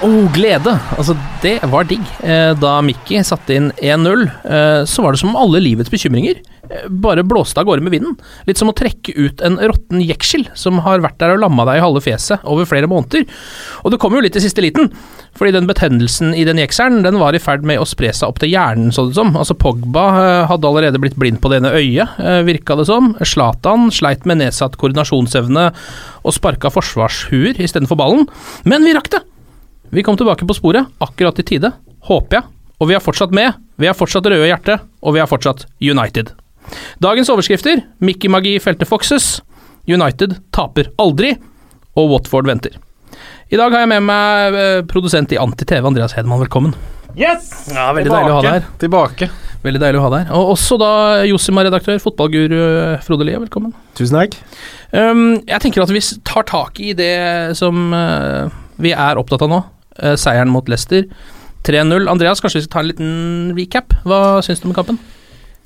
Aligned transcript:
Oh, 0.00 0.24
glede. 0.32 0.72
Altså, 0.96 1.12
det 1.42 1.58
var 1.68 1.84
digg. 1.84 2.04
Eh, 2.24 2.54
Da 2.56 2.78
Mickey 2.84 3.20
satte 3.26 3.52
inn 3.52 3.68
1-0, 3.84 4.22
eh, 4.48 4.84
så 4.88 5.04
var 5.04 5.12
det 5.12 5.20
som 5.20 5.34
om 5.34 5.36
alle 5.36 5.60
livets 5.60 5.92
bekymringer 5.92 6.38
eh, 6.70 6.86
bare 6.88 7.20
blåste 7.26 7.60
av 7.60 7.66
gårde 7.68 7.84
med 7.84 7.92
vinden. 7.92 8.14
Litt 8.48 8.56
som 8.56 8.70
å 8.72 8.74
trekke 8.76 9.12
ut 9.18 9.42
en 9.44 9.58
råtten 9.60 10.00
jeksel 10.00 10.46
som 10.56 10.80
har 10.86 11.02
vært 11.04 11.18
der 11.20 11.34
og 11.34 11.42
lamma 11.42 11.66
deg 11.68 11.80
i 11.80 11.84
halve 11.84 12.00
fjeset 12.06 12.40
over 12.48 12.64
flere 12.70 12.88
måneder. 12.88 13.26
Og 13.84 13.92
det 13.92 13.98
kom 14.00 14.16
jo 14.16 14.22
litt 14.24 14.38
i 14.40 14.42
siste 14.44 14.64
liten, 14.64 14.88
fordi 15.36 15.52
den 15.58 15.68
betennelsen 15.68 16.32
i 16.32 16.46
den 16.48 16.62
jekselen 16.62 17.04
den 17.04 17.20
var 17.20 17.36
i 17.36 17.42
ferd 17.42 17.66
med 17.68 17.82
å 17.82 17.88
spre 17.88 18.08
seg 18.16 18.32
opp 18.32 18.40
til 18.40 18.54
hjernen, 18.54 18.94
så 18.96 19.04
det 19.10 19.18
som. 19.20 19.34
Altså 19.36 19.58
Pogba 19.58 20.06
hadde 20.48 20.70
allerede 20.70 21.02
blitt 21.02 21.18
blind 21.20 21.42
på 21.44 21.52
det 21.52 21.60
ene 21.60 21.74
øyet, 21.76 22.16
virka 22.48 22.78
det 22.80 22.88
som. 22.88 23.12
Zlatan 23.20 23.90
sleit 23.92 24.24
med 24.24 24.40
nedsatt 24.40 24.80
koordinasjonsevne 24.80 25.68
og 26.24 26.36
sparka 26.36 26.72
forsvarshuer 26.72 27.60
istedenfor 27.60 28.00
ballen. 28.00 28.24
Men 28.64 28.88
vi 28.88 28.96
rakk 28.96 29.12
det! 29.12 29.26
Vi 29.92 30.02
kom 30.02 30.16
tilbake 30.16 30.46
på 30.46 30.54
sporet, 30.54 30.86
akkurat 31.02 31.38
i 31.38 31.42
tide, 31.42 31.72
håper 32.06 32.36
jeg. 32.36 32.46
Og 32.78 32.86
vi 32.86 32.94
er 32.94 33.02
fortsatt 33.02 33.32
med, 33.34 33.56
vi 33.74 33.88
er 33.90 33.96
fortsatt 33.98 34.28
røde 34.30 34.46
i 34.46 34.50
hjertet, 34.52 34.84
og 35.02 35.16
vi 35.16 35.18
er 35.18 35.26
fortsatt 35.26 35.64
United. 35.82 36.30
Dagens 37.02 37.30
overskrifter 37.32 37.82
Mickey 37.98 38.30
Magi 38.30 38.52
felte 38.62 38.86
Foxes, 38.86 39.40
United 39.90 40.36
taper 40.54 40.92
aldri, 41.02 41.32
og 41.98 42.12
Watford 42.12 42.46
venter. 42.46 42.76
I 43.50 43.58
dag 43.58 43.74
har 43.74 43.82
jeg 43.82 43.90
med 43.90 44.06
meg 44.06 44.58
eh, 44.60 44.76
produsent 44.86 45.34
i 45.34 45.40
Anti-TV, 45.42 45.82
Andreas 45.90 46.14
Hedman, 46.14 46.38
velkommen. 46.44 46.76
Yes! 47.18 47.50
Ja, 47.74 47.88
Veldig 47.90 48.14
deilig 48.14 48.30
å 48.30 48.38
ha 48.38 48.46
deg 48.46 48.56
her. 48.60 48.70
Tilbake. 48.78 49.30
Veldig 49.66 49.82
deilig 49.82 49.98
å 49.98 50.04
ha 50.06 50.12
deg 50.14 50.22
her. 50.28 50.38
Og 50.38 50.52
også 50.54 50.78
da 50.78 50.92
Josima-redaktør, 51.26 51.98
fotballguru 52.06 52.56
eh, 52.60 53.02
Frode 53.02 53.26
Lie, 53.26 53.42
velkommen. 53.42 53.74
Tusen 53.98 54.22
takk. 54.22 54.38
Um, 54.94 55.42
jeg 55.50 55.66
tenker 55.66 55.82
at 55.82 55.90
vi 55.90 56.06
tar 56.22 56.46
tak 56.46 56.78
i 56.78 56.94
det 56.94 57.58
som 57.58 57.90
uh, 57.90 58.46
vi 58.78 58.94
er 58.94 59.18
opptatt 59.18 59.42
av 59.50 59.50
nå. 59.50 59.62
Eh, 60.02 60.16
seieren 60.20 60.50
mot 60.52 60.68
Leicester. 60.68 61.06
3-0. 61.66 62.08
Andreas, 62.08 62.40
kanskje 62.40 62.60
vi 62.62 62.66
skal 62.66 62.72
ta 62.72 62.80
en 62.84 62.88
liten 62.90 63.56
recap? 63.58 63.92
Hva 64.08 64.40
syns 64.44 64.62
du 64.62 64.68
om 64.70 64.76
kampen? 64.76 64.98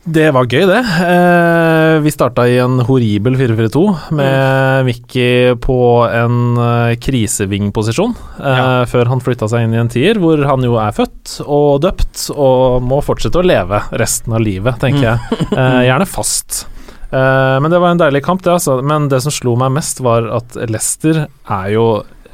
Det 0.05 0.27
var 0.37 0.45
gøy, 0.53 0.67
det. 0.69 0.81
Eh, 1.01 1.95
vi 2.05 2.11
starta 2.13 2.45
i 2.51 2.59
en 2.61 2.75
horribel 2.85 3.39
4-4-2 3.41 3.85
med 4.19 4.85
Mickey 4.91 5.55
på 5.65 5.77
en 6.11 6.59
eh, 6.61 6.97
krisevingposisjon 7.01 8.13
eh, 8.43 8.59
Ja. 8.59 8.67
før 8.91 9.09
han 9.15 9.23
flytta 9.25 9.49
seg 9.49 9.65
inn 9.65 9.73
i 9.73 9.81
en 9.81 9.89
tier, 9.89 10.21
hvor 10.21 10.43
han 10.45 10.67
jo 10.67 10.77
er 10.83 10.93
født 10.93 11.39
og 11.47 11.81
døpt 11.87 12.27
og 12.35 12.85
må 12.85 13.01
fortsette 13.07 13.41
å 13.41 13.47
leve 13.49 13.81
resten 13.97 14.37
av 14.37 14.45
livet, 14.45 14.77
tenker 14.83 15.07
jeg. 15.15 15.41
Eh, 15.57 15.81
gjerne 15.89 16.11
fast. 16.11 16.67
Eh, 17.09 17.57
men 17.65 17.73
det 17.73 17.81
var 17.81 17.95
en 17.95 18.03
deilig 18.05 18.27
kamp, 18.29 18.45
det, 18.45 18.59
altså. 18.59 18.83
Men 18.85 19.09
det 19.09 19.23
som 19.25 19.33
slo 19.33 19.57
meg 19.57 19.73
mest, 19.79 20.05
var 20.05 20.29
at 20.37 20.59
Leicester 20.69 21.25
er 21.31 21.71
jo 21.73 21.87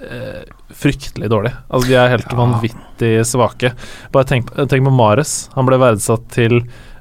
eh, 0.02 0.42
fryktelig 0.74 1.28
dårlig. 1.30 1.52
Altså, 1.70 1.88
de 1.88 1.94
er 1.98 2.12
helt 2.14 2.32
vanvittig 2.36 3.12
svake. 3.26 3.72
Bare 4.12 4.24
tenk, 4.28 4.50
tenk 4.54 4.84
på 4.86 4.92
Mares. 4.94 5.48
Han 5.56 5.66
ble 5.68 5.78
verdsatt 5.80 6.28
til 6.34 6.60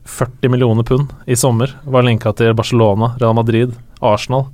40 0.09 0.49
millioner 0.49 0.83
pund 0.87 1.11
i 1.29 1.35
sommer. 1.37 1.73
Var 1.85 2.03
linka 2.07 2.33
til 2.35 2.53
Barcelona, 2.57 3.13
Real 3.21 3.35
Madrid, 3.37 3.75
Arsenal. 4.01 4.47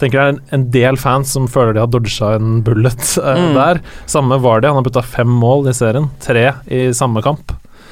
Tenker 0.00 0.18
det 0.18 0.22
er 0.24 0.32
en, 0.34 0.40
en 0.56 0.64
del 0.74 0.96
fans 0.98 1.30
som 1.36 1.46
føler 1.46 1.74
de 1.76 1.80
har 1.84 1.86
dodga 1.92 2.32
en 2.34 2.62
bullet 2.66 3.04
eh, 3.22 3.36
Mm. 3.38 3.52
der. 3.54 3.80
Samme 4.10 4.40
var 4.42 4.60
det. 4.60 4.68
Han 4.72 4.80
har 4.80 4.86
putta 4.88 5.02
fem 5.06 5.28
mål 5.28 5.68
i 5.70 5.74
serien. 5.76 6.08
Tre 6.24 6.48
i 6.66 6.88
samme 6.92 7.22
kamp. 7.22 7.46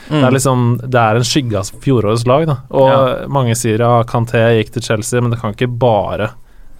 Det 0.08 0.18
Mm. 0.18 0.24
er 0.26 0.32
liksom 0.34 0.62
Det 0.90 0.98
er 0.98 1.16
en 1.16 1.22
skygge 1.24 1.56
av 1.56 1.68
fjorårets 1.80 2.26
lag, 2.26 2.46
da. 2.46 2.56
Og 2.74 2.88
Ja. 2.90 3.26
mange 3.28 3.54
sier 3.54 3.78
ja, 3.78 4.02
Canté 4.02 4.42
gikk 4.58 4.72
til 4.72 4.82
Chelsea, 4.82 5.20
men 5.20 5.30
det 5.30 5.40
kan 5.40 5.54
ikke 5.54 5.70
bare 5.78 6.30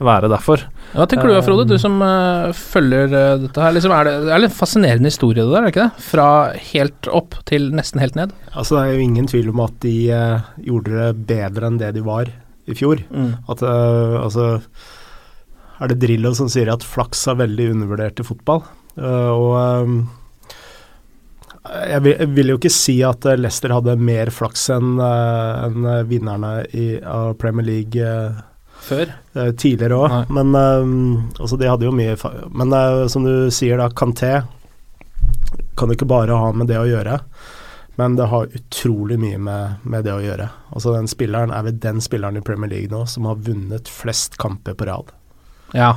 være 0.07 0.31
derfor. 0.33 0.67
Hva 0.93 1.07
tenker 1.09 1.31
du 1.31 1.37
da, 1.37 1.43
Frode, 1.47 1.67
du 1.71 1.79
som 1.81 1.97
uh, 2.05 2.53
følger 2.57 3.11
uh, 3.13 3.41
dette 3.43 3.65
her. 3.65 3.75
Liksom, 3.77 3.95
er 3.97 4.09
det, 4.09 4.15
det 4.27 4.37
er 4.37 4.45
litt 4.45 4.57
fascinerende 4.57 5.13
historie, 5.13 5.43
det 5.43 5.51
der, 5.51 5.59
er 5.63 5.69
det 5.69 5.75
ikke 5.75 5.89
det? 5.89 6.07
Fra 6.11 6.29
helt 6.73 7.11
opp 7.23 7.39
til 7.49 7.71
nesten 7.77 8.03
helt 8.03 8.19
ned. 8.19 8.37
Altså, 8.53 8.79
det 8.79 8.85
er 8.85 8.97
jo 8.97 9.09
ingen 9.09 9.29
tvil 9.31 9.53
om 9.55 9.65
at 9.67 9.77
de 9.85 9.97
uh, 10.12 10.55
gjorde 10.62 10.97
det 10.97 11.29
bedre 11.33 11.71
enn 11.71 11.83
det 11.83 11.95
de 11.97 12.07
var 12.07 12.33
i 12.67 12.77
fjor. 12.79 13.03
At 13.51 13.62
eh, 13.62 14.17
altså 14.23 14.49
Er 15.83 15.91
det 15.91 16.01
Drillo 16.03 16.33
som 16.39 16.51
sier 16.53 16.71
at 16.73 16.87
flaks 16.87 17.25
er 17.31 17.41
veldig 17.41 17.73
undervurdert 17.75 18.23
i 18.23 18.27
fotball? 18.27 18.62
Eh, 18.95 19.31
og 19.33 19.57
um, 19.83 19.97
jeg, 21.62 22.03
vil, 22.05 22.15
jeg 22.19 22.31
vil 22.37 22.53
jo 22.53 22.59
ikke 22.61 22.75
si 22.75 22.97
at 23.07 23.27
eh, 23.27 23.39
Leicester 23.41 23.75
hadde 23.75 23.97
mer 23.99 24.31
flaks 24.35 24.69
enn 24.75 24.95
eh, 25.03 25.67
enn 25.67 25.91
vinnerne 26.11 26.55
i, 26.77 26.87
av 27.03 27.35
Premier 27.41 27.67
League 27.67 27.99
eh, 27.99 28.43
Før. 28.82 29.12
eh, 29.34 29.53
tidligere 29.54 29.98
òg, 29.98 30.31
men 30.34 30.54
eh, 30.59 31.41
altså 31.41 31.59
de 31.60 31.70
hadde 31.70 31.87
jo 31.87 31.94
mye 31.94 32.16
Men 32.50 32.75
eh, 32.75 33.06
som 33.12 33.25
du 33.26 33.50
sier, 33.54 33.78
da, 33.78 33.88
Kanté 33.94 34.41
kan 35.78 35.93
ikke 35.93 36.09
bare 36.09 36.37
ha 36.37 36.53
med 36.53 36.69
det 36.69 36.78
å 36.81 36.88
gjøre, 36.88 37.19
men 38.00 38.16
det 38.16 38.28
har 38.28 38.53
utrolig 38.59 39.19
mye 39.20 39.38
med, 39.41 39.82
med 39.84 40.04
det 40.06 40.12
å 40.15 40.22
gjøre. 40.22 40.48
Altså 40.72 40.94
Den 40.97 41.09
spilleren 41.10 41.53
er 41.54 41.66
vel 41.66 41.78
den 41.81 42.00
spilleren 42.04 42.41
i 42.41 42.44
Premier 42.44 42.72
League 42.72 42.93
nå 42.93 43.04
som 43.09 43.28
har 43.28 43.41
vunnet 43.44 43.88
flest 43.88 44.38
kamper 44.41 44.76
på 44.76 44.88
rad. 44.88 45.12
Ja. 45.76 45.94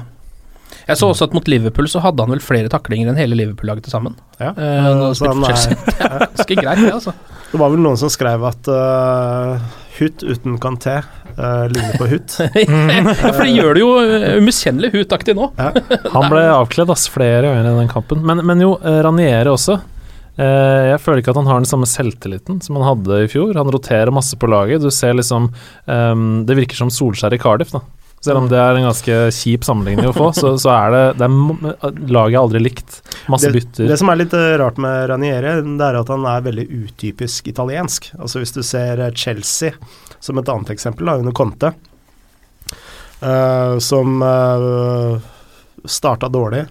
Jeg 0.85 0.99
så 0.99 1.09
også 1.11 1.27
at 1.29 1.35
mot 1.35 1.47
Liverpool 1.49 1.87
så 1.91 2.01
hadde 2.03 2.23
han 2.23 2.33
vel 2.33 2.43
flere 2.43 2.71
taklinger 2.71 3.09
enn 3.11 3.19
hele 3.19 3.37
Liverpool-laget 3.39 3.87
til 3.87 3.95
sammen. 3.95 4.17
Ja. 4.39 4.51
uh, 4.57 5.11
så 5.15 5.31
han 5.31 5.43
Det 5.45 5.95
er 5.95 6.25
ganske 6.25 6.59
greit, 6.59 6.83
det, 6.83 6.91
altså. 6.93 7.15
Det 7.51 7.61
var 7.61 7.71
vel 7.73 7.83
noen 7.85 7.99
som 7.99 8.11
skrev 8.11 8.43
at 8.49 8.71
uh, 8.71 9.67
Hutt 9.95 10.23
uten 10.23 10.57
Kanté 10.59 10.97
uh, 10.99 11.65
ligner 11.71 11.97
på 11.97 12.07
Hutt. 12.11 12.37
ja, 12.39 13.01
for 13.15 13.41
det 13.43 13.51
gjør 13.53 13.77
det 13.77 13.83
jo 13.83 13.89
eh, 14.01 14.37
umiskjennelig 14.41 14.91
hutaktig 14.95 15.35
nå. 15.37 15.49
Han 16.15 16.29
ble 16.31 16.45
avkledd 16.51 16.91
ass, 16.91 17.07
flere 17.11 17.47
ganger 17.47 17.69
i 17.71 17.75
den 17.79 17.91
kampen. 17.91 18.23
Men, 18.27 18.43
men 18.47 18.63
jo, 18.63 18.75
Ranieri 18.81 19.05
Raniere 19.07 19.53
også. 19.55 19.79
Uh, 20.35 20.91
jeg 20.91 20.99
føler 20.99 21.21
ikke 21.21 21.31
at 21.31 21.37
han 21.39 21.47
har 21.47 21.61
den 21.61 21.69
samme 21.69 21.87
selvtilliten 21.87 22.57
som 22.63 22.75
han 22.75 22.89
hadde 22.89 23.21
i 23.23 23.29
fjor. 23.31 23.55
Han 23.55 23.71
roterer 23.71 24.11
masse 24.11 24.35
på 24.39 24.49
laget. 24.51 24.83
Du 24.83 24.91
ser 24.91 25.15
liksom 25.15 25.47
um, 25.87 26.25
Det 26.47 26.57
virker 26.59 26.79
som 26.79 26.91
Solskjær 26.91 27.35
i 27.37 27.39
Cardiff, 27.39 27.71
da. 27.75 27.83
Selv 28.25 28.41
om 28.41 28.47
det 28.49 28.57
er 28.59 28.77
en 28.79 28.87
ganske 28.87 29.17
kjip 29.37 29.65
sammenligning 29.67 30.09
å 30.09 30.15
få, 30.15 30.31
så, 30.33 30.55
så 30.61 30.71
er 30.73 30.95
det, 30.95 31.03
det 31.21 31.27
er, 31.29 31.99
Laget 32.11 32.39
aldri 32.41 32.61
likt. 32.63 32.99
Masse 33.31 33.51
det, 33.51 33.59
bytter. 33.59 33.89
det 33.91 33.97
som 34.01 34.09
er 34.11 34.19
litt 34.23 34.33
eh, 34.37 34.53
rart 34.61 34.79
med 34.81 35.09
Raniere, 35.11 35.59
det 35.65 35.89
er 35.89 35.99
at 36.01 36.11
han 36.13 36.25
er 36.29 36.45
veldig 36.45 36.65
utypisk 36.65 37.51
italiensk. 37.53 38.09
Altså 38.17 38.41
Hvis 38.41 38.55
du 38.55 38.63
ser 38.65 39.03
eh, 39.05 39.13
Chelsea 39.13 39.77
som 40.25 40.41
et 40.41 40.49
annet 40.49 40.73
eksempel, 40.73 41.05
da, 41.05 41.19
under 41.21 41.35
Conte, 41.37 41.69
uh, 43.21 43.77
som 43.77 44.21
uh, 44.21 45.19
starta 45.85 46.29
dårlig. 46.29 46.65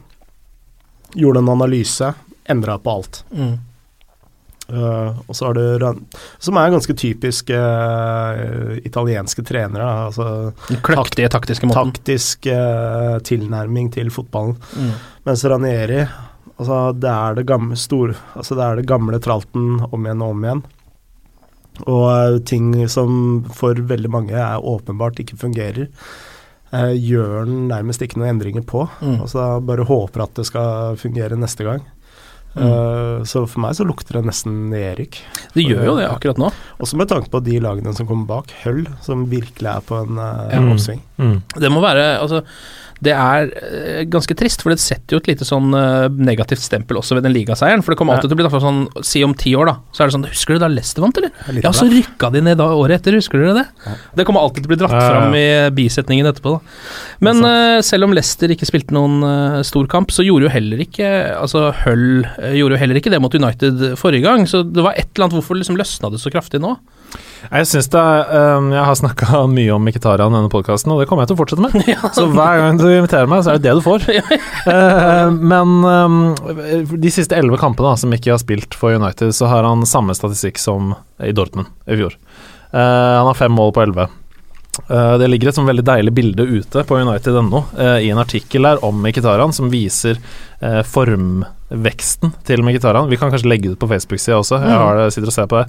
gjorde 1.14 1.38
en 1.38 1.48
analyse, 1.48 2.12
endra 2.44 2.78
på 2.78 2.90
alt. 2.90 3.24
Mm. 3.30 3.58
Eh, 4.68 5.16
og 5.28 5.36
så 5.36 5.50
har 5.50 5.54
du 5.54 6.00
Som 6.38 6.56
er 6.56 6.70
ganske 6.72 6.94
typisk 6.96 7.50
uh, 7.52 8.76
italienske 8.84 9.44
trenere. 9.44 9.88
Altså 10.08 10.52
kløktige 10.82 11.28
taktiske 11.28 11.68
måten. 11.68 11.92
taktisk 11.92 12.48
uh, 12.48 13.18
tilnærming 13.20 13.92
til 13.92 14.10
fotballen. 14.10 14.56
Mm. 14.76 14.94
Mens 15.24 15.44
Ranieri 15.44 16.04
altså 16.56 16.92
det, 16.96 17.10
er 17.10 17.34
det, 17.34 17.46
gamle, 17.48 17.76
stor, 17.76 18.14
altså 18.34 18.54
det 18.54 18.64
er 18.64 18.76
det 18.78 18.88
gamle 18.88 19.18
tralten 19.18 19.82
om 19.90 20.04
igjen 20.06 20.22
og 20.22 20.34
om 20.36 20.44
igjen. 20.44 20.62
Og 21.90 22.04
eh, 22.12 22.36
ting 22.46 22.68
som 22.88 23.42
for 23.50 23.74
veldig 23.74 24.10
mange 24.12 24.36
er 24.38 24.62
åpenbart 24.62 25.18
ikke 25.18 25.40
fungerer, 25.40 25.88
gjør 26.74 27.44
den 27.46 27.68
nærmest 27.70 28.02
ikke 28.02 28.18
noen 28.18 28.32
endringer 28.32 28.62
på. 28.66 28.80
Mm. 28.98 29.20
Altså 29.22 29.60
Bare 29.62 29.84
håper 29.86 30.24
at 30.24 30.32
det 30.38 30.46
skal 30.48 30.96
fungere 30.98 31.36
neste 31.38 31.66
gang. 31.66 31.84
Mm. 32.54 32.66
Uh, 32.66 33.24
så 33.26 33.44
for 33.50 33.64
meg 33.64 33.74
så 33.78 33.86
lukter 33.86 34.18
det 34.18 34.28
nesten 34.28 34.68
nedrykk. 34.70 35.18
Det 35.56 35.66
gjør 35.66 35.88
jo 35.88 35.96
det 35.98 36.06
akkurat 36.10 36.40
nå. 36.40 36.50
Også 36.82 36.98
med 36.98 37.10
tanke 37.10 37.30
på 37.30 37.42
de 37.44 37.58
lagene 37.62 37.94
som 37.94 38.08
kommer 38.08 38.26
bak. 38.28 38.54
Hull, 38.64 38.84
som 39.04 39.28
virkelig 39.30 39.70
er 39.70 39.84
på 39.86 40.00
en 40.02 40.18
uh, 40.18 40.48
mm. 40.50 40.72
oppsving. 40.74 41.04
Mm. 41.20 41.36
Det 41.62 41.70
må 41.70 41.82
være 41.84 42.16
Altså, 42.18 42.40
det 43.04 43.12
er 43.14 43.50
uh, 43.50 44.00
ganske 44.10 44.34
trist, 44.38 44.62
for 44.64 44.72
det 44.72 44.82
setter 44.82 45.16
jo 45.16 45.20
et 45.22 45.28
lite 45.30 45.46
sånn 45.46 45.74
uh, 45.74 46.06
negativt 46.10 46.62
stempel 46.64 46.98
også 46.98 47.18
ved 47.18 47.26
den 47.26 47.34
ligaseieren. 47.34 47.84
For 47.84 47.94
det 47.94 48.00
kommer 48.00 48.16
alltid 48.16 48.32
til 48.32 48.38
å 48.38 48.40
bli 48.40 48.62
sånn 48.64 48.82
Si 49.06 49.22
om 49.26 49.34
ti 49.38 49.52
år, 49.58 49.70
da, 49.70 49.76
så 49.94 50.02
er 50.02 50.10
det 50.10 50.16
sånn 50.16 50.26
Husker 50.30 50.56
du 50.56 50.62
da 50.62 50.70
Leicester 50.72 51.04
vant, 51.04 51.20
eller? 51.20 51.60
Ja, 51.62 51.72
så 51.74 51.86
rykka 51.90 52.32
de 52.34 52.42
ned 52.46 52.58
da 52.58 52.70
året 52.74 53.02
etter, 53.02 53.18
husker 53.18 53.42
dere 53.42 53.56
det? 53.60 53.94
Det 54.18 54.26
kommer 54.26 54.44
alltid 54.46 54.64
til 54.64 54.70
å 54.70 54.74
bli 54.74 54.80
dratt 54.82 54.96
Ja, 54.96 55.02
ja, 55.02 55.06
ja. 55.06 55.12
fram 55.14 55.38
i 55.38 55.46
bisetningen 55.76 56.30
etterpå, 56.30 56.56
da. 56.56 56.78
Men 57.24 57.42
selv 57.86 58.06
om 58.06 58.14
Leicester 58.16 58.52
ikke 58.52 58.66
spilte 58.68 58.94
noen 58.96 59.20
uh, 59.22 59.60
stor 59.66 59.86
kamp, 59.90 60.12
så 60.14 60.24
gjorde 60.26 60.48
jo 60.48 60.54
heller 60.54 60.82
ikke 60.84 61.10
Altså 61.36 61.66
Hull 61.84 62.24
gjorde 62.56 62.76
jo 62.76 62.80
heller 62.80 63.00
ikke 63.00 63.12
det 63.12 63.20
mot 63.22 63.34
United 63.34 63.84
forrige 64.00 64.26
gang, 64.26 64.48
så 64.50 64.64
det 64.66 64.84
var 64.84 64.96
et 64.98 65.10
eller 65.12 65.28
annet 65.28 65.38
Hvorfor 65.38 65.58
liksom 65.58 65.78
løsna 65.78 66.10
det 66.12 66.20
så 66.22 66.32
kraftig 66.32 66.60
nå? 66.62 66.63
Jeg 67.44 67.68
synes 67.68 67.90
det 67.92 68.02
um, 68.32 68.70
Jeg 68.72 68.84
har 68.88 68.96
snakka 68.98 69.42
mye 69.52 69.74
om 69.74 69.84
Mkhitaryan 69.84 70.32
i 70.32 70.38
denne 70.38 70.50
podkasten, 70.52 70.94
og 70.94 71.02
det 71.02 71.06
kommer 71.10 71.24
jeg 71.24 71.32
til 71.32 71.36
å 71.36 71.40
fortsette 71.42 71.66
med. 71.66 71.90
Så 72.16 72.26
hver 72.32 72.62
gang 72.62 72.80
du 72.80 72.86
inviterer 72.88 73.30
meg, 73.30 73.44
så 73.44 73.52
er 73.52 73.60
det 73.60 73.68
det 73.68 73.76
du 73.78 73.84
får. 73.84 74.08
uh, 74.72 75.28
men 75.34 75.76
um, 75.84 76.18
de 76.96 77.12
siste 77.12 77.36
elleve 77.36 77.60
kampene 77.60 77.92
da, 77.92 78.00
som 78.00 78.12
Mikki 78.14 78.32
har 78.32 78.40
spilt 78.42 78.74
for 78.78 78.96
United, 78.96 79.36
så 79.36 79.52
har 79.52 79.68
han 79.68 79.84
samme 79.88 80.16
statistikk 80.16 80.58
som 80.62 80.96
i 81.22 81.34
Dortmund 81.36 81.70
i 81.84 82.00
fjor. 82.00 82.16
Uh, 82.74 82.80
han 82.80 83.28
har 83.28 83.38
fem 83.44 83.54
mål 83.54 83.76
på 83.76 83.84
elleve. 83.84 84.08
Eh, 84.90 85.14
det 85.18 85.28
ligger 85.30 85.50
et 85.50 85.58
sånn 85.58 85.68
veldig 85.68 85.84
deilig 85.86 86.14
bilde 86.16 86.46
ute 86.58 86.84
på 86.86 86.98
United.no 86.98 87.62
uh, 87.78 87.98
i 88.02 88.10
en 88.10 88.20
artikkel 88.20 88.66
her 88.66 88.82
om 88.84 88.98
Mkhitaryan 89.04 89.54
som 89.54 89.70
viser 89.72 90.18
eh, 90.18 90.80
formveksten 91.74 92.32
til 92.46 92.62
Mkhitaryan. 92.62 93.08
Vi 93.10 93.16
kan 93.16 93.30
kanskje 93.30 93.48
legge 93.50 93.68
det 93.68 93.76
ut 93.76 93.82
på 93.82 93.88
Facebook-sida 93.90 94.38
også, 94.38 94.60
jeg 94.62 94.78
har 94.78 94.96
det, 94.98 95.12
sitter 95.14 95.30
og 95.30 95.34
ser 95.34 95.46
på 95.50 95.60
det. 95.62 95.68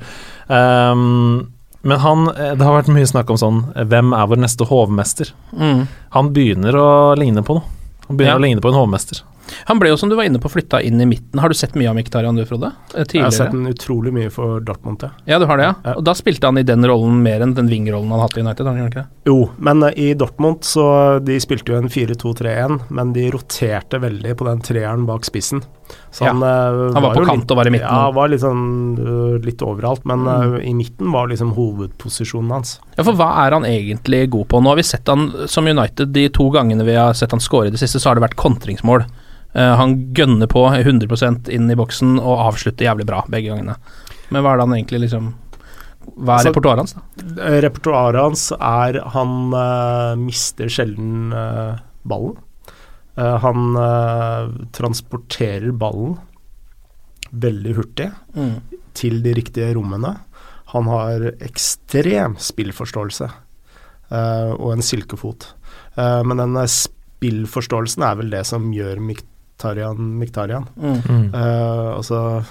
Um, 0.50 1.52
men 1.86 2.00
han, 2.02 2.28
eh, 2.30 2.56
det 2.58 2.66
har 2.66 2.82
vært 2.82 2.90
mye 2.90 3.06
snakk 3.06 3.30
om 3.30 3.38
sånn 3.38 3.58
eh, 3.76 3.86
Hvem 3.86 4.14
er 4.18 4.26
vår 4.26 4.40
neste 4.42 4.66
hovmester? 4.66 5.30
Mm. 5.54 5.84
Han 6.16 6.32
begynner 6.34 6.74
å 6.74 6.88
ligne 7.18 7.44
på 7.46 7.60
noe. 7.60 7.64
Han 8.08 8.18
begynner 8.18 8.34
Ja. 8.34 8.40
å 8.40 8.46
ligne 8.46 8.62
på 8.62 8.70
en 8.72 8.80
hovmester. 8.80 9.22
Han 9.70 9.80
ble 9.80 9.90
jo, 9.92 9.98
som 9.98 10.10
du 10.10 10.16
var 10.18 10.24
inne 10.28 10.40
på, 10.42 10.50
flytta 10.52 10.82
inn 10.82 11.00
i 11.02 11.06
midten. 11.10 11.40
Har 11.40 11.50
du 11.50 11.56
sett 11.56 11.76
mye 11.76 11.90
av 11.92 11.96
Mkhitaryan 11.98 12.36
du, 12.40 12.46
Frode? 12.50 12.72
Tidligere? 12.94 13.14
Jeg 13.14 13.24
har 13.24 13.36
sett 13.38 13.52
den 13.52 13.68
utrolig 13.72 14.14
mye 14.16 14.32
for 14.34 14.60
Dortmund. 14.66 15.04
Ja. 15.04 15.12
Ja, 15.36 15.40
du 15.40 15.46
har 15.50 15.58
det, 15.58 15.64
ja. 15.70 15.74
Ja. 15.86 15.94
Og 16.00 16.04
da 16.08 16.14
spilte 16.18 16.48
han 16.50 16.58
i 16.58 16.64
den 16.66 16.86
rollen 16.88 17.22
mer 17.24 17.42
enn 17.46 17.54
den 17.58 17.70
wingrollen 17.70 18.10
han 18.12 18.24
hadde 18.24 18.40
i 18.42 18.46
United, 18.46 18.66
har 18.66 18.76
han 18.80 18.90
ikke 18.92 19.04
det? 19.04 19.08
Jo, 19.30 19.38
men 19.58 19.84
eh, 19.84 19.98
i 19.98 20.14
Dortmund 20.18 20.64
så 20.66 20.86
De 21.26 21.38
spilte 21.42 21.74
jo 21.74 21.78
en 21.80 21.90
4-2-3-1, 21.90 22.80
men 22.90 23.14
de 23.16 23.28
roterte 23.34 24.00
veldig 24.02 24.36
på 24.40 24.48
den 24.50 24.62
treeren 24.66 25.06
bak 25.08 25.26
spissen. 25.28 25.62
Så 26.12 26.26
han, 26.26 26.40
ja. 26.42 26.90
Han 26.96 27.04
var 27.04 27.14
på 27.14 27.26
kant 27.28 27.44
litt, 27.44 27.52
og 27.54 27.58
var 27.60 27.68
i 27.70 27.74
midten. 27.76 27.86
Ja, 27.92 28.12
var 28.16 28.30
litt 28.32 28.42
sånn 28.42 29.42
litt 29.46 29.62
overalt, 29.62 30.06
men 30.10 30.24
Mm. 30.26 30.56
i 30.66 30.74
midten 30.74 31.12
var 31.14 31.28
liksom 31.30 31.52
hovedposisjonen 31.54 32.50
hans. 32.52 32.80
Ja, 32.98 33.04
for 33.04 33.14
hva 33.14 33.28
er 33.46 33.52
han 33.54 33.64
egentlig 33.68 34.30
god 34.34 34.48
på? 34.50 34.62
Nå 34.64 34.72
har 34.72 34.80
vi 34.80 34.84
sett 34.88 35.08
han 35.08 35.28
som 35.48 35.68
United 35.68 36.12
de 36.16 36.28
to 36.30 36.50
gangene 36.50 36.84
vi 36.88 36.96
har 36.98 37.14
sett 37.14 37.32
han 37.32 37.40
score 37.44 37.68
i 37.68 37.70
det 37.76 37.80
siste, 37.80 38.00
så 38.02 38.10
har 38.10 38.16
det 38.16 38.24
vært 38.26 38.36
kontringsmål. 38.40 39.06
Eh, 39.56 39.76
han 39.80 39.96
gønner 40.14 40.50
på 40.52 40.66
100% 40.68 41.50
inn 41.54 41.72
i 41.72 41.78
boksen 41.80 42.18
og 42.20 42.44
avslutter 42.50 42.90
jævlig 42.90 43.08
bra 43.08 43.22
begge 43.32 43.54
gangene. 43.54 43.78
Men 44.34 44.44
hva 44.44 44.52
er 44.54 44.60
det 44.60 44.66
han 44.68 44.78
egentlig 44.80 45.04
liksom 45.06 45.34
Hva 46.06 46.36
er 46.36 46.38
Altså- 46.38 46.52
repertoaret 46.52 46.82
hans, 46.84 46.94
da? 46.94 47.02
Eh, 47.46 47.62
Repertoaret 47.62 48.22
hans 48.22 48.52
er 48.52 49.00
Han 49.16 49.54
uh, 49.54 50.16
mister 50.16 50.68
sjelden 50.70 51.34
uh, 51.34 51.80
ballen. 52.06 52.38
Uh, 53.18 53.38
han 53.40 54.70
transporterer 54.76 55.72
ballen 55.72 56.18
veldig 57.32 57.76
hurtig 57.76 58.12
til 58.94 59.22
de 59.24 59.34
riktige 59.34 59.74
rommene. 59.76 60.20
Han 60.72 60.88
har 60.88 61.32
ekstrem 61.44 62.36
spillforståelse 62.38 63.28
og 64.12 64.70
en 64.72 64.84
silkefot. 64.86 65.48
Men 65.98 66.38
den 66.38 66.56
spillforståelsen 66.56 68.06
er 68.08 68.16
vel 68.16 68.30
det 68.32 68.46
som 68.48 68.70
gjør 68.72 69.02
Miktarian 69.56 70.18
Miktarian. 70.20 70.66
Mm. 70.76 71.34
Uh, 71.34 71.96
altså, 71.96 72.44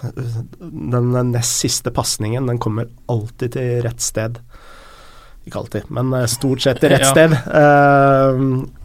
den 0.56 1.32
nest 1.32 1.60
siste 1.60 1.90
pasningen, 1.92 2.46
den 2.48 2.58
kommer 2.58 2.88
alltid 3.12 3.52
til 3.58 3.82
rett 3.84 4.00
sted. 4.00 4.38
Ikke 5.44 5.58
alltid, 5.60 5.90
men 5.92 6.14
eh, 6.16 6.24
stort 6.32 6.62
sett 6.64 6.78
til 6.80 6.88
rett 6.94 7.02
Ja. 7.04 7.10
sted. 7.12 7.34
eh, 7.36 8.38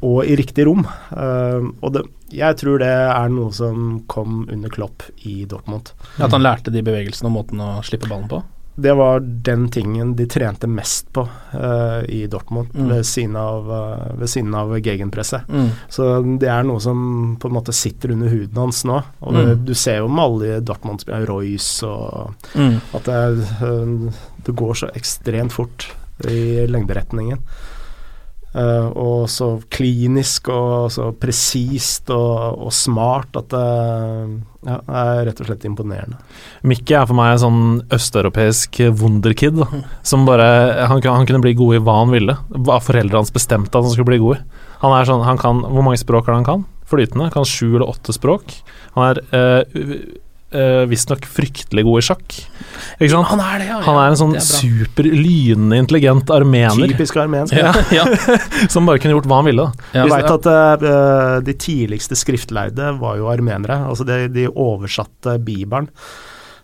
og 0.04 0.26
i 0.28 0.36
riktig 0.36 0.66
rom. 0.68 0.84
Uh, 1.16 1.72
og 1.82 1.94
det, 1.96 2.04
jeg 2.36 2.58
tror 2.60 2.80
det 2.84 2.92
er 2.92 3.30
noe 3.32 3.54
som 3.56 4.02
kom 4.12 4.42
under 4.52 4.70
Klopp 4.70 5.04
i 5.24 5.46
Dortmund. 5.48 5.94
At 6.20 6.36
han 6.36 6.44
lærte 6.44 6.74
de 6.76 6.84
bevegelsene 6.84 7.32
og 7.32 7.38
måten 7.38 7.64
å 7.64 7.78
slippe 7.88 8.10
ballen 8.12 8.28
på? 8.28 8.44
Det 8.82 8.94
var 8.96 9.20
den 9.20 9.68
tingen 9.74 10.14
de 10.16 10.26
trente 10.32 10.68
mest 10.68 11.10
på 11.14 11.24
uh, 11.54 12.04
i 12.08 12.26
Dortmund, 12.32 12.70
Mm. 12.74 12.90
ved 12.90 13.06
siden 13.06 13.36
av, 13.36 13.70
uh, 13.70 14.20
ved 14.20 14.30
siden 14.30 14.56
av 14.56 14.72
gegenpresset. 14.80 15.48
Mm. 15.50 15.70
Så 15.90 16.08
det 16.40 16.50
er 16.50 16.64
noe 16.64 16.80
som 16.80 17.38
på 17.40 17.50
en 17.50 17.56
måte 17.58 17.74
sitter 17.76 18.12
under 18.16 18.30
huden 18.32 18.56
hans 18.56 18.84
nå. 18.86 19.02
Og 19.22 19.34
det, 19.36 19.46
Mm. 19.48 19.66
du 19.66 19.74
ser 19.74 19.98
jo 20.00 20.08
med 20.08 20.24
alle 20.24 20.62
Dortmund-spillere, 20.62 21.28
Royce 21.28 21.84
og 21.88 22.36
Mm. 22.56 22.80
At 22.94 23.04
det, 23.04 23.48
uh, 23.62 24.12
det 24.46 24.56
går 24.56 24.74
så 24.76 24.92
ekstremt 24.96 25.52
fort 25.52 25.90
i 26.28 26.66
lengderetningen. 26.68 27.40
Eh, 28.50 28.88
og 28.98 29.28
så 29.30 29.52
klinisk 29.70 30.48
og 30.50 30.90
så 30.94 31.12
presist 31.14 32.10
og, 32.10 32.64
og 32.66 32.72
smart 32.74 33.38
at 33.38 33.52
det 33.54 33.66
ja, 34.66 34.78
er 34.82 35.20
rett 35.28 35.42
og 35.44 35.52
slett 35.52 35.68
imponerende. 35.70 36.18
Mikke 36.68 36.98
er 36.98 37.06
for 37.06 37.18
meg 37.20 37.36
en 37.36 37.44
sånn 37.44 37.62
østeuropeisk 37.94 38.82
wunderkid. 38.98 39.60
Da, 39.62 39.84
som 40.02 40.26
bare 40.26 40.48
han, 40.90 41.04
han 41.06 41.30
kunne 41.30 41.44
bli 41.46 41.54
god 41.60 41.78
i 41.78 41.84
hva 41.86 42.00
han 42.02 42.16
ville. 42.16 42.40
Hva 42.50 42.80
foreldrene 42.82 43.22
hans 43.22 43.36
bestemte 43.36 43.76
at 43.78 43.86
han 43.86 43.94
skulle 43.94 44.10
bli 44.10 44.22
god 44.24 44.40
i. 44.40 44.66
Han 44.82 44.96
er 44.96 45.08
sånn, 45.08 45.26
han 45.28 45.40
kan, 45.40 45.62
Hvor 45.68 45.86
mange 45.86 46.02
språk 46.02 46.26
er 46.26 46.34
det 46.34 46.40
han 46.42 46.50
kan? 46.50 46.66
Flytende. 46.90 47.30
Kan 47.36 47.46
sju 47.46 47.68
eller 47.76 47.90
åtte 47.92 48.16
språk. 48.16 48.56
Han 48.96 49.12
er 49.12 49.22
uh, 49.30 49.80
uh, 50.56 50.86
visstnok 50.90 51.28
fryktelig 51.30 51.84
god 51.88 52.02
i 52.02 52.06
sjakk. 52.10 52.38
Ikke 53.00 53.12
sant? 53.14 53.30
Han 53.32 53.44
er 53.44 53.62
det, 53.62 53.68
ja. 53.70 53.80
Han 53.86 54.00
er 54.00 54.14
en 54.14 54.20
sånn 54.20 54.38
er 54.40 54.46
super 54.46 55.08
lynende 55.08 55.80
intelligent 55.84 56.32
armener 56.34 56.94
Typisk 56.94 57.20
armensk. 57.22 57.56
Ja. 57.60 57.74
ja. 57.94 58.06
som 58.72 58.88
bare 58.88 59.02
kunne 59.02 59.18
gjort 59.18 59.28
hva 59.30 59.42
han 59.42 59.50
ville. 59.50 59.68
Ja. 59.94 60.06
Vi 60.06 60.14
veit 60.14 60.32
at 60.32 60.50
uh, 60.50 61.38
de 61.44 61.56
tidligste 61.60 62.18
skriftlærde 62.20 62.94
var 63.02 63.20
jo 63.20 63.30
armenere. 63.32 63.82
Altså 63.90 64.08
de, 64.08 64.26
de 64.34 64.50
oversatte 64.50 65.40
Bibelen 65.44 65.92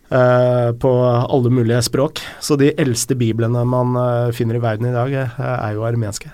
Uh, 0.05 0.69
på 0.77 0.89
alle 1.01 1.49
mulige 1.49 1.79
språk. 1.81 2.19
Så 2.39 2.53
de 2.61 2.67
eldste 2.77 3.15
biblene 3.17 3.63
man 3.65 3.97
uh, 3.97 4.33
finner 4.37 4.59
i 4.59 4.61
verden 4.61 4.91
i 4.91 4.93
dag, 4.93 5.15
er 5.41 5.71
jo 5.73 5.81
armenske. 5.87 6.29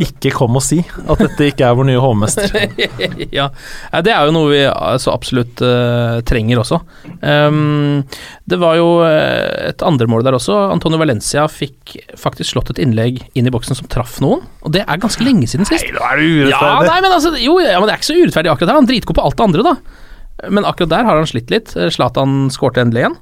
Ikke 0.00 0.30
kom 0.32 0.56
og 0.56 0.62
si 0.64 0.78
at 0.80 1.20
dette 1.20 1.48
ikke 1.50 1.66
er 1.68 1.76
vår 1.76 1.86
nye 1.90 2.00
hovmester. 2.00 2.54
ja. 3.38 3.48
ja, 3.52 4.00
det 4.04 4.12
er 4.14 4.28
jo 4.28 4.34
noe 4.34 4.48
vi 4.52 4.60
eh, 4.64 4.96
så 5.02 5.12
absolutt 5.12 5.60
uh, 5.64 6.20
trenger 6.28 6.62
også. 6.62 6.78
Um, 7.20 8.00
det 8.48 8.58
var 8.62 8.78
jo 8.78 8.86
eh, 9.04 9.68
et 9.72 9.84
andre 9.84 10.08
mål 10.08 10.24
der 10.24 10.38
også. 10.38 10.56
Antonio 10.72 11.00
Valencia 11.00 11.44
fikk 11.50 11.96
faktisk 12.18 12.54
slått 12.54 12.72
et 12.74 12.80
innlegg 12.84 13.20
inn 13.36 13.48
i 13.48 13.52
boksen 13.52 13.76
som 13.78 13.90
traff 13.92 14.16
noen, 14.24 14.46
og 14.64 14.72
det 14.76 14.86
er 14.86 15.02
ganske 15.02 15.26
lenge 15.26 15.50
siden 15.50 15.68
sist. 15.68 15.84
Nei, 15.90 15.98
nå 15.98 16.06
er 16.08 16.22
det 16.22 16.30
Ja, 16.30 16.62
urettferdig! 16.62 16.88
nei, 16.88 17.00
men 17.04 17.18
altså, 17.18 17.34
jo, 17.42 17.58
ja, 17.60 17.76
men 17.76 17.90
det 17.90 17.96
er 17.96 18.00
ikke 18.00 18.12
så 18.12 18.20
urettferdig 18.20 18.54
akkurat 18.54 18.72
der. 18.72 18.80
Han 18.80 18.88
er 18.88 18.94
dritgod 18.94 19.18
på 19.18 19.26
alt 19.26 19.38
det 19.38 19.48
andre, 19.50 19.66
da. 19.68 20.48
Men 20.52 20.66
akkurat 20.66 20.94
der 20.94 21.06
har 21.06 21.20
han 21.20 21.28
slitt 21.28 21.52
litt. 21.52 21.76
Zlatan 21.94 22.48
skårte 22.54 22.82
endelig 22.82 23.04
igjen, 23.04 23.20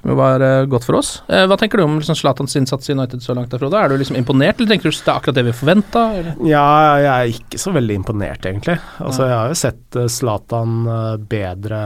som 0.00 0.10
jo 0.12 0.16
var 0.18 0.42
uh, 0.42 0.64
godt 0.70 0.86
for 0.88 0.98
oss. 0.98 1.10
Uh, 1.28 1.44
hva 1.50 1.56
tenker 1.60 1.80
du 1.80 1.84
om 1.84 1.98
liksom, 2.00 2.16
Zlatans 2.18 2.56
innsats 2.56 2.88
i 2.90 2.94
United 2.96 3.22
så 3.24 3.36
langt, 3.36 3.50
derfra? 3.52 3.68
Frode? 3.68 3.80
Er 3.80 3.92
du 3.92 4.00
liksom 4.00 4.16
imponert, 4.16 4.58
eller 4.60 4.72
tenker 4.72 4.88
du 4.88 4.96
det 4.96 5.06
er 5.06 5.16
akkurat 5.18 5.36
det 5.40 5.44
vi 5.50 5.56
forventa? 5.56 6.04
Ja, 6.48 6.66
jeg 7.00 7.10
er 7.12 7.34
ikke 7.34 7.60
så 7.60 7.74
veldig 7.76 7.98
imponert, 8.00 8.46
egentlig. 8.48 8.78
Altså, 8.98 9.26
jeg 9.28 9.36
har 9.36 9.52
jo 9.52 9.58
sett 9.60 10.00
uh, 10.00 10.06
Zlatan 10.08 10.80
bedre, 11.28 11.82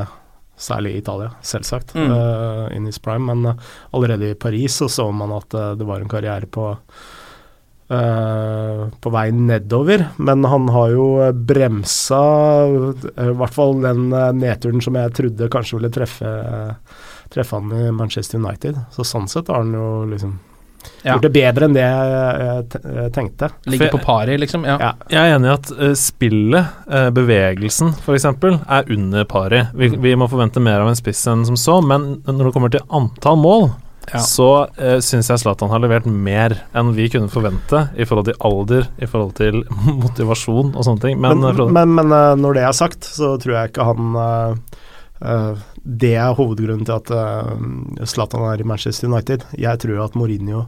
særlig 0.55 0.95
i 0.95 1.03
Italia, 1.03 1.33
selvsagt, 1.43 1.97
Mm. 1.99 2.71
in 2.77 2.87
his 2.87 2.99
prime. 3.03 3.27
Men 3.27 3.59
allerede 3.93 4.31
i 4.31 4.39
Paris 4.39 4.79
så 4.79 4.89
så 4.89 5.11
man 5.13 5.35
at 5.35 5.51
det 5.51 5.85
var 5.85 6.01
en 6.01 6.09
karriere 6.09 6.47
på 6.47 6.71
Uh, 7.85 8.89
på 9.05 9.11
vei 9.13 9.27
nedover, 9.37 10.07
men 10.17 10.41
han 10.49 10.71
har 10.73 10.89
jo 10.95 11.05
bremsa 11.37 12.21
uh, 12.65 12.95
i 12.97 13.35
hvert 13.37 13.53
fall 13.53 13.75
den 13.83 14.07
uh, 14.09 14.31
nedturen 14.33 14.81
som 14.81 14.97
jeg 14.97 15.13
trodde 15.19 15.51
kanskje 15.53 15.77
ville 15.77 15.91
treffe, 15.93 16.31
treffe 17.33 17.57
han 17.57 17.71
i 17.73 17.91
Manchester 17.95 18.39
United. 18.39 18.81
Så 18.93 19.05
sånn 19.07 19.29
sett 19.31 19.49
har 19.49 19.63
han 19.63 19.73
jo 19.73 20.05
liksom 20.11 20.35
Ja. 21.03 21.15
gjort 21.15 21.23
det 21.23 21.31
bedre 21.33 21.65
enn 21.65 21.73
det 21.73 21.81
jeg, 21.81 22.81
jeg 22.85 23.13
tenkte. 23.15 23.49
Ligger 23.73 23.89
på 23.95 24.03
pari, 24.05 24.35
liksom. 24.37 24.67
Ja. 24.69 24.77
Ja. 24.81 24.91
Jeg 25.09 25.31
er 25.31 25.37
enig 25.39 25.49
i 25.49 25.55
at 25.55 25.71
uh, 25.79 25.95
spillet, 25.97 26.75
uh, 26.93 27.09
bevegelsen 27.17 27.95
f.eks., 28.03 28.27
er 28.27 28.93
under 28.93 29.25
pari. 29.25 29.63
Vi, 29.73 29.89
vi 29.97 30.13
må 30.15 30.29
forvente 30.29 30.61
mer 30.61 30.81
av 30.85 30.89
en 30.93 30.99
spiss 30.99 31.25
enn 31.33 31.47
som 31.49 31.57
så, 31.57 31.79
men 31.81 32.21
når 32.27 32.51
det 32.51 32.53
kommer 32.59 32.75
til 32.75 32.85
antall 32.91 33.41
mål, 33.41 33.71
Ja. 34.13 34.19
så 34.21 34.69
uh, 34.77 34.99
syns 35.01 35.31
jeg 35.33 35.41
Zlatan 35.41 35.71
har 35.73 35.81
levert 35.81 36.05
mer 36.05 36.53
enn 36.77 36.91
vi 36.93 37.07
kunne 37.09 37.33
forvente 37.33 37.87
i 37.97 38.05
forhold 38.05 38.27
til 38.29 38.37
alder, 38.45 38.85
i 39.01 39.07
forhold 39.09 39.33
til 39.41 39.63
motivasjon 40.05 40.75
og 40.77 40.85
sånne 40.85 41.01
ting. 41.01 41.17
Men, 41.25 41.41
Men, 41.41 41.55
eh, 41.57 41.71
men, 41.73 41.95
men, 41.97 42.13
uh, 42.13 42.35
når 42.37 42.59
det 42.59 42.67
er 42.69 42.77
sagt, 42.77 43.09
så 43.09 43.39
tror 43.41 43.57
jeg 43.57 43.73
ikke 43.73 43.87
han 43.89 44.19
uh, 44.21 44.81
eh, 45.25 45.65
Det 45.85 46.15
er 46.17 46.37
hovedgrunnen 46.37 46.87
til 46.89 46.97
at 46.97 47.11
eh, 47.13 48.05
Zlatan 48.09 48.47
er 48.49 48.63
i 48.63 48.67
Manchester 48.69 49.11
United. 49.11 49.45
Jeg 49.61 49.83
tror 49.83 50.07
at 50.07 50.17
Mourinho 50.17 50.65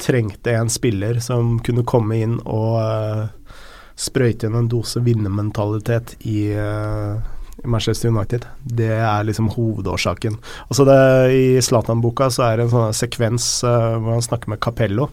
trengte 0.00 0.54
en 0.56 0.72
spiller 0.72 1.20
som 1.22 1.58
kunne 1.64 1.84
komme 1.86 2.18
inn 2.24 2.38
og 2.50 2.80
uh, 2.80 3.54
sprøyte 3.94 4.48
inn 4.48 4.56
en 4.58 4.70
dose 4.70 4.98
vinnermentalitet 5.04 6.16
i, 6.26 6.48
uh, 6.58 7.20
Manchester 7.62 8.10
United. 8.10 8.46
Det 8.64 8.90
er 8.96 9.26
liksom 9.28 9.52
hovedårsaken. 9.54 10.40
Altså 10.66 10.86
det, 10.88 10.98
I 11.30 11.44
Zlatan-boka 11.62 12.26
så 12.34 12.48
er 12.48 12.58
det 12.58 12.66
en 12.66 12.74
sånn 12.74 12.96
sekvens 12.96 13.46
uh, 13.62 13.94
hvor 14.00 14.16
han 14.16 14.26
snakker 14.26 14.54
med 14.54 14.62
Capello 14.64 15.12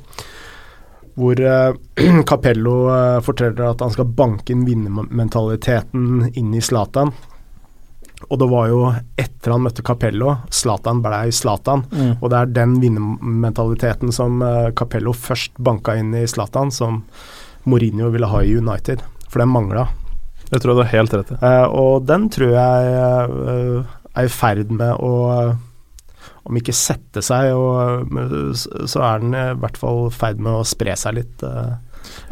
hvor 1.19 1.35
Capello 2.29 2.73
forteller 3.21 3.65
at 3.67 3.81
han 3.83 3.91
skal 3.91 4.07
banke 4.15 4.53
inn 4.53 4.63
vinnermentaliteten 4.65 6.31
inn 6.39 6.53
i 6.55 6.61
Zlatan. 6.63 7.11
Og 8.31 8.39
det 8.39 8.47
var 8.47 8.67
jo 8.71 8.83
etter 9.19 9.51
han 9.51 9.65
møtte 9.65 9.83
Capello, 9.83 10.37
Zlatan 10.55 11.01
blei 11.03 11.31
Zlatan. 11.35 11.83
Mm. 11.91 12.11
Og 12.21 12.29
det 12.31 12.37
er 12.39 12.53
den 12.55 12.77
vinnermentaliteten 12.79 14.13
som 14.15 14.39
eh, 14.45 14.69
Capello 14.77 15.11
først 15.11 15.59
banka 15.59 15.97
inn 15.99 16.13
i 16.15 16.23
Zlatan, 16.29 16.71
som 16.71 17.01
Mourinho 17.67 18.07
ville 18.13 18.29
ha 18.31 18.43
i 18.43 18.53
United. 18.55 19.03
For 19.27 19.43
den 19.43 19.51
mangla. 19.51 19.89
det 20.49 20.61
tror 20.61 20.71
jeg 20.73 20.77
du 20.77 20.83
har 20.85 20.93
helt 20.95 21.17
rett 21.17 21.33
i. 21.35 21.41
Eh, 21.43 21.65
og 21.83 22.07
den 22.07 22.29
tror 22.31 22.55
jeg 22.55 22.95
eh, 23.01 23.91
er 24.15 24.29
i 24.29 24.31
ferd 24.31 24.71
med 24.71 24.95
å 24.99 25.13
Om 26.41 26.57
ikke 26.57 26.73
sette 26.73 27.21
seg, 27.21 27.51
og, 27.53 28.09
så 28.89 29.01
er 29.05 29.19
den 29.21 29.35
i 29.37 29.43
hvert 29.61 29.77
fall 29.77 30.07
i 30.07 30.13
ferd 30.15 30.39
med 30.41 30.55
å 30.57 30.65
spre 30.65 30.95
seg 30.97 31.19
litt. 31.19 31.43
eh, 31.45 31.75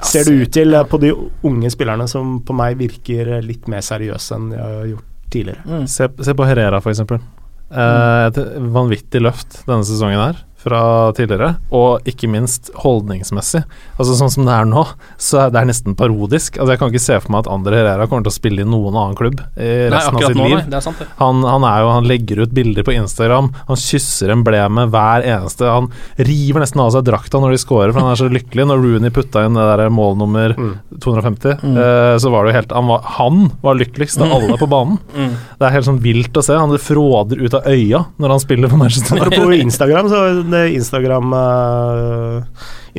ser 0.02 0.26
det 0.26 0.34
ut 0.34 0.54
til 0.54 0.74
eh, 0.74 0.88
på 0.88 0.98
de 1.02 1.12
unge 1.46 1.70
spillerne 1.70 2.08
som 2.10 2.40
på 2.46 2.56
meg 2.58 2.80
virker 2.80 3.36
litt 3.46 3.70
mer 3.70 3.86
seriøse 3.86 4.38
enn 4.38 4.50
de 4.54 4.58
har 4.58 4.90
gjort 4.90 5.06
tidligere. 5.34 5.64
Mm. 5.66 5.88
Se, 5.92 6.10
se 6.26 6.36
på 6.36 6.48
Herrera, 6.48 6.82
eksempel. 6.94 7.22
Eh, 7.70 8.28
et 8.30 8.40
vanvittig 8.74 9.22
løft 9.22 9.62
denne 9.68 9.86
sesongen 9.86 10.22
her 10.24 10.46
fra 10.60 10.80
tidligere, 11.16 11.54
og 11.72 12.04
ikke 12.10 12.28
minst 12.32 12.70
holdningsmessig. 12.84 13.62
Altså 14.00 14.16
Sånn 14.20 14.32
som 14.34 14.44
det 14.48 14.52
er 14.58 14.66
nå, 14.68 14.82
så 15.22 15.46
er 15.46 15.54
det 15.56 15.62
nesten 15.70 15.96
parodisk. 15.96 16.58
Altså 16.60 16.74
Jeg 16.74 16.80
kan 16.82 16.92
ikke 16.92 17.04
se 17.04 17.20
for 17.24 17.32
meg 17.32 17.46
at 17.46 17.52
Andre 17.54 17.78
Herrera 17.80 18.08
kommer 18.12 18.26
til 18.28 18.34
å 18.34 18.36
spille 18.36 18.66
i 18.66 18.68
noen 18.68 18.98
annen 19.00 19.16
klubb 19.16 19.40
i 19.56 19.70
Nei, 19.88 19.90
resten 19.94 20.18
av 20.20 20.26
sitt 20.28 20.36
nå, 20.40 20.48
liv. 20.50 20.58
nei. 20.58 20.66
Det 20.74 20.78
er 20.82 20.84
sant, 20.84 21.00
det. 21.00 21.08
Han, 21.22 21.40
han, 21.48 21.64
er 21.70 21.84
jo, 21.86 21.92
han 21.96 22.10
legger 22.12 22.42
ut 22.44 22.54
bilder 22.58 22.84
på 22.88 22.96
Instagram, 22.98 23.52
han 23.70 23.80
kysser 23.80 24.34
emblemet 24.36 24.92
hver 24.92 25.24
eneste 25.32 25.70
Han 25.70 25.88
river 26.18 26.64
nesten 26.66 26.84
av 26.84 26.92
seg 26.98 27.08
drakta 27.08 27.40
når 27.40 27.56
de 27.56 27.62
scorer, 27.64 27.94
for 27.96 28.04
han 28.04 28.12
er 28.12 28.20
så 28.20 28.28
lykkelig. 28.30 28.68
Når 28.70 28.84
Rooney 28.84 29.14
putta 29.16 29.46
inn 29.48 29.56
det 29.56 29.68
der 29.72 29.90
mål 29.94 30.18
nummer 30.20 30.56
250, 31.00 31.58
Mm. 31.64 31.78
eh, 31.78 32.18
så 32.20 32.30
var 32.32 32.44
det 32.46 32.52
jo 32.54 32.58
helt 32.60 32.72
han 32.76 32.88
var, 32.88 33.02
han 33.18 33.40
var 33.64 33.76
lykkeligst 33.80 34.22
av 34.22 34.32
alle 34.36 34.58
på 34.60 34.68
banen. 34.70 34.98
Mm. 35.16 35.34
Det 35.60 35.66
er 35.68 35.74
helt 35.76 35.88
sånn 35.88 36.00
vilt 36.04 36.36
å 36.40 36.44
se. 36.46 36.56
Han 36.60 36.74
fråder 36.80 37.42
ut 37.42 37.54
av 37.58 37.68
øya 37.68 38.04
når 38.20 38.30
han 38.36 38.40
spiller 38.44 38.72
på 38.72 38.78
Manchester 38.80 39.18
United. 39.18 39.40
På 39.44 39.54
Instagram, 39.56 40.10
så 40.12 40.22
Instagram 40.54 41.34
eh, 41.34 42.44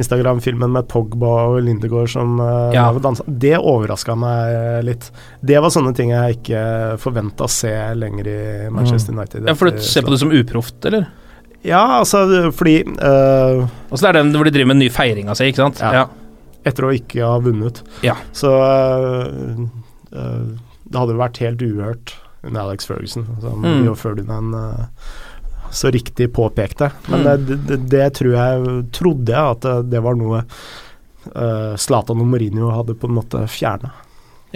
Instagram-filmen 0.00 0.71
med 0.73 0.87
Pogba 0.88 1.30
og 1.50 1.62
Lindegård 1.66 2.09
som 2.12 2.38
uh, 2.40 2.71
Ja. 2.75 2.87
dansa, 3.02 3.25
det 3.26 3.57
overraska 3.59 4.14
meg 4.19 4.85
litt. 4.87 5.09
Det 5.42 5.59
var 5.61 5.73
sånne 5.75 5.95
ting 5.97 6.12
jeg 6.14 6.38
ikke 6.38 6.62
forventa 7.02 7.45
å 7.49 7.50
se 7.50 7.73
lenger 7.99 8.28
i 8.30 8.38
Manchester 8.71 9.12
United. 9.16 9.49
Ja, 9.50 9.54
for 9.59 9.71
du 9.71 9.80
ser 9.83 10.07
på 10.07 10.14
det 10.14 10.21
som 10.23 10.30
uproft, 10.33 10.78
eller? 10.87 11.09
Ja, 11.66 11.83
altså 11.99 12.23
fordi 12.57 12.78
uh, 12.88 13.66
Altså 13.90 14.00
Det 14.07 14.09
er 14.09 14.16
den 14.23 14.30
hvor 14.33 14.47
de 14.49 14.52
driver 14.54 14.71
med 14.71 14.78
en 14.78 14.85
ny 14.87 14.88
feiring 14.95 15.28
av 15.28 15.37
seg, 15.37 15.50
ikke 15.52 15.66
sant? 15.66 15.83
Ja. 15.83 16.07
Etter 16.64 16.87
å 16.88 16.95
ikke 16.95 17.21
ha 17.26 17.37
vunnet. 17.42 17.83
Ja. 18.07 18.14
Så 18.33 18.49
uh, 18.54 19.66
uh, 20.14 20.47
det 20.90 20.99
hadde 20.99 21.19
vært 21.21 21.38
helt 21.42 21.61
uhørt 21.62 22.14
under 22.47 22.62
Alex 22.64 22.87
Ferguson, 22.88 23.26
som 23.42 23.61
Mm. 23.62 23.90
før 24.00 24.16
den, 24.16 24.54
eh, 24.57 24.87
så 25.70 25.90
riktig 25.94 26.32
påpekte. 26.34 26.90
Men 27.08 27.26
Mm. 27.26 27.46
det, 27.46 27.56
det, 27.68 27.80
det 27.92 28.06
tror 28.18 28.32
jeg 28.34 28.84
trodde 28.96 29.32
jeg 29.32 29.56
at 29.56 29.66
det, 29.90 30.00
var 30.02 30.18
noe 30.18 30.44
Zlatan 31.24 31.78
Zlatan 31.78 32.22
og 32.22 32.30
Mourinho 32.30 32.70
hadde 32.72 32.94
på 32.96 33.06
en 33.10 33.18
måte 33.18 33.42
fjerna. 33.50 33.92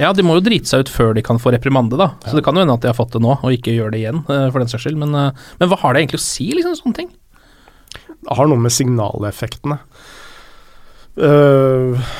Ja, 0.00 0.12
de 0.16 0.25
må 0.26 0.35
jo 0.38 0.42
drite 0.42 0.66
seg 0.66 0.87
ut 0.87 0.90
før 0.90 1.12
de 1.14 1.23
kan 1.23 1.38
få 1.38 1.52
reprimande, 1.54 1.99
da. 2.00 2.14
Så 2.26 2.35
det 2.35 2.42
kan 2.47 2.56
jo 2.56 2.64
hende 2.64 2.75
at 2.75 2.83
de 2.83 2.90
har 2.90 2.97
fått 2.99 3.12
det 3.14 3.21
nå, 3.23 3.37
og 3.37 3.52
ikke 3.54 3.75
gjør 3.76 3.92
det 3.94 4.00
igjen, 4.00 4.25
uh, 4.26 4.49
for 4.50 4.59
den 4.59 4.71
saks 4.73 4.88
skyld. 4.88 4.99
Men, 4.99 5.14
uh, 5.14 5.44
men 5.61 5.71
hva 5.71 5.78
har 5.85 5.94
det 5.94 6.02
egentlig 6.02 6.18
å 6.18 6.25
si, 6.25 6.49
liksom, 6.56 6.75
sånne 6.80 6.99
ting? 6.99 7.12
Det 8.25 8.35
har 8.38 8.49
noe 8.49 8.59
med 8.59 8.73
signaleffektene 8.73 9.76
eh, 11.21 12.12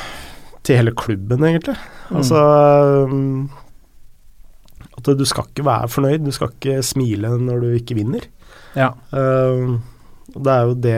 til 0.65 0.77
hele 0.77 0.93
klubben, 0.93 1.43
egentlig. 1.49 1.73
Mm. 2.11 2.19
Altså 2.19 2.43
um, 3.09 3.49
At 4.95 5.09
du 5.17 5.25
skal 5.25 5.49
ikke 5.49 5.65
være 5.65 5.89
fornøyd, 5.89 6.27
du 6.27 6.31
skal 6.35 6.53
ikke 6.53 6.77
smile 6.85 7.33
når 7.41 7.65
du 7.65 7.67
ikke 7.79 7.97
vinner. 7.97 8.27
Ja. 8.75 8.91
Uh, 9.13 9.77
det 10.35 10.51
er 10.51 10.63
jo 10.67 10.73
det 10.83 10.95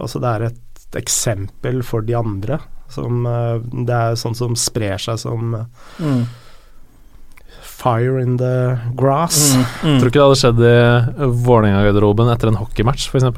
Altså, 0.00 0.20
det 0.22 0.30
er 0.34 0.46
et 0.48 0.96
eksempel 0.96 1.82
for 1.84 2.00
de 2.06 2.14
andre. 2.16 2.60
Som, 2.88 3.26
uh, 3.28 3.58
det 3.60 3.92
er 3.94 4.16
sånn 4.16 4.36
som 4.38 4.54
sprer 4.56 4.96
seg 5.02 5.18
som 5.20 5.54
uh, 5.54 5.64
Mm. 6.00 6.22
fire 7.62 8.20
in 8.22 8.36
the 8.38 8.78
grass. 8.96 9.54
Mm. 9.54 9.64
Mm. 9.82 9.98
Tror 10.00 10.08
ikke 10.10 10.18
det 10.18 10.24
hadde 10.26 10.40
skjedd 10.40 10.62
i 10.66 11.28
Vålerenga-garderoben 11.46 12.32
etter 12.32 12.50
en 12.50 12.58
hockeymatch, 12.58 13.08
f.eks. 13.12 13.28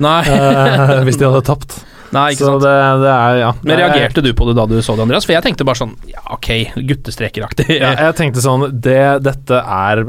Nei. 0.00 0.20
Eh, 0.30 0.92
hvis 1.08 1.18
de 1.18 1.26
hadde 1.26 1.42
tapt. 1.48 1.80
Nei, 2.14 2.26
ikke 2.34 2.44
Så 2.44 2.52
sant. 2.54 2.64
det, 2.64 2.74
det 3.04 3.10
er 3.14 3.40
ja. 3.40 3.50
Men 3.62 3.80
reagerte 3.80 4.24
du 4.24 4.30
på 4.36 4.48
det 4.48 4.56
da 4.58 4.66
du 4.70 4.76
så 4.82 4.96
det, 4.96 5.04
Andreas? 5.06 5.26
For 5.28 5.36
jeg 5.36 5.44
tenkte 5.46 5.66
bare 5.68 5.80
sånn 5.80 5.94
Ja, 6.10 6.22
ok, 6.36 6.50
guttestrekeraktig. 6.90 7.68
Ja, 7.80 7.92
jeg 8.06 8.16
tenkte 8.18 8.42
sånn 8.44 8.66
det, 8.82 8.98
Dette 9.24 9.60
er 9.60 10.02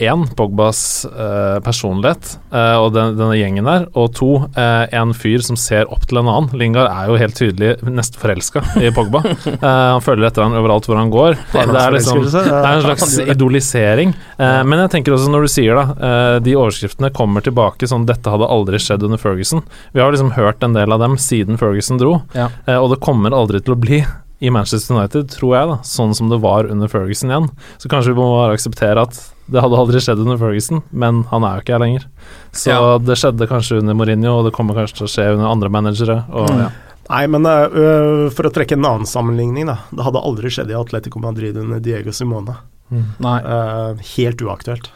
én, 0.00 0.24
Pogbas 0.36 0.80
uh, 1.08 1.60
personlighet 1.64 2.36
uh, 2.54 2.80
og 2.82 2.92
den, 2.96 3.14
denne 3.18 3.36
gjengen 3.38 3.68
der, 3.68 3.86
og 3.92 4.12
to, 4.16 4.30
uh, 4.56 4.84
en 4.94 5.14
fyr 5.16 5.44
som 5.44 5.58
ser 5.60 5.90
opp 5.92 6.06
til 6.08 6.20
en 6.20 6.30
annen. 6.30 6.50
Lingard 6.58 6.90
er 6.90 7.10
jo 7.10 7.18
helt 7.20 7.36
tydelig 7.38 7.74
nesten 7.84 8.20
forelska 8.20 8.64
i 8.80 8.92
Pogba. 8.94 9.22
Han 9.64 10.02
følger 10.04 10.28
etter 10.28 10.44
han 10.44 10.56
overalt 10.56 10.86
hvor 10.88 10.98
han 10.98 11.10
går. 11.12 11.36
Det 11.52 11.62
er, 11.62 11.94
liksom, 11.94 12.22
det 12.24 12.42
er 12.44 12.66
en 12.68 12.82
slags 12.84 13.16
idolisering. 13.22 14.12
Men 14.38 14.82
jeg 14.84 14.92
tenker 14.94 15.14
også, 15.14 15.30
når 15.32 15.46
du 15.46 15.50
sier 15.52 15.78
da, 15.78 15.84
eh, 16.08 16.36
de 16.44 16.56
overskriftene 16.58 17.10
kommer 17.14 17.44
tilbake 17.44 17.88
sånn 17.88 18.06
'Dette 18.06 18.30
hadde 18.32 18.48
aldri 18.50 18.80
skjedd 18.82 19.04
under 19.06 19.20
Ferguson'. 19.20 19.62
Vi 19.92 20.02
har 20.02 20.12
liksom 20.12 20.32
hørt 20.36 20.62
en 20.62 20.76
del 20.76 20.92
av 20.92 21.00
dem 21.02 21.16
siden 21.34 21.58
Ferguson 21.58 21.98
dro, 22.00 22.20
Ja. 22.34 22.48
eh, 22.66 22.78
og 22.78 22.90
det 22.94 23.00
kommer 23.04 23.34
aldri 23.34 23.60
til 23.64 23.74
å 23.74 23.80
bli 23.80 24.04
i 24.44 24.50
Manchester 24.50 24.94
United, 24.96 25.28
tror 25.30 25.54
jeg, 25.56 25.68
da, 25.70 25.76
sånn 25.88 26.14
som 26.14 26.28
det 26.28 26.40
var 26.42 26.66
under 26.70 26.88
Ferguson 26.90 27.30
igjen. 27.30 27.50
Så 27.78 27.88
kanskje 27.88 28.12
vi 28.14 28.18
må 28.20 28.26
bare 28.36 28.54
akseptere 28.58 29.00
at 29.06 29.20
det 29.50 29.60
hadde 29.62 29.76
aldri 29.78 30.00
skjedd 30.00 30.20
under 30.20 30.36
Ferguson, 30.40 30.82
men 30.92 31.22
han 31.30 31.44
er 31.44 31.56
jo 31.56 31.62
ikke 31.64 31.74
her 31.76 31.82
lenger. 31.84 32.04
Så 32.52 32.68
Ja. 32.72 32.98
det 32.98 33.16
skjedde 33.16 33.48
kanskje 33.48 33.78
under 33.80 33.94
Mourinho, 33.94 34.38
og 34.40 34.44
det 34.46 34.52
kommer 34.56 34.74
kanskje 34.74 34.96
til 34.98 35.06
å 35.06 35.12
skje 35.14 35.32
under 35.34 35.48
andre 35.48 35.68
managere. 35.70 36.24
Og, 36.32 36.48
Mm. 36.50 36.58
ja. 36.58 36.70
Nei, 37.10 37.26
men 37.26 37.44
uh, 37.46 38.30
for 38.30 38.44
å 38.48 38.52
trekke 38.52 38.72
en 38.72 38.84
annen 38.84 39.06
sammenligning, 39.06 39.66
da. 39.66 39.78
Det 39.94 40.04
hadde 40.04 40.22
aldri 40.24 40.48
skjedd 40.48 40.70
i 40.70 40.78
Atletico 40.80 41.20
Madrid 41.20 41.56
under 41.56 41.78
Diego 41.80 42.10
Simone. 42.12 42.56
Nei. 42.90 43.40
Uh, 43.44 43.94
helt 44.16 44.40
uaktuelt. 44.40 44.88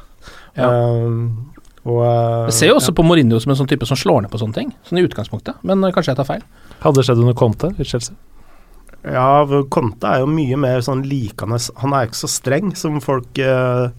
Ja. 0.56 0.68
Uh, 0.68 1.28
og, 1.84 2.00
uh, 2.02 2.46
Jeg 2.48 2.56
ser 2.56 2.72
jo 2.72 2.78
også 2.80 2.94
på 2.96 3.04
Mourinho 3.06 3.38
som 3.42 3.52
en 3.54 3.60
sånn 3.60 3.70
type 3.70 3.86
som 3.88 3.98
slår 3.98 4.24
ned 4.24 4.32
på 4.32 4.40
sånne 4.40 4.56
ting, 4.56 4.72
sånn 4.88 5.00
i 5.00 5.04
utgangspunktet, 5.06 5.60
men 5.68 5.84
eh, 5.84 5.92
kanskje 5.94 6.14
jeg 6.14 6.20
tar 6.20 6.28
feil. 6.28 6.42
Hadde 6.82 7.00
det 7.00 7.06
skjedd 7.08 7.22
under 7.22 7.36
Conte 7.38 7.70
i 7.78 7.86
Chelsea? 7.86 8.16
Ja, 9.06 9.44
Conte 9.70 10.10
er 10.10 10.24
jo 10.24 10.30
mye 10.30 10.56
mer 10.58 10.82
sånn 10.82 11.04
likende 11.06 11.60
Han 11.78 11.92
er 11.94 12.08
ikke 12.08 12.18
så 12.18 12.28
streng 12.32 12.72
som 12.76 12.98
folk 13.04 13.38
eh, 13.38 13.92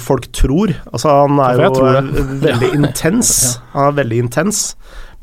folk 0.00 0.30
tror. 0.32 0.72
Altså, 0.92 1.12
han 1.24 1.40
er 1.42 1.60
jo 1.60 1.84
eh, 1.88 2.08
veldig 2.44 2.70
intens. 2.78 3.58
Han 3.74 3.90
er 3.90 3.98
veldig 4.00 4.22
intens. 4.24 4.62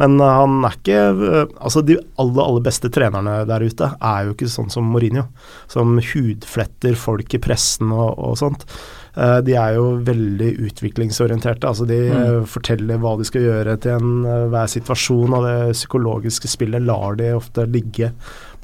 Men 0.01 0.19
eh, 0.19 0.35
han 0.41 0.59
er 0.67 0.75
ikke 0.77 0.99
eh, 0.99 1.55
Altså, 1.55 1.81
de 1.85 1.97
aller, 2.21 2.43
aller 2.43 2.65
beste 2.65 2.91
trenerne 2.93 3.37
der 3.49 3.65
ute 3.65 3.93
er 3.95 4.27
jo 4.27 4.35
ikke 4.35 4.51
sånn 4.51 4.71
som 4.73 4.87
Mourinho, 4.91 5.27
som 5.71 5.97
hudfletter 6.13 6.97
folk 6.99 7.37
i 7.37 7.41
pressen 7.41 7.93
og, 7.95 8.13
og 8.19 8.37
sånt. 8.41 8.67
Eh, 9.15 9.37
De 9.47 9.55
er 9.55 9.75
jo 9.77 9.85
veldig 10.05 10.49
utviklingsorienterte. 10.67 11.67
altså 11.67 11.87
De 11.87 11.99
mm. 12.11 12.47
forteller 12.51 12.99
hva 13.01 13.15
de 13.19 13.27
skal 13.27 13.47
gjøre 13.47 13.77
til 13.83 13.95
enhver 13.99 14.71
situasjon, 14.71 15.37
og 15.37 15.47
det 15.47 15.77
psykologiske 15.77 16.51
spillet 16.51 16.83
lar 16.85 17.15
de 17.19 17.31
ofte 17.35 17.67
ligge 17.69 18.11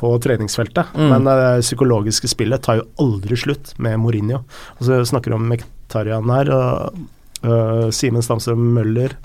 på 0.01 0.11
treningsfeltet. 0.23 0.91
Mm. 0.97 1.09
Men 1.13 1.29
det 1.29 1.63
psykologiske 1.65 2.31
spillet 2.31 2.63
tar 2.65 2.81
jo 2.81 2.89
aldri 3.01 3.37
slutt 3.37 3.75
med 3.79 3.99
Mourinho. 4.01 4.43
Og 4.79 4.85
så 4.87 5.01
snakker 5.07 5.31
vi 5.31 5.39
om 5.39 5.49
Mektarian 5.49 6.29
her. 6.33 6.51
og 6.51 7.01
uh, 7.45 7.89
Simen 7.93 8.25
Stamstrøm 8.25 8.71
Møller 8.75 9.15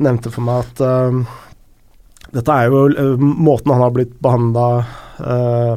nevnte 0.00 0.32
for 0.32 0.44
meg 0.44 0.64
at 0.64 0.82
uh, 0.84 1.38
dette 2.30 2.56
er 2.56 2.68
jo 2.68 2.86
uh, 2.92 3.16
måten 3.20 3.72
han 3.72 3.84
har 3.84 3.94
blitt 3.96 4.12
behandla 4.22 4.66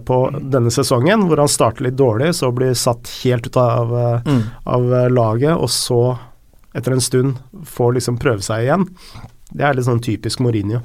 på 0.05 0.17
denne 0.51 0.71
sesongen, 0.71 1.27
hvor 1.27 1.38
han 1.38 1.47
starter 1.51 1.83
litt 1.88 1.95
dårlig, 2.00 2.31
så 2.35 2.51
blir 2.55 2.73
satt 2.73 3.09
helt 3.23 3.47
ut 3.47 3.57
av, 3.57 3.91
øh, 3.93 4.21
Mm. 4.25 4.41
av 4.65 4.81
øh, 4.93 5.09
laget, 5.09 5.57
og 5.57 5.69
så, 5.69 6.17
etter 6.75 6.91
en 6.93 7.01
stund, 7.01 7.35
får 7.65 7.93
liksom 7.93 8.17
prøve 8.19 8.41
seg 8.41 8.63
igjen. 8.65 8.88
Det 9.53 9.62
er 9.63 9.73
litt 9.73 9.85
sånn 9.85 10.01
typisk 10.01 10.39
Mourinho. 10.39 10.81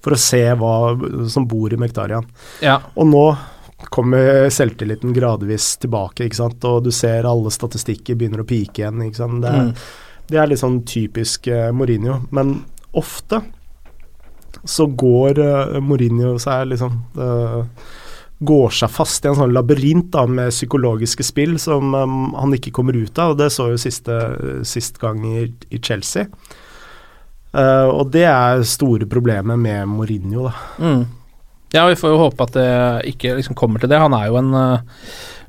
For 0.00 0.12
å 0.12 0.18
se 0.18 0.40
hva 0.56 1.28
som 1.28 1.44
bor 1.46 1.72
i 1.72 1.76
Mektarian. 1.76 2.24
Ja. 2.62 2.78
Og 2.96 3.06
nå 3.06 3.36
kommer 3.90 4.48
selvtilliten 4.52 5.12
gradvis 5.16 5.76
tilbake, 5.80 6.24
ikke 6.24 6.36
sant. 6.36 6.64
Og 6.64 6.84
du 6.84 6.90
ser 6.90 7.24
alle 7.28 7.50
statistikker 7.52 8.16
begynner 8.16 8.40
å 8.40 8.46
pike 8.48 8.80
igjen, 8.84 9.02
ikke 9.04 9.16
sant. 9.16 9.40
Det, 9.42 9.48
er- 9.50 9.66
Mm. 9.66 9.74
det 10.28 10.38
er 10.38 10.46
litt 10.46 10.58
sånn 10.60 10.84
typisk 10.86 11.48
uh, 11.48 11.70
Mourinho. 11.72 12.20
Men 12.30 12.62
ofte 12.94 13.42
så 14.64 14.86
går 14.86 15.40
uh, 15.40 15.80
Mourinho 15.84 16.36
seg 16.42 16.72
liksom 16.72 16.96
uh, 17.18 17.62
Går 18.40 18.72
seg 18.72 18.88
fast 18.88 19.26
i 19.26 19.28
en 19.28 19.36
sånn 19.36 19.52
labyrint 19.52 20.06
da, 20.14 20.22
med 20.24 20.48
psykologiske 20.48 21.26
spill 21.28 21.58
som 21.60 21.92
um, 21.92 22.30
han 22.32 22.54
ikke 22.56 22.70
kommer 22.72 22.96
ut 22.96 23.18
av. 23.20 23.34
og 23.34 23.36
Det 23.36 23.50
så 23.52 23.66
jo 23.68 23.76
siste, 23.76 24.16
sist 24.64 24.96
gang 24.96 25.20
i, 25.28 25.42
i 25.68 25.76
Chelsea. 25.76 26.24
Uh, 27.52 27.92
og 27.92 28.14
det 28.14 28.24
er 28.24 28.64
store 28.64 29.04
problemet 29.12 29.60
med 29.60 29.92
Mourinho, 29.92 30.46
da. 30.48 30.54
Mm. 30.80 31.04
Ja, 31.76 31.84
vi 31.90 31.98
får 32.00 32.14
jo 32.14 32.22
håpe 32.22 32.46
at 32.48 32.56
det 32.56 32.70
ikke 33.12 33.36
liksom 33.42 33.58
kommer 33.60 33.84
til 33.84 33.92
det. 33.92 34.00
Han 34.00 34.16
er 34.16 34.30
jo 34.30 34.40
en 34.40 34.56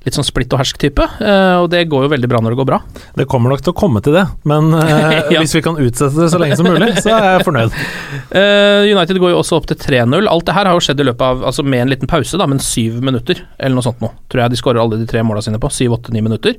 litt 0.02 0.16
sånn 0.18 0.26
splitt 0.26 0.50
og 0.56 0.58
hersk-type, 0.64 1.06
eh, 1.22 1.56
og 1.62 1.68
det 1.70 1.84
går 1.92 2.08
jo 2.08 2.10
veldig 2.10 2.30
bra 2.32 2.40
når 2.42 2.56
det 2.56 2.60
går 2.62 2.68
bra. 2.72 2.80
Det 3.20 3.28
kommer 3.30 3.54
nok 3.54 3.62
til 3.62 3.70
å 3.74 3.78
komme 3.78 4.02
til 4.02 4.16
det, 4.18 4.24
men 4.50 4.72
eh, 4.80 5.18
Ja. 5.36 5.42
hvis 5.44 5.54
vi 5.54 5.62
kan 5.62 5.78
utsette 5.78 6.18
det 6.18 6.30
så 6.34 6.40
lenge 6.42 6.58
som 6.58 6.66
mulig, 6.66 6.96
så 7.04 7.14
er 7.18 7.28
jeg 7.38 7.46
fornøyd. 7.50 7.76
Eh, 8.32 8.88
United 8.88 9.18
går 9.20 9.34
jo 9.34 9.40
også 9.42 9.58
opp 9.60 9.66
til 9.68 9.76
3-0. 9.76 10.24
Alt 10.32 10.46
det 10.48 10.54
her 10.56 10.70
har 10.70 10.78
jo 10.78 10.84
skjedd 10.84 11.02
i 11.04 11.06
løpet 11.10 11.24
av 11.26 11.42
Altså 11.50 11.66
med 11.68 11.82
en 11.84 11.90
liten 11.92 12.08
pause, 12.08 12.38
da, 12.40 12.46
men 12.48 12.62
syv 12.64 13.02
minutter, 13.04 13.42
eller 13.60 13.76
noe 13.76 13.84
sånt 13.84 14.00
nå. 14.04 14.08
Tror 14.32 14.46
jeg 14.46 14.54
de 14.54 14.60
skårer 14.62 14.80
alle 14.80 15.00
de 15.02 15.08
tre 15.10 15.20
måla 15.28 15.44
sine 15.44 15.60
på. 15.60 15.68
Syv, 15.74 15.98
åtte, 15.98 16.14
ni 16.16 16.24
minutter. 16.24 16.56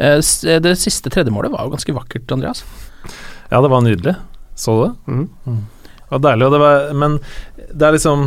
Eh, 0.00 0.16
det 0.64 0.72
siste 0.80 1.12
tredjemålet 1.12 1.52
var 1.52 1.68
jo 1.68 1.74
ganske 1.76 1.96
vakkert, 1.98 2.32
Andreas. 2.32 2.64
Ja, 3.52 3.60
det 3.60 3.68
var 3.68 3.84
nydelig. 3.84 4.16
Så 4.56 4.78
du 4.78 4.82
det? 4.86 4.92
Mm. 5.12 5.60
Det 5.98 6.16
var 6.16 6.24
deilig, 6.30 6.48
og 6.48 6.56
det 6.56 6.62
var 6.64 6.88
Men 7.04 7.18
det 7.74 7.86
er 7.88 7.96
liksom 7.98 8.26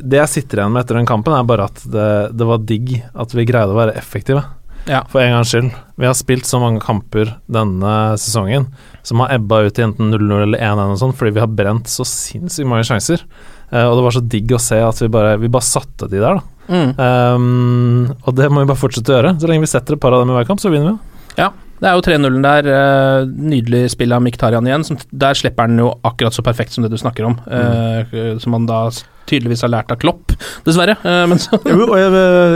Det 0.00 0.18
jeg 0.18 0.32
sitter 0.32 0.60
igjen 0.60 0.74
med 0.74 0.84
etter 0.84 0.98
den 0.98 1.08
kampen, 1.08 1.34
er 1.36 1.46
bare 1.46 1.68
at 1.70 1.82
det, 1.86 2.10
det 2.34 2.46
var 2.48 2.62
digg 2.66 2.96
at 3.12 3.34
vi 3.34 3.46
greide 3.48 3.74
å 3.74 3.78
være 3.78 3.96
effektive. 3.98 4.42
Ja. 4.84 5.00
For 5.08 5.22
en 5.22 5.32
gangs 5.32 5.52
skyld. 5.52 5.70
Vi 5.96 6.06
har 6.08 6.16
spilt 6.18 6.48
så 6.48 6.60
mange 6.60 6.82
kamper 6.84 7.30
denne 7.48 7.92
sesongen 8.20 8.66
som 9.06 9.22
har 9.22 9.32
ebba 9.36 9.62
ut 9.64 9.78
i 9.78 9.84
enten 9.86 10.12
0-0 10.12 10.42
eller 10.42 10.60
1-1 10.60 10.92
og 10.92 11.00
sånn, 11.00 11.14
fordi 11.16 11.36
vi 11.36 11.42
har 11.44 11.52
brent 11.52 11.88
så 11.90 12.04
sinnssykt 12.08 12.68
mange 12.68 12.84
sjanser. 12.88 13.24
Uh, 13.72 13.86
og 13.88 13.96
det 13.96 14.04
var 14.06 14.16
så 14.16 14.24
digg 14.34 14.52
å 14.54 14.60
se 14.60 14.80
at 14.84 15.00
vi 15.00 15.10
bare, 15.12 15.38
vi 15.40 15.52
bare 15.52 15.66
satte 15.66 16.08
de 16.10 16.20
der, 16.20 16.40
da. 16.40 16.50
Mm. 16.64 16.90
Um, 16.96 18.12
og 18.24 18.36
det 18.36 18.48
må 18.52 18.62
vi 18.62 18.70
bare 18.70 18.80
fortsette 18.80 19.12
å 19.12 19.18
gjøre. 19.18 19.34
Så 19.40 19.50
lenge 19.50 19.64
vi 19.64 19.72
setter 19.72 19.96
et 19.96 20.04
par 20.04 20.16
av 20.16 20.24
dem 20.24 20.32
i 20.32 20.36
hver 20.36 20.48
kamp, 20.48 20.62
så 20.62 20.72
vinner 20.72 20.94
vi. 20.94 21.22
Ja, 21.40 21.50
det 21.80 21.88
er 21.90 21.96
jo 21.98 22.04
3-0-en 22.06 22.44
der. 22.44 22.68
eh, 22.70 23.24
nydelig 23.26 23.90
spill 23.92 24.14
av 24.14 24.22
Miktarian 24.24 24.66
igjen. 24.68 24.84
Som, 24.86 24.98
der 25.10 25.34
slipper 25.38 25.66
han 25.68 25.80
jo 25.80 25.90
akkurat 26.06 26.36
så 26.36 26.44
perfekt 26.46 26.72
som 26.76 26.84
det 26.86 26.92
du 26.94 26.98
snakker 27.00 27.26
om. 27.28 27.36
eh, 27.50 28.38
som 28.38 28.56
han 28.56 28.66
da 28.70 28.86
tydeligvis 29.26 29.62
har 29.64 29.72
lært 29.72 29.92
av 29.92 29.98
Klopp, 30.02 30.34
dessverre. 30.66 30.96
eh, 31.02 31.22
men 31.30 31.38
så 31.40 31.58
Jo, 31.64 31.86
og 31.88 31.96
jeg, 31.98 32.10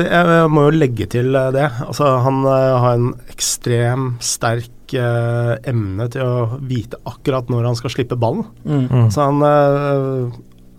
jeg, 0.04 0.32
jeg 0.38 0.50
må 0.52 0.66
jo 0.68 0.74
legge 0.78 1.06
til 1.08 1.32
det. 1.32 1.68
Altså, 1.86 2.10
han 2.24 2.42
har 2.44 2.92
en 2.94 3.14
ekstrem 3.32 4.10
sterk 4.20 4.70
emne 5.68 6.06
til 6.08 6.22
å 6.24 6.58
vite 6.64 6.96
akkurat 7.04 7.50
når 7.52 7.66
han 7.68 7.76
skal 7.76 7.92
slippe 7.92 8.16
ballen. 8.16 8.46
mm. 8.64 9.10
Så 9.12 9.26
han, 9.26 9.42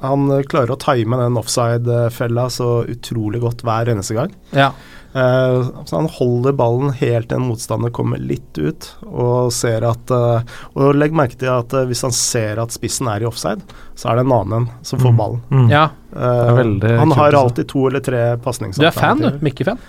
han 0.01 0.23
klarer 0.49 0.73
å 0.73 0.79
time 0.81 1.19
den 1.19 1.37
offside-fella 1.37 2.47
så 2.49 2.69
utrolig 2.89 3.41
godt 3.43 3.61
hver 3.67 3.91
eneste 3.93 4.17
gang. 4.17 4.33
Ja. 4.55 4.71
Eh, 5.13 5.67
så 5.85 5.95
han 5.95 6.09
holder 6.13 6.53
ballen 6.53 6.91
helt 6.93 7.31
til 7.31 7.39
en 7.39 7.47
motstander 7.49 7.93
kommer 7.93 8.21
litt 8.21 8.59
ut, 8.61 8.91
og 9.09 9.49
ser 9.55 9.81
at 9.89 10.11
eh, 10.13 10.57
Og 10.77 10.93
legg 10.93 11.15
merke 11.17 11.39
til 11.39 11.49
at 11.49 11.73
eh, 11.73 11.87
hvis 11.89 12.03
han 12.05 12.13
ser 12.13 12.61
at 12.61 12.75
spissen 12.75 13.09
er 13.09 13.25
i 13.25 13.29
offside, 13.29 13.63
så 13.97 14.11
er 14.11 14.19
det 14.19 14.27
en 14.27 14.35
annen 14.37 14.67
som 14.85 15.01
får 15.01 15.15
ballen. 15.17 15.41
Mm. 15.49 15.71
ja. 15.73 15.87
Eh, 16.13 16.43
er 16.49 16.59
veldig 16.59 16.93
han 17.01 17.15
har 17.17 17.39
alltid 17.41 17.69
to 17.69 17.87
eller 17.89 18.05
tre 18.05 18.21
Du 18.37 18.85
er 18.85 18.93
fan, 18.93 19.25
du? 19.25 19.41
Mikke-fan? 19.45 19.81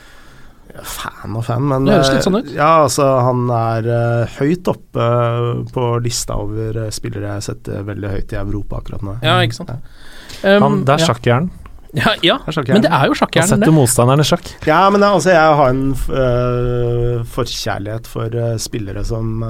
Fan 0.70 1.36
og 1.36 1.44
fan, 1.44 1.64
men 1.68 1.88
Det 1.88 1.98
litt 2.14 2.24
sånn 2.24 2.40
ut. 2.40 2.50
Ja, 2.54 2.84
altså, 2.84 3.06
han 3.26 3.48
er 3.52 3.88
uh, 3.90 4.36
høyt 4.38 4.68
oppe 4.70 5.06
uh, 5.06 5.48
på 5.74 5.86
lista 6.04 6.38
over 6.40 6.78
uh, 6.86 6.90
spillere 6.94 7.34
jeg 7.36 7.48
setter 7.50 7.82
veldig 7.88 8.12
høyt 8.14 8.34
i 8.34 8.38
Europa 8.40 8.80
akkurat 8.80 9.04
nå. 9.04 9.16
Ja, 9.26 9.40
ikke 9.44 9.58
sant. 9.58 9.74
Um, 10.44 10.62
Han, 10.62 10.78
det 10.86 10.96
er 10.96 11.04
ja. 11.04 11.40
Ja, 11.96 12.12
ja. 12.22 12.36
Det 12.46 12.68
men 12.68 12.84
det 12.84 12.90
er 12.92 13.08
jo 13.08 13.14
Han 13.14 13.18
sjakkhjernen, 13.18 13.50
setter 13.50 13.74
motstanderen 13.74 14.22
i 14.22 14.26
sjakk. 14.28 14.50
Ja, 14.68 14.82
men 14.94 15.02
altså, 15.02 15.32
jeg 15.34 15.56
har 15.58 15.72
en 15.72 15.80
uh, 15.96 17.24
forkjærlighet 17.34 18.06
for 18.10 18.36
uh, 18.36 18.54
spillere 18.62 19.02
som 19.06 19.42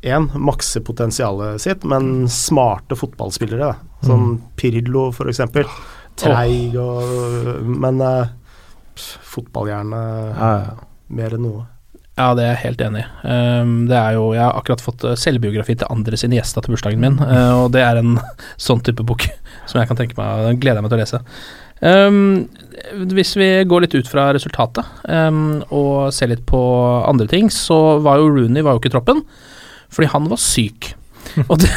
Én, 0.00 0.30
makser 0.32 0.80
potensialet 0.80 1.60
sitt, 1.60 1.82
men 1.84 2.24
smarte 2.32 2.96
fotballspillere. 2.96 3.66
Da. 3.68 3.96
Som 4.06 4.22
Mm. 4.24 4.36
Pirlo, 4.56 5.10
for 5.12 5.28
eksempel. 5.28 5.68
Treig 6.16 6.74
og 6.80 7.60
Men 7.64 8.00
uh, 8.00 8.32
fotballhjerne 8.96 10.00
Ja, 10.36 10.50
ja. 10.64 10.78
mer 11.08 11.36
enn 11.36 11.44
noe. 11.46 11.66
Ja, 12.20 12.34
det 12.36 12.44
er 12.44 12.50
jeg 12.52 12.64
helt 12.66 12.82
enig 12.84 13.02
i. 13.02 13.06
Um, 13.24 13.74
det 13.88 13.96
er 13.96 14.16
jo, 14.18 14.30
jeg 14.36 14.42
har 14.44 14.58
akkurat 14.58 14.82
fått 14.84 15.04
eh, 15.08 15.16
selvbiografi 15.16 15.76
til 15.80 15.88
andre 15.92 16.18
sine 16.20 16.36
gjester 16.36 16.64
til 16.64 16.74
bursdagen 16.74 17.00
min, 17.00 17.16
uh, 17.22 17.56
og 17.64 17.70
det 17.76 17.84
er 17.86 18.00
en 18.00 18.18
sånn 18.68 18.82
type 18.84 19.06
bok 19.08 19.24
som 19.70 19.80
jeg 19.80 19.88
kan 19.88 19.98
tenke 19.98 20.18
meg 20.18 20.46
Den 20.48 20.60
gleder 20.60 20.80
jeg 20.80 20.86
meg 20.86 20.92
til 20.92 21.00
å 21.00 21.04
lese. 21.04 21.22
Um, 21.80 22.48
hvis 23.14 23.32
vi 23.40 23.48
går 23.68 23.86
litt 23.86 23.96
ut 23.96 24.08
fra 24.10 24.26
resultatet 24.36 24.84
um, 25.08 25.62
og 25.72 26.10
ser 26.12 26.32
litt 26.32 26.44
på 26.48 26.60
andre 27.08 27.28
ting, 27.30 27.48
så 27.52 27.98
var 28.04 28.20
jo 28.20 28.28
Rooney 28.34 28.64
var 28.66 28.76
jo 28.76 28.82
ikke 28.82 28.92
i 28.92 28.96
troppen, 28.98 29.24
fordi 29.88 30.10
han 30.12 30.28
var 30.28 30.42
syk. 30.42 30.92
Og 31.46 31.56
det, 31.62 31.70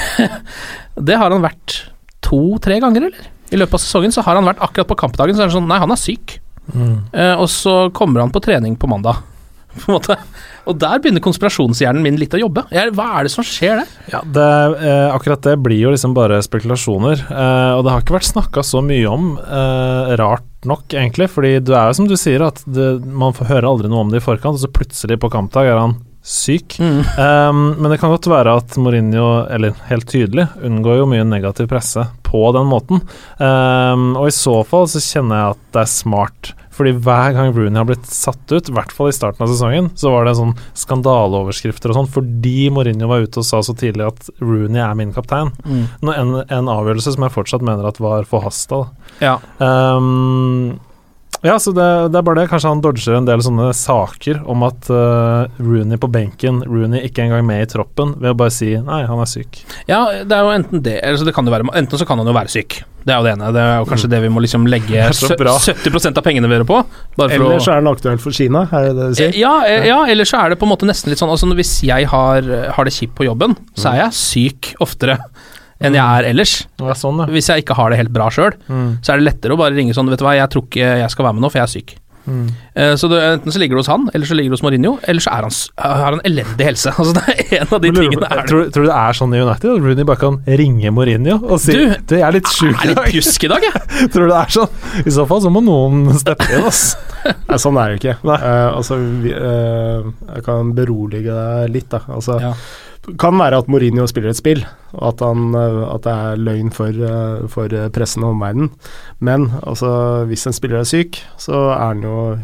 det 1.08 1.20
har 1.20 1.32
han 1.32 1.46
vært 1.46 1.84
to-tre 2.26 2.82
ganger, 2.84 3.08
eller? 3.08 3.30
I 3.54 3.60
løpet 3.60 3.78
av 3.78 3.84
sesongen 3.84 4.16
så 4.16 4.24
har 4.26 4.40
han 4.40 4.48
vært 4.48 4.64
akkurat 4.66 4.90
på 4.90 4.98
kampdagen, 5.06 5.38
så 5.38 5.46
er 5.46 5.52
det 5.52 5.56
sånn 5.56 5.70
Nei, 5.70 5.80
han 5.84 5.94
er 5.94 6.00
syk. 6.00 6.40
Mm. 6.74 6.98
Uh, 7.14 7.36
og 7.38 7.48
så 7.52 7.76
kommer 7.96 8.24
han 8.24 8.34
på 8.34 8.44
trening 8.44 8.76
på 8.80 8.90
mandag. 8.92 9.22
På 9.84 9.90
en 9.90 9.98
måte. 9.98 10.18
Og 10.70 10.78
der 10.80 11.02
begynner 11.02 11.24
konspirasjonshjernen 11.24 12.06
min 12.06 12.20
litt 12.22 12.36
å 12.38 12.42
jobbe. 12.44 12.66
Jeg, 12.74 12.94
hva 12.96 13.10
er 13.18 13.28
det 13.28 13.34
som 13.34 13.46
skjer 13.48 13.82
der? 13.82 13.92
Ja, 14.14 14.22
det, 14.24 14.48
eh, 14.86 15.10
akkurat 15.12 15.44
det 15.44 15.58
blir 15.66 15.82
jo 15.82 15.92
liksom 15.94 16.16
bare 16.16 16.40
spekulasjoner. 16.46 17.26
Eh, 17.28 17.72
og 17.76 17.84
det 17.84 17.94
har 17.94 18.06
ikke 18.06 18.18
vært 18.20 18.30
snakka 18.30 18.64
så 18.64 18.84
mye 18.86 19.10
om, 19.10 19.34
eh, 19.44 20.16
rart 20.22 20.48
nok 20.70 20.94
egentlig. 20.94 21.28
Fordi 21.34 21.58
det 21.60 21.76
er 21.76 21.92
jo 21.92 22.00
som 22.00 22.08
du 22.08 22.16
sier, 22.20 22.46
at 22.46 22.64
det, 22.64 23.04
man 23.04 23.36
får 23.36 23.52
høre 23.52 23.70
aldri 23.70 23.92
noe 23.92 24.06
om 24.06 24.14
det 24.14 24.22
i 24.22 24.26
forkant, 24.26 24.56
og 24.56 24.64
så 24.64 24.72
plutselig 24.72 25.20
på 25.20 25.32
kampdag 25.34 25.74
er 25.74 25.82
han 25.82 26.00
syk. 26.24 26.78
Um, 26.80 27.76
men 27.76 27.92
det 27.92 28.00
kan 28.00 28.14
godt 28.14 28.30
være 28.32 28.56
at 28.62 28.78
Mourinho, 28.80 29.44
eller 29.52 29.76
helt 29.90 30.08
tydelig, 30.10 30.48
unngår 30.64 31.02
jo 31.02 31.10
mye 31.12 31.26
negativ 31.28 31.68
presse 31.72 32.06
på 32.24 32.46
den 32.56 32.70
måten. 32.72 33.04
Um, 33.38 34.14
og 34.16 34.30
i 34.30 34.36
så 34.36 34.62
fall 34.68 34.88
så 34.90 35.04
kjenner 35.04 35.42
jeg 35.42 35.58
at 35.58 35.66
det 35.76 35.84
er 35.84 35.92
smart. 35.92 36.54
Fordi 36.74 36.96
hver 37.06 37.36
gang 37.36 37.52
Rooney 37.54 37.80
har 37.80 37.88
blitt 37.90 38.08
satt 38.10 38.42
ut, 38.52 38.70
i 38.70 38.76
hvert 38.76 38.94
fall 38.94 39.12
i 39.12 39.16
starten 39.16 39.46
av 39.46 39.52
sesongen, 39.52 39.92
så 40.00 40.14
var 40.14 40.28
det 40.28 40.36
sånn 40.40 40.56
skandaleoverskrifter 40.84 41.94
og 41.94 42.00
sånn, 42.00 42.14
fordi 42.16 42.70
Mourinho 42.74 43.10
var 43.12 43.26
ute 43.26 43.42
og 43.44 43.48
sa 43.48 43.62
så 43.66 43.76
tidlig 43.78 44.08
at 44.10 44.32
Rooney 44.42 44.82
er 44.82 44.96
min 44.98 45.14
kaptein. 45.16 45.54
Mm. 45.66 45.86
En, 46.14 46.40
en 46.48 46.72
avgjørelse 46.74 47.16
som 47.16 47.28
jeg 47.28 47.36
fortsatt 47.36 47.66
mener 47.66 47.88
at 47.90 48.02
var 48.04 48.26
forhasta. 48.30 48.86
Ja. 49.24 49.38
Um, 49.60 50.80
ja, 51.44 51.58
så 51.60 51.74
det, 51.76 51.86
det 52.14 52.20
er 52.20 52.24
bare 52.24 52.40
det. 52.40 52.48
Kanskje 52.52 52.72
han 52.72 52.82
dodger 52.84 53.18
en 53.18 53.26
del 53.28 53.42
sånne 53.44 53.68
saker 53.76 54.40
om 54.50 54.64
at 54.64 54.88
uh, 54.88 55.52
Rooney 55.60 56.00
på 56.00 56.08
benken, 56.12 56.62
Rooney 56.64 57.04
ikke 57.10 57.26
engang 57.26 57.44
med 57.48 57.66
i 57.66 57.70
troppen, 57.74 58.16
ved 58.24 58.32
å 58.32 58.38
bare 58.40 58.54
si 58.56 58.72
nei, 58.80 59.02
han 59.10 59.20
er 59.20 59.30
syk. 59.30 59.60
ja, 59.90 60.06
det 60.24 60.38
er 60.38 60.48
jo 60.48 60.54
enten 60.56 60.86
det, 60.86 61.02
eller 61.04 61.20
så 61.20 61.28
det 61.28 61.36
kan 61.36 61.48
jo 61.48 61.52
være 61.52 61.68
Enten 61.76 62.00
så 62.00 62.08
kan 62.08 62.22
han 62.22 62.30
jo 62.32 62.36
være 62.36 62.54
syk. 62.54 62.80
Det 63.06 63.14
er 63.14 63.18
jo 63.20 63.24
det 63.28 63.32
ene. 63.36 63.52
Det 63.56 63.62
er 63.62 63.78
jo 63.82 63.86
kanskje 63.90 64.10
det 64.14 64.22
vi 64.24 64.30
må 64.32 64.42
liksom 64.44 64.68
legge 64.72 64.96
er 64.96 65.12
så 65.18 65.30
sø- 65.32 65.38
bra. 65.40 65.54
70% 65.60 66.18
av 66.18 66.24
pengene 66.24 66.48
våre 66.52 66.66
på. 66.68 66.78
Bare 67.18 67.30
for 67.30 67.36
Eller 67.36 67.60
så 67.60 67.74
er 67.76 67.82
den 67.84 67.92
aktuell 67.94 68.18
for 68.24 68.32
Kina, 68.32 68.62
er 68.72 68.88
det 68.90 68.94
det 68.98 69.08
du 69.10 69.16
sier? 69.20 69.38
Ja, 69.40 69.54
eh, 69.68 69.88
ja, 69.90 70.04
eller 70.06 70.26
så 70.30 70.40
er 70.44 70.50
det 70.54 70.60
på 70.60 70.68
en 70.68 70.72
måte 70.76 70.88
nesten 70.90 71.10
litt 71.12 71.20
sånn 71.20 71.30
altså 71.34 71.50
Hvis 71.54 71.82
jeg 71.84 72.08
har, 72.08 72.42
har 72.78 72.84
det 72.86 72.94
kjipt 72.94 73.16
på 73.16 73.26
jobben, 73.28 73.56
så 73.76 73.92
er 73.94 74.06
jeg 74.06 74.14
syk 74.20 74.74
oftere 74.80 75.20
enn 75.84 75.98
jeg 75.98 76.04
er 76.24 76.30
ellers. 76.30 76.52
Ja, 76.80 76.94
sånn, 76.96 77.18
ja. 77.20 77.26
Hvis 77.28 77.50
jeg 77.52 77.66
ikke 77.66 77.76
har 77.76 77.90
det 77.92 77.98
helt 78.00 78.14
bra 78.16 78.30
sjøl, 78.32 78.54
Mm. 78.70 79.00
så 79.04 79.14
er 79.14 79.18
det 79.20 79.26
lettere 79.28 79.52
å 79.52 79.58
bare 79.60 79.76
ringe 79.76 79.92
sånn 79.94 80.08
Vet 80.10 80.20
du 80.20 80.24
hva, 80.26 80.36
jeg 80.38 80.50
tror 80.50 80.64
ikke 80.70 80.80
jeg 81.02 81.10
skal 81.12 81.26
være 81.26 81.34
med 81.36 81.44
nå, 81.44 81.52
for 81.52 81.60
jeg 81.60 81.68
er 81.68 81.74
syk. 81.74 81.96
Mm. 82.24 82.46
Eh, 82.80 82.94
Så 82.96 83.10
det, 83.12 83.18
enten 83.34 83.52
så 83.52 83.60
ligger 83.60 83.76
det 83.76 83.82
hos 83.84 83.90
han, 83.92 84.06
eller 84.14 84.26
så 84.30 84.36
ligger 84.38 84.54
det 84.54 84.56
hos 84.58 84.64
Mourinho, 84.64 84.94
eller 85.04 85.20
så 85.26 85.32
er 85.34 85.48
han, 85.48 85.56
har 85.84 86.14
han 86.18 86.22
elendig 86.24 86.68
helse. 86.70 86.94
Altså 86.98 87.14
Det 87.18 87.24
er 87.34 87.62
en 87.62 87.74
av 87.76 87.82
de 87.84 87.92
lurer 87.92 88.10
tingene. 88.14 88.30
Er 88.32 88.48
tror, 88.48 88.70
tror 88.72 88.86
du 88.86 88.90
det 88.92 88.96
er 89.02 89.18
sånn 89.20 89.36
i 89.36 89.42
United? 89.44 89.70
At 89.74 89.84
Rooney 89.84 90.08
bare 90.08 90.22
kan 90.24 90.38
ringe 90.64 90.94
Mourinho 90.96 91.36
og 91.44 91.60
si 91.64 91.76
Du, 91.76 91.84
Du, 92.08 92.16
jeg 92.16 92.24
er 92.30 92.38
litt 92.38 92.48
sjuk 92.54 92.72
er 92.78 92.86
i 92.86 92.92
litt 92.94 93.02
dag. 93.02 93.12
pjusk 93.12 93.44
i 93.44 93.52
dag, 93.52 93.68
jeg. 93.68 93.84
Tror 94.14 94.28
du 94.28 94.32
det 94.32 94.40
er 94.40 94.56
sånn? 94.56 94.80
I 95.04 95.16
så 95.18 95.26
fall 95.30 95.44
så 95.44 95.52
må 95.54 95.64
noen 95.66 96.08
steppe 96.22 96.48
inn, 96.54 96.64
ass. 96.70 96.84
Nei, 97.50 97.60
sånn 97.60 97.78
er 97.84 97.92
det 97.94 98.00
ikke. 98.02 98.16
Nei. 98.28 98.40
Eh, 98.40 98.70
altså, 98.78 98.98
vi, 99.24 99.36
uh, 99.36 100.10
jeg 100.36 100.44
kan 100.48 100.72
berolige 100.76 101.36
deg 101.36 101.76
litt, 101.76 101.90
da. 101.92 102.02
Altså, 102.16 102.40
Ja. 102.44 102.54
Kan 103.20 103.36
være 103.36 103.58
at 103.60 103.68
Mourinho 103.68 104.06
spiller 104.08 104.32
et 104.32 104.38
spill, 104.40 104.62
og 104.94 105.08
at, 105.10 105.20
han, 105.26 105.50
eh, 105.60 105.80
at 105.92 106.06
det 106.06 106.12
er 106.14 106.38
løgn 106.40 106.70
for, 106.72 106.88
eh, 106.88 107.48
for 107.52 107.74
eh, 107.76 107.90
pressen 107.92 108.24
og 108.24 108.32
omverdenen. 108.38 108.70
Men 109.20 109.50
altså, 109.64 109.90
hvis 110.30 110.46
en 110.48 110.56
spiller 110.56 110.80
er 110.80 110.88
syk, 110.88 111.20
så 111.42 111.66
er 111.74 111.82
han 111.90 112.04
jo 112.06 112.38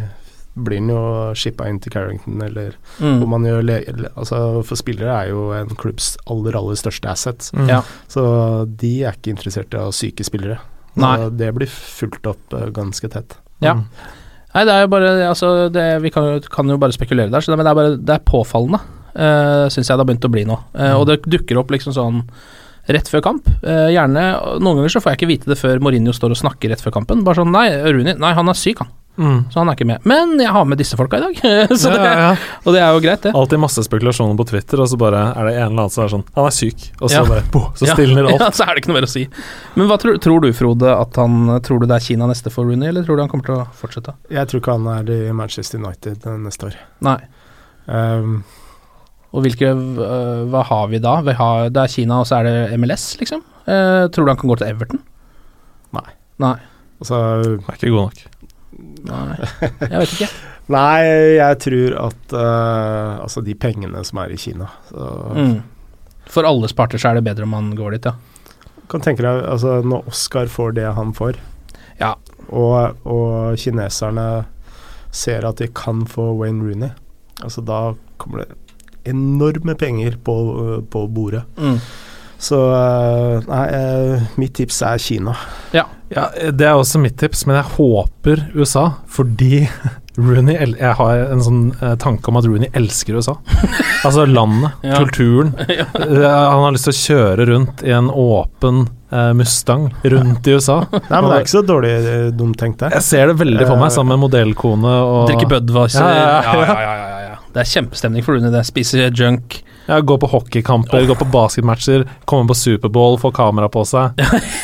blir 0.60 0.82
han 0.82 0.89
jo 0.91 1.02
shippa 1.39 1.69
inn 1.72 1.78
til 1.80 1.93
Carrington, 1.93 2.41
eller 2.43 2.74
hvor 2.98 3.22
Mm. 3.24 3.30
man 3.30 3.43
gjør 3.48 4.10
Altså, 4.17 4.62
for 4.65 4.76
spillere 4.76 5.13
er 5.24 5.30
jo 5.30 5.52
en 5.56 5.69
klubbs 5.69 6.17
aller, 6.28 6.58
aller 6.58 6.76
største 6.76 7.08
asset. 7.08 7.50
Mm. 7.56 7.69
Ja. 7.69 7.82
Så 8.10 8.67
de 8.76 9.04
er 9.06 9.13
ikke 9.15 9.32
interessert 9.32 9.72
i 9.74 9.78
å 9.80 9.86
ha 9.86 9.91
syke 9.95 10.26
spillere. 10.28 10.60
Nei. 11.00 11.30
Det 11.30 11.54
blir 11.56 11.67
fulgt 11.72 12.28
opp 12.28 12.50
ganske 12.74 13.08
tett. 13.10 13.38
Ja. 13.62 13.76
Mm. 13.76 13.86
Nei, 14.56 14.65
det 14.65 14.74
er 14.74 14.82
jo 14.82 14.88
bare 14.91 15.10
altså, 15.30 15.69
det, 15.72 16.02
Vi 16.02 16.10
kan 16.10 16.41
kan 16.52 16.67
jo 16.67 16.78
bare 16.82 16.91
spekulere 16.91 17.30
der, 17.32 17.39
så 17.39 17.52
det, 17.54 17.58
men 17.60 17.65
det 17.67 17.72
er 17.72 17.76
bare 17.80 17.98
Det 17.98 18.15
er 18.15 18.24
påfallende, 18.26 18.80
uh, 19.20 19.68
syns 19.70 19.86
jeg 19.90 19.94
det 19.94 20.02
har 20.02 20.08
begynt 20.10 20.26
å 20.30 20.32
bli 20.34 20.46
nå. 20.48 20.58
Eh, 20.80 20.96
Og 20.96 21.06
det 21.12 21.20
dukker 21.28 21.60
opp 21.62 21.70
liksom 21.76 21.94
sånn 21.96 22.24
rett 22.90 23.10
før 23.12 23.22
kamp. 23.22 23.46
Uh, 23.62 23.92
gjerne 23.94 24.24
Noen 24.64 24.80
ganger 24.80 24.90
så 24.96 25.02
får 25.04 25.12
jeg 25.14 25.20
ikke 25.20 25.34
vite 25.36 25.52
det 25.52 25.60
før 25.60 25.78
Mourinho 25.84 26.16
står 26.16 26.34
og 26.34 26.40
snakker 26.42 26.72
rett 26.74 26.82
før 26.82 26.96
kampen. 26.96 27.22
Bare 27.28 27.38
sånn 27.44 27.52
Nei, 27.54 27.68
Rooney 27.86 28.16
Nei, 28.18 28.32
han 28.34 28.50
er 28.50 28.58
syk, 28.58 28.80
han. 28.82 28.96
Mm. 29.20 29.40
Så 29.52 29.60
han 29.60 29.68
er 29.68 29.76
ikke 29.76 29.86
med. 29.90 30.06
Men 30.08 30.30
jeg 30.40 30.48
har 30.56 30.64
med 30.64 30.80
disse 30.80 30.96
folka 30.96 31.18
i 31.20 31.24
dag. 31.26 31.36
så 31.76 31.90
Ja, 31.92 31.96
det, 32.00 32.06
ja, 32.08 32.20
ja. 32.24 32.36
Og 32.64 32.72
det 32.72 32.80
er 32.80 32.94
jo 32.96 33.02
greit, 33.04 33.22
det. 33.26 33.34
Alltid 33.36 33.60
masse 33.60 33.84
spekulasjoner 33.84 34.38
på 34.40 34.46
Twitter, 34.48 34.80
og 34.80 34.88
så 34.88 34.96
bare 35.02 35.26
er 35.36 35.50
det 35.50 35.56
en 35.58 35.66
eller 35.66 35.82
annen 35.84 35.92
som 35.92 36.06
er 36.06 36.14
sånn 36.14 36.24
Han 36.38 36.48
er 36.48 36.56
syk, 36.56 36.86
og 37.02 37.12
så 37.12 37.18
Ja. 37.20 37.26
bare 37.28 37.44
boh, 37.52 37.66
Så 37.76 37.90
Ja, 37.90 37.98
stilner 38.00 38.26
alt. 38.32 38.40
Ja, 38.40 38.48
så 38.56 38.64
er 38.64 38.72
det 38.72 38.84
ikke 38.86 38.94
noe 38.94 39.00
mer 39.02 39.08
å 39.10 39.12
si. 39.12 39.26
Men 39.76 39.92
hva 39.92 39.98
tror, 40.00 40.16
tror 40.24 40.40
du, 40.46 40.50
Frode, 40.56 40.94
at 40.96 41.20
han 41.20 41.36
Tror 41.68 41.84
du 41.84 41.86
det 41.92 41.98
er 42.00 42.06
Kina 42.08 42.30
neste 42.32 42.50
for 42.54 42.64
Rooney, 42.72 42.94
eller 42.94 43.04
tror 43.04 43.20
du 43.20 43.26
han 43.26 43.34
kommer 43.34 43.50
til 43.50 43.58
å 43.60 43.68
fortsette? 43.82 44.16
Jeg 44.32 44.48
tror 44.54 44.64
ikke 44.64 44.78
han 44.80 44.88
er 44.96 45.12
i 45.18 45.20
Manchester 45.36 45.84
United 45.84 46.24
eh, 46.26 46.40
neste 46.48 46.72
år. 46.72 46.80
Nei. 47.06 47.18
Um, 47.92 48.40
Og 49.30 49.44
hvilke 49.46 49.70
øh, 49.70 50.46
Hva 50.50 50.63
har 50.65 50.88
vi 50.89 51.00
da? 51.04 51.20
Vi 51.26 51.36
har, 51.38 51.70
det 51.70 51.84
er 51.84 51.92
Kina, 51.94 52.22
og 52.24 52.28
så 52.30 52.39
er 52.39 52.48
det 52.50 52.80
MLS, 52.82 53.12
liksom. 53.22 53.44
Eh, 53.70 54.08
tror 54.10 54.26
du 54.26 54.32
han 54.32 54.39
kan 54.42 54.50
gå 54.50 54.58
til 54.58 54.72
Everton? 54.72 55.02
Nei. 55.94 56.06
Nei. 56.42 56.56
altså, 57.02 57.20
Er 57.60 57.76
ikke 57.78 57.92
god 57.94 58.08
nok. 58.08 58.24
Nei. 59.10 59.36
Jeg 59.84 60.00
vet 60.02 60.13
ikke. 60.15 60.30
nei, 60.78 61.02
jeg 61.36 61.58
tror 61.65 61.96
at 62.08 62.34
uh, 62.38 63.20
Altså, 63.26 63.42
de 63.46 63.56
pengene 63.58 64.02
som 64.06 64.20
er 64.24 64.34
i 64.34 64.39
Kina 64.39 64.70
så, 64.89 65.10
Mm. 65.36 65.60
For 66.30 66.46
alles 66.46 66.74
parter 66.78 67.02
så 67.02 67.10
er 67.10 67.18
det 67.18 67.26
bedre 67.26 67.48
om 67.48 67.56
han 67.58 67.72
går 67.78 67.96
dit, 67.98 68.06
ja. 68.06 68.13
Kan 68.89 69.02
tenke 69.06 69.26
deg 69.26 69.44
altså, 69.50 69.80
Når 69.86 70.10
Oscar 70.12 70.46
får 70.50 70.76
det 70.78 70.86
han 70.98 71.13
får, 71.18 71.38
Ja. 72.00 72.13
og, 72.50 72.98
og 73.06 73.58
kineserne 73.58 74.46
ser 75.12 75.46
at 75.50 75.58
de 75.62 75.68
kan 75.74 76.04
få 76.10 76.28
Wayne 76.38 76.62
Rooney, 76.65 76.92
altså 77.42 77.62
da 77.65 77.80
kommer 78.22 78.44
det 78.44 78.54
enorme 79.10 79.76
penger 79.80 80.17
på, 80.24 80.38
på 80.91 81.06
bordet. 81.13 81.43
Mm. 81.58 81.80
Så 82.39 82.56
eh, 82.72 83.48
nei, 83.50 83.63
eh, 83.76 84.28
mitt 84.39 84.54
tips 84.56 84.78
er 84.88 84.98
Kina. 85.04 85.34
Ja, 85.76 85.84
Det 86.10 86.63
er 86.65 86.78
også 86.80 87.02
mitt 87.04 87.17
tips, 87.19 87.43
men 87.45 87.58
jeg 87.60 87.74
håper 87.76 88.45
USA, 88.56 88.86
fordi 89.12 89.65
Rooney 90.19 90.56
el 90.60 90.74
Jeg 90.80 90.95
har 90.98 91.19
en 91.32 91.43
sånn 91.43 91.60
eh, 91.80 91.93
tanke 92.02 92.32
om 92.32 92.39
at 92.39 92.48
Rooney 92.48 92.72
elsker 92.76 93.19
USA. 93.19 93.36
altså 94.08 94.24
landet, 94.28 94.72
Ja. 94.88 95.02
kulturen. 95.04 95.52
Ja. 95.67 95.86
han 95.91 96.63
har 96.63 96.72
lyst 96.78 96.88
til 96.89 96.95
å 96.95 97.02
kjøre 97.04 97.45
rundt 97.52 97.84
i 97.84 97.91
en 97.95 98.08
åpen 98.10 98.86
eh, 99.12 99.30
Mustang 99.36 99.89
rundt 100.15 100.48
i 100.48 100.56
USA. 100.56 100.80
Nei, 100.95 101.04
men 101.12 101.28
det 101.30 101.36
er 101.38 101.43
ikke 101.45 101.54
så 101.58 101.65
dårlig 101.67 101.93
dumt 102.39 102.58
tenkt, 102.63 102.80
det. 102.86 102.93
Jeg 102.98 103.08
ser 103.12 103.34
det 103.34 103.38
veldig 103.43 103.67
for 103.67 103.84
meg 103.84 103.91
sammen 103.95 104.15
med 104.15 104.24
modellkone 104.30 104.95
og 105.12 105.28
Drikke 105.30 105.52
Budweiser. 105.58 106.08
Ja, 106.08 106.39
ja, 106.39 106.67
Ja, 106.88 107.09
ja. 107.54 107.58
ja, 107.58 107.58
ja, 107.58 107.58
ja, 107.58 107.58
ja. 107.58 107.58
Det 107.58 107.60
er 107.60 107.70
kjempestemning 107.74 108.24
for 108.24 108.34
Rooney. 108.34 108.52
Det 108.52 108.66
Spise 108.66 109.10
junk. 109.14 109.64
Ja, 109.88 110.00
gå 110.02 110.18
på 110.22 110.28
hockeykamper, 110.30 111.06
gå 111.08 111.16
på 111.18 111.26
basketmatcher, 111.32 112.04
komme 112.26 112.48
på 112.48 112.54
Superbowl, 112.54 113.18
få 113.18 113.32
kamera 113.32 113.70
på 113.70 113.82
seg. 113.86 114.12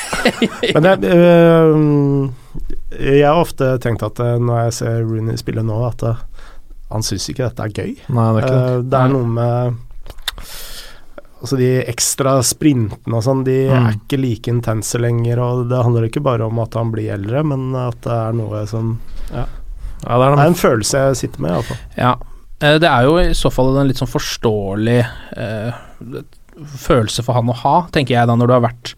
Men 0.75 0.83
jeg, 0.83 1.03
øh, 1.03 2.29
jeg 3.01 3.25
har 3.25 3.41
ofte 3.41 3.77
tenkt 3.81 4.03
at 4.05 4.19
øh, 4.21 4.35
når 4.39 4.59
jeg 4.67 4.73
ser 4.73 4.99
Rooney 5.01 5.35
spille 5.41 5.63
nå, 5.65 5.79
at 5.87 6.03
øh, 6.03 6.15
han 6.91 7.01
syns 7.03 7.29
ikke 7.29 7.47
dette 7.47 7.63
er 7.65 7.73
gøy. 7.73 7.95
Nei, 8.13 8.27
det 8.35 8.43
er 8.43 8.45
ikke 8.45 8.59
det. 8.59 8.75
Eh, 8.75 8.83
det 8.91 8.99
er 9.01 9.07
noe 9.15 9.25
med 9.25 9.73
Altså 11.41 11.57
de 11.59 11.71
ekstra 11.89 12.43
sprintene 12.45 13.17
og 13.17 13.21
sånn, 13.25 13.43
de 13.45 13.67
Mm. 13.69 13.73
er 13.89 13.97
ikke 13.97 14.17
like 14.21 14.47
intense 14.49 14.97
lenger. 14.97 15.39
Og 15.39 15.69
det 15.69 15.83
handler 15.83 16.03
ikke 16.07 16.21
bare 16.23 16.45
om 16.45 16.59
at 16.59 16.73
han 16.73 16.91
blir 16.93 17.11
eldre, 17.13 17.43
men 17.43 17.75
at 17.75 17.97
det 18.01 18.11
er 18.13 18.31
noe 18.33 18.65
som 18.69 18.99
Ja, 19.31 19.45
det 20.01 20.09
er 20.09 20.35
Det 20.35 20.39
er 20.45 20.47
en 20.47 20.55
følelse 20.55 20.97
jeg 21.07 21.15
sitter 21.15 21.41
med, 21.41 21.51
iallfall. 21.51 21.77
Ja. 21.97 22.15
Eh, 22.61 22.77
Det 22.79 22.87
er 22.89 23.03
jo 23.07 23.17
i 23.19 23.33
så 23.35 23.51
fall 23.53 23.75
en 23.77 23.89
litt 23.89 23.99
sånn 23.99 24.11
forståelig 24.11 24.99
eh, 25.37 25.83
følelse 26.85 27.23
for 27.25 27.35
han 27.37 27.51
å 27.51 27.57
ha, 27.65 27.75
tenker 27.91 28.15
jeg 28.15 28.29
da, 28.29 28.35
når 28.37 28.47
du 28.47 28.53
har 28.55 28.63
vært 28.69 28.93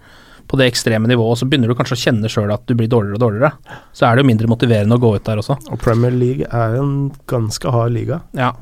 på 0.48 0.56
det 0.60 0.70
ekstreme 0.72 1.10
nivået, 1.10 1.42
så 1.42 1.48
begynner 1.50 1.68
du 1.68 1.76
kanskje 1.76 1.98
å 1.98 2.00
kjenne 2.06 2.30
sjøl 2.32 2.54
at 2.54 2.64
du 2.70 2.76
blir 2.78 2.88
dårligere 2.88 3.18
og 3.18 3.24
dårligere. 3.26 3.80
Så 3.92 4.06
er 4.08 4.16
det 4.16 4.24
jo 4.24 4.30
mindre 4.30 4.48
motiverende 4.48 4.96
å 4.96 5.02
gå 5.04 5.10
ut 5.18 5.26
der 5.28 5.42
også. 5.42 5.58
Og 5.74 5.82
Premier 5.84 6.14
League 6.16 6.48
er 6.48 6.78
en 6.80 6.94
ganske 7.28 7.74
hard 7.74 7.92
liga. 7.98 8.22
Ja. 8.38 8.54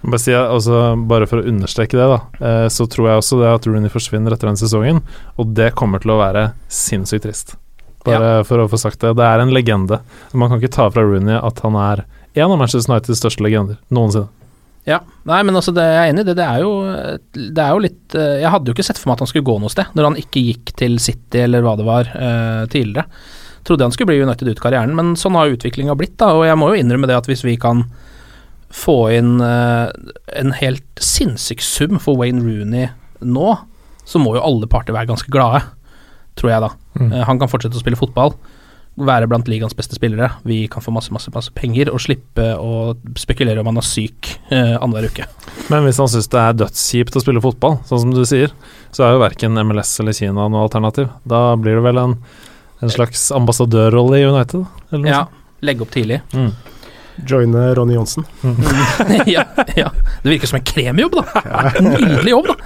Bare, 0.00 0.18
si, 0.18 0.32
altså, 0.34 0.80
bare 1.06 1.28
for 1.30 1.38
å 1.42 1.46
understreke 1.46 1.94
det, 2.00 2.08
da, 2.10 2.18
eh, 2.40 2.66
så 2.72 2.88
tror 2.90 3.10
jeg 3.10 3.20
også 3.22 3.38
det 3.42 3.50
at 3.52 3.68
Rooney 3.68 3.92
forsvinner 3.92 4.34
etter 4.34 4.48
den 4.50 4.58
sesongen, 4.58 5.02
og 5.38 5.54
det 5.54 5.74
kommer 5.78 6.02
til 6.02 6.16
å 6.16 6.18
være 6.22 6.48
sinnssykt 6.72 7.28
trist. 7.28 7.54
Bare 8.08 8.40
for 8.48 8.64
å 8.64 8.68
få 8.72 8.80
sagt 8.80 9.02
det. 9.04 9.12
Det 9.18 9.26
er 9.28 9.42
en 9.44 9.52
legende. 9.52 10.00
Man 10.32 10.48
kan 10.48 10.58
ikke 10.58 10.72
ta 10.72 10.88
fra 10.90 11.04
Rooney 11.04 11.36
at 11.36 11.60
han 11.62 11.76
er 11.76 12.06
en 12.34 12.50
av 12.50 12.58
Manchester 12.60 12.92
Uniteds 12.92 13.22
største 13.22 13.44
legender 13.44 13.80
noensinne. 13.94 14.30
Ja, 14.88 15.02
nei, 15.28 15.42
men 15.44 15.56
altså, 15.58 15.74
det, 15.76 15.84
jeg 15.84 16.00
er 16.00 16.10
enig 16.10 16.22
i 16.24 16.28
det. 16.30 16.36
Det 16.38 16.46
er, 16.46 16.62
jo, 16.64 16.70
det 17.36 17.62
er 17.62 17.74
jo 17.74 17.82
litt 17.84 18.14
eh, 18.16 18.38
Jeg 18.40 18.52
hadde 18.54 18.70
jo 18.70 18.74
ikke 18.74 18.86
sett 18.86 18.98
for 18.98 19.10
meg 19.10 19.18
at 19.18 19.24
han 19.26 19.30
skulle 19.30 19.46
gå 19.46 19.58
noe 19.60 19.72
sted, 19.72 19.90
når 19.96 20.08
han 20.08 20.16
ikke 20.22 20.44
gikk 20.46 20.72
til 20.80 20.96
City 21.02 21.42
eller 21.44 21.64
hva 21.66 21.74
det 21.78 21.86
var 21.86 22.08
eh, 22.16 22.62
tidligere. 22.72 23.04
Trodde 23.68 23.84
han 23.84 23.92
skulle 23.92 24.14
bli 24.14 24.22
United 24.24 24.48
ut 24.48 24.62
karrieren, 24.62 24.94
men 24.96 25.12
sånn 25.20 25.36
har 25.36 25.52
utviklinga 25.52 25.96
blitt, 26.00 26.16
da. 26.22 26.32
Og 26.38 26.46
jeg 26.48 26.56
må 26.58 26.70
jo 26.72 26.80
innrømme 26.80 27.10
det 27.10 27.18
at 27.18 27.28
hvis 27.28 27.44
vi 27.44 27.58
kan 27.60 27.84
få 28.70 28.96
inn 29.18 29.36
eh, 29.44 29.90
en 30.40 30.54
helt 30.56 31.02
sinnssyk 31.02 31.62
sum 31.64 31.98
for 32.00 32.16
Wayne 32.16 32.40
Rooney 32.46 32.88
nå, 33.20 33.52
så 34.08 34.22
må 34.22 34.34
jo 34.36 34.44
alle 34.46 34.70
parter 34.70 34.96
være 34.96 35.10
ganske 35.10 35.30
glade, 35.32 35.60
tror 36.40 36.54
jeg 36.54 36.64
da. 36.64 36.70
Mm. 36.96 37.10
Eh, 37.10 37.24
han 37.28 37.42
kan 37.42 37.50
fortsette 37.52 37.76
å 37.76 37.82
spille 37.82 38.00
fotball, 38.00 38.32
være 39.06 39.28
blant 39.30 39.48
ligaens 39.50 39.76
beste 39.76 39.96
spillere. 39.98 40.30
Vi 40.46 40.62
kan 40.70 40.84
få 40.84 40.92
masse, 40.94 41.12
masse, 41.14 41.32
masse 41.34 41.52
penger 41.56 41.90
og 41.92 42.02
slippe 42.02 42.46
å 42.56 42.94
spekulere 43.18 43.62
om 43.62 43.70
han 43.70 43.80
er 43.80 43.86
syk 43.86 44.32
eh, 44.50 44.76
annenhver 44.76 45.10
uke. 45.10 45.26
Men 45.72 45.86
hvis 45.86 46.00
han 46.02 46.10
syns 46.12 46.30
det 46.32 46.40
er 46.42 46.58
dødskjipt 46.60 47.18
å 47.18 47.24
spille 47.24 47.42
fotball, 47.44 47.78
sånn 47.88 48.04
som 48.04 48.14
du 48.14 48.22
sier, 48.28 48.54
så 48.94 49.06
er 49.06 49.14
jo 49.14 49.22
verken 49.24 49.58
MLS 49.66 49.92
eller 50.02 50.16
Kina 50.16 50.48
noe 50.48 50.64
alternativ. 50.66 51.10
Da 51.28 51.54
blir 51.60 51.78
det 51.78 51.84
vel 51.86 52.02
en, 52.02 52.16
en 52.80 52.92
slags 52.92 53.28
ambassadørrolle 53.36 54.20
i 54.20 54.26
United? 54.28 54.66
Eller 54.90 55.04
noe 55.04 55.14
Ja, 55.14 55.22
legge 55.66 55.86
opp 55.86 55.94
tidlig. 55.94 56.22
Mm. 56.34 56.52
Joine 57.26 57.74
Ronny 57.74 57.94
Johnsen. 57.94 58.24
ja, 59.26 59.44
ja. 59.76 59.90
Det 60.22 60.30
virker 60.30 60.48
som 60.48 60.60
en 60.60 60.66
kremjobb, 60.66 61.18
da. 61.20 61.44
Nydelig 61.84 62.32
jobb, 62.32 62.48
da. 62.48 62.56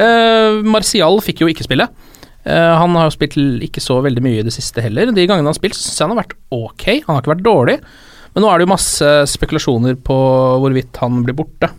Uh, 0.00 0.62
Martial 0.66 1.20
fikk 1.24 1.44
jo 1.44 1.50
ikke 1.52 1.66
spille. 1.66 1.86
Eh, 2.44 2.74
han 2.80 2.96
har 2.96 3.08
jo 3.08 3.16
spilt 3.16 3.36
ikke 3.66 3.82
så 3.84 3.98
veldig 4.04 4.22
mye 4.24 4.40
i 4.40 4.46
det 4.46 4.54
siste 4.54 4.84
heller. 4.84 5.12
De 5.12 5.26
gangene 5.26 5.44
han 5.44 5.52
har 5.52 5.58
spilt, 5.58 5.76
syns 5.76 5.98
jeg 5.98 6.06
han 6.06 6.14
har 6.14 6.22
vært 6.22 6.38
ok. 6.54 6.86
Han 7.06 7.12
har 7.12 7.22
ikke 7.22 7.34
vært 7.34 7.46
dårlig. 7.46 7.76
Men 8.34 8.44
nå 8.44 8.50
er 8.50 8.58
det 8.60 8.66
jo 8.66 8.72
masse 8.72 9.10
spekulasjoner 9.32 9.98
på 10.06 10.16
hvorvidt 10.62 11.02
han 11.02 11.22
blir 11.26 11.36
borte. 11.36 11.70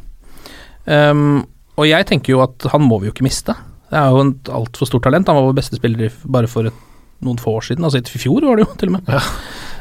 Um, 0.86 1.43
og 1.80 1.88
jeg 1.88 2.08
tenker 2.10 2.36
jo 2.36 2.41
at 2.43 2.65
han 2.74 2.84
må 2.84 3.00
vi 3.00 3.08
jo 3.08 3.15
ikke 3.15 3.26
miste. 3.26 3.56
Det 3.91 4.00
er 4.00 4.12
jo 4.12 4.24
et 4.26 4.52
altfor 4.60 4.89
stort 4.89 5.06
talent. 5.08 5.30
Han 5.32 5.39
var 5.39 5.50
vår 5.50 5.60
beste 5.62 5.80
spiller 5.80 6.12
bare 6.28 6.50
for 6.52 6.67
et, 6.67 6.88
noen 7.24 7.39
få 7.39 7.56
år 7.60 7.67
siden. 7.69 7.86
Altså 7.88 8.02
i 8.02 8.21
fjor 8.21 8.43
var 8.43 8.60
det 8.60 8.65
jo, 8.65 8.71
til 8.82 8.91
og 8.91 8.97
med. 8.97 9.12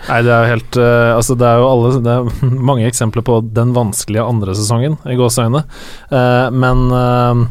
Nei, 0.08 0.18
det 0.24 0.32
er 0.32 0.46
jo 0.46 0.52
helt 0.54 0.76
uh, 0.80 1.12
Altså, 1.12 1.34
det 1.36 1.44
er 1.44 1.58
jo 1.60 1.66
alle 1.68 1.90
Det 2.00 2.12
er 2.14 2.52
mange 2.70 2.86
eksempler 2.88 3.24
på 3.26 3.34
den 3.52 3.74
vanskelige 3.76 4.24
andre 4.24 4.54
sesongen, 4.56 4.96
i 5.04 5.18
gåseøyne. 5.18 5.64
Uh, 6.12 6.46
men 6.54 6.86
eh, 6.96 7.42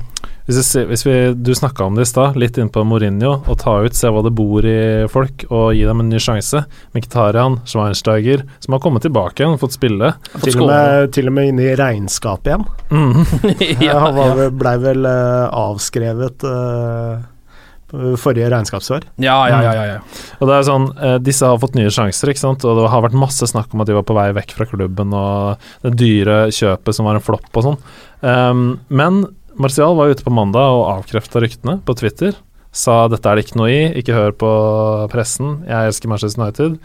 Hvis, 0.49 0.75
vi, 0.75 0.81
hvis 0.89 1.05
vi, 1.05 1.15
du 1.37 1.51
snakka 1.53 1.85
om 1.85 1.97
det 1.97 2.07
i 2.07 2.09
stad, 2.09 2.37
litt 2.41 2.57
inn 2.57 2.71
på 2.73 2.81
Mourinho. 2.87 3.35
Å 3.45 3.55
ta 3.59 3.75
ut, 3.85 3.93
se 3.93 4.09
hva 4.09 4.23
det 4.25 4.31
bor 4.33 4.65
i 4.65 5.05
folk, 5.13 5.45
og 5.53 5.75
gi 5.77 5.83
dem 5.85 6.01
en 6.01 6.09
ny 6.09 6.17
sjanse. 6.17 6.63
Miktarian, 6.97 7.59
Schweinsteiger, 7.69 8.47
som 8.65 8.73
har 8.73 8.81
kommet 8.81 9.05
tilbake 9.05 9.43
igjen, 9.43 9.59
fått 9.61 9.77
spille. 9.77 10.15
Fått 10.33 10.47
Til 10.49 10.63
og, 10.63 10.71
med, 10.71 11.11
til 11.13 11.29
og 11.29 11.35
med 11.37 11.51
inne 11.51 11.67
i 11.67 11.75
regnskapet 11.77 12.49
igjen. 12.49 12.65
Mm. 12.89 13.19
ja, 13.91 13.99
Han 14.07 14.57
blei 14.57 14.73
vel 14.81 15.05
uh, 15.05 15.53
avskrevet 15.53 16.47
uh, 16.49 17.21
forrige 18.17 18.49
regnskapsår. 18.49 19.05
ja, 19.21 19.37
ja, 19.49 19.61
ja, 19.63 19.73
ja, 19.73 19.85
ja. 19.85 20.01
Og 20.39 20.49
det 20.49 20.57
er 20.57 20.65
sånn, 20.67 20.85
eh, 21.01 21.15
Disse 21.25 21.47
har 21.49 21.57
fått 21.61 21.77
nye 21.77 21.89
sjanser, 21.93 22.29
ikke 22.29 22.41
sant? 22.41 22.65
og 22.65 22.77
det 22.77 22.89
har 22.93 23.01
vært 23.01 23.17
masse 23.17 23.49
snakk 23.49 23.73
om 23.73 23.81
at 23.81 23.89
de 23.89 23.97
var 23.97 24.05
på 24.05 24.17
vei 24.17 24.29
vekk 24.37 24.53
fra 24.57 24.67
klubben, 24.69 25.13
og 25.13 25.71
det 25.85 25.95
dyre 25.97 26.37
kjøpet 26.53 26.95
som 26.95 27.09
var 27.09 27.17
en 27.17 27.25
flopp 27.25 27.49
og 27.49 27.65
sånn. 27.65 27.79
Um, 28.21 28.63
men 28.93 29.23
Martial 29.59 29.97
var 29.97 30.13
ute 30.13 30.23
på 30.23 30.31
mandag 30.31 30.71
og 30.71 30.85
avkrefta 30.93 31.41
ryktene 31.43 31.81
på 31.83 31.95
Twitter. 31.99 32.37
Sa 32.71 33.09
dette 33.11 33.27
er 33.27 33.35
det 33.35 33.43
ikke 33.43 33.59
noe 33.59 33.71
i, 33.73 33.81
ikke 33.99 34.15
hør 34.15 34.35
på 34.39 34.51
pressen, 35.11 35.65
jeg 35.67 35.89
elsker 35.89 36.11
Manchester 36.11 36.45
United. 36.45 36.77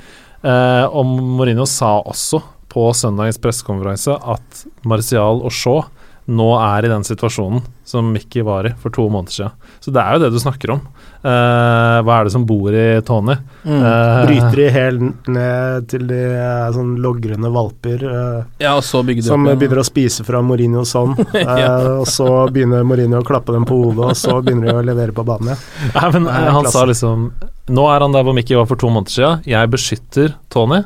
Eh, 0.43 0.87
og 0.91 1.07
Mourinho 1.07 1.69
sa 1.71 2.01
også 2.03 2.41
på 2.73 2.89
søndagens 2.99 3.39
pressekonferanse 3.39 4.17
at 4.19 4.65
Martial 4.83 5.45
og 5.47 5.55
Shaw 5.55 5.85
nå 6.25 6.47
er 6.57 6.87
i 6.87 6.91
den 6.91 7.05
situasjonen 7.05 7.63
som 7.85 8.07
Mickey 8.13 8.43
var 8.43 8.67
i 8.67 8.73
for 8.81 8.93
to 8.95 9.05
måneder 9.13 9.33
siden. 9.33 9.51
Så 9.81 9.93
det 9.93 10.01
er 10.01 10.15
jo 10.17 10.23
det 10.23 10.31
du 10.33 10.39
snakker 10.41 10.73
om. 10.73 10.81
Uh, 11.25 12.01
hva 12.05 12.19
er 12.19 12.27
det 12.27 12.33
som 12.33 12.47
bor 12.49 12.73
i 12.73 13.01
Tony? 13.05 13.37
Mm. 13.65 13.81
Uh, 13.81 14.23
Bryter 14.25 14.57
de 14.57 14.69
helt 14.73 15.29
ned 15.33 15.89
til 15.93 16.07
de 16.09 16.21
er 16.37 16.73
sånn 16.77 16.95
logrende 17.05 17.49
valper 17.53 18.05
uh, 18.05 18.43
ja, 18.61 18.75
og 18.77 18.83
så 18.85 19.01
de 19.05 19.17
som 19.25 19.45
opp 19.45 19.55
ja. 19.55 19.59
begynner 19.61 19.81
å 19.81 19.87
spise 19.89 20.25
fra 20.25 20.43
Mourinho 20.45 20.85
sånn. 20.89 21.17
ja. 21.35 21.71
og 22.01 22.09
så 22.09 22.29
begynner 22.53 22.85
Mourinho 22.89 23.21
å 23.21 23.27
klappe 23.27 23.57
dem 23.57 23.69
på 23.69 23.79
hodet, 23.83 24.11
og 24.13 24.21
så 24.21 24.41
begynner 24.41 24.73
de 24.73 24.79
å 24.81 24.85
levere 24.85 25.17
på 25.17 25.25
banen 25.29 25.55
igjen. 25.55 26.29
Han 26.57 26.73
sa 26.73 26.87
liksom 26.89 27.31
Nå 27.73 27.85
er 27.89 28.05
han 28.05 28.13
der 28.13 28.25
hvor 28.27 28.37
Mickey 28.37 28.57
var 28.59 28.69
for 28.69 28.77
to 28.77 28.91
måneder 28.93 29.13
siden. 29.15 29.45
Jeg 29.49 29.71
beskytter 29.73 30.35
Tony, 30.53 30.83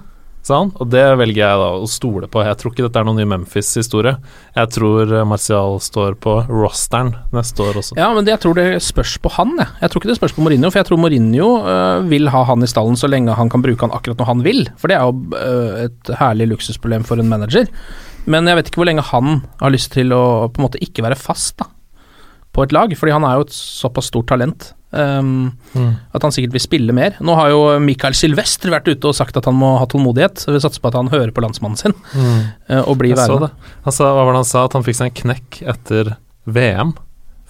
sa 0.48 0.62
han. 0.62 0.72
Og 0.80 0.90
det 0.92 1.04
velger 1.20 1.42
jeg 1.42 1.60
da 1.62 1.68
å 1.76 1.88
stole 1.90 2.28
på. 2.30 2.42
Jeg 2.46 2.58
tror 2.60 2.74
ikke 2.74 2.86
dette 2.86 3.02
er 3.02 3.06
noen 3.08 3.20
ny 3.20 3.26
Memphis-historie. 3.28 4.16
Jeg 4.56 4.72
tror 4.74 5.12
eh, 5.12 5.26
Martial 5.28 5.78
står 5.84 6.18
på 6.24 6.34
rosteren 6.48 7.14
neste 7.36 7.64
år 7.64 7.80
også. 7.82 7.98
Ja, 8.00 8.10
men 8.16 8.26
det, 8.26 8.34
jeg 8.36 8.44
tror 8.46 8.58
det 8.58 8.66
spørs 8.84 9.16
på 9.22 9.32
han, 9.36 9.54
jeg. 9.60 9.70
Jeg 9.84 9.92
tror 9.92 10.02
ikke 10.02 10.12
det 10.12 10.18
spørs 10.20 10.36
på 10.36 10.44
Mourinho, 10.46 10.72
for 10.72 10.82
jeg 10.82 10.90
tror 10.90 11.02
Mourinho 11.04 11.48
øh, 11.62 12.10
vil 12.10 12.32
ha 12.34 12.44
han 12.48 12.64
i 12.64 12.70
stallen 12.70 12.98
så 12.98 13.10
lenge 13.10 13.36
han 13.38 13.52
kan 13.52 13.64
bruke 13.64 13.86
han 13.86 13.94
akkurat 13.94 14.20
når 14.20 14.32
han 14.32 14.44
vil. 14.46 14.66
For 14.80 14.90
det 14.90 14.98
er 14.98 15.08
jo 15.08 15.38
øh, 15.38 15.80
et 15.86 16.12
herlig 16.20 16.52
luksusproblem 16.54 17.06
for 17.08 17.20
en 17.20 17.30
manager. 17.30 17.68
Men 18.28 18.48
jeg 18.48 18.58
vet 18.58 18.70
ikke 18.70 18.82
hvor 18.82 18.90
lenge 18.90 19.06
han 19.08 19.42
har 19.62 19.72
lyst 19.72 19.94
til 19.94 20.12
å 20.12 20.22
på 20.52 20.60
en 20.60 20.68
måte 20.68 20.80
ikke 20.84 21.04
være 21.06 21.18
fast 21.18 21.56
da, 21.62 21.68
på 22.58 22.66
et 22.66 22.74
lag, 22.74 22.92
fordi 22.98 23.14
han 23.14 23.24
er 23.28 23.38
jo 23.38 23.46
et 23.46 23.54
såpass 23.54 24.10
stort 24.10 24.28
talent. 24.34 24.72
Um, 24.90 25.52
Mm. 25.76 25.90
At 26.16 26.24
han 26.24 26.32
sikkert 26.32 26.54
vil 26.56 26.62
spille 26.64 26.94
mer. 26.96 27.16
Nå 27.20 27.34
har 27.36 27.50
jo 27.52 27.58
Michael 27.84 28.14
Silvester 28.16 28.72
vært 28.72 28.88
ute 28.88 29.10
og 29.10 29.14
sagt 29.14 29.36
at 29.36 29.44
han 29.46 29.54
må 29.54 29.74
ha 29.78 29.84
tålmodighet. 29.86 30.40
Så 30.40 30.54
vi 30.54 30.60
satser 30.64 30.80
på 30.80 30.88
at 30.88 30.96
han 30.96 31.10
hører 31.12 31.30
på 31.36 31.44
landsmannen 31.44 31.76
sin 31.78 31.92
øh, 32.16 32.82
og 32.88 32.96
blir 33.02 33.12
værende. 33.18 33.50
Han 33.84 33.94
sa, 33.94 34.08
hva 34.16 34.24
var 34.24 34.32
det 34.32 34.40
han 34.42 34.48
sa? 34.48 34.64
At 34.64 34.78
han 34.78 34.86
fikk 34.86 34.96
seg 34.98 35.10
en 35.12 35.18
knekk 35.22 35.60
etter 35.74 36.14
VM. 36.48 36.94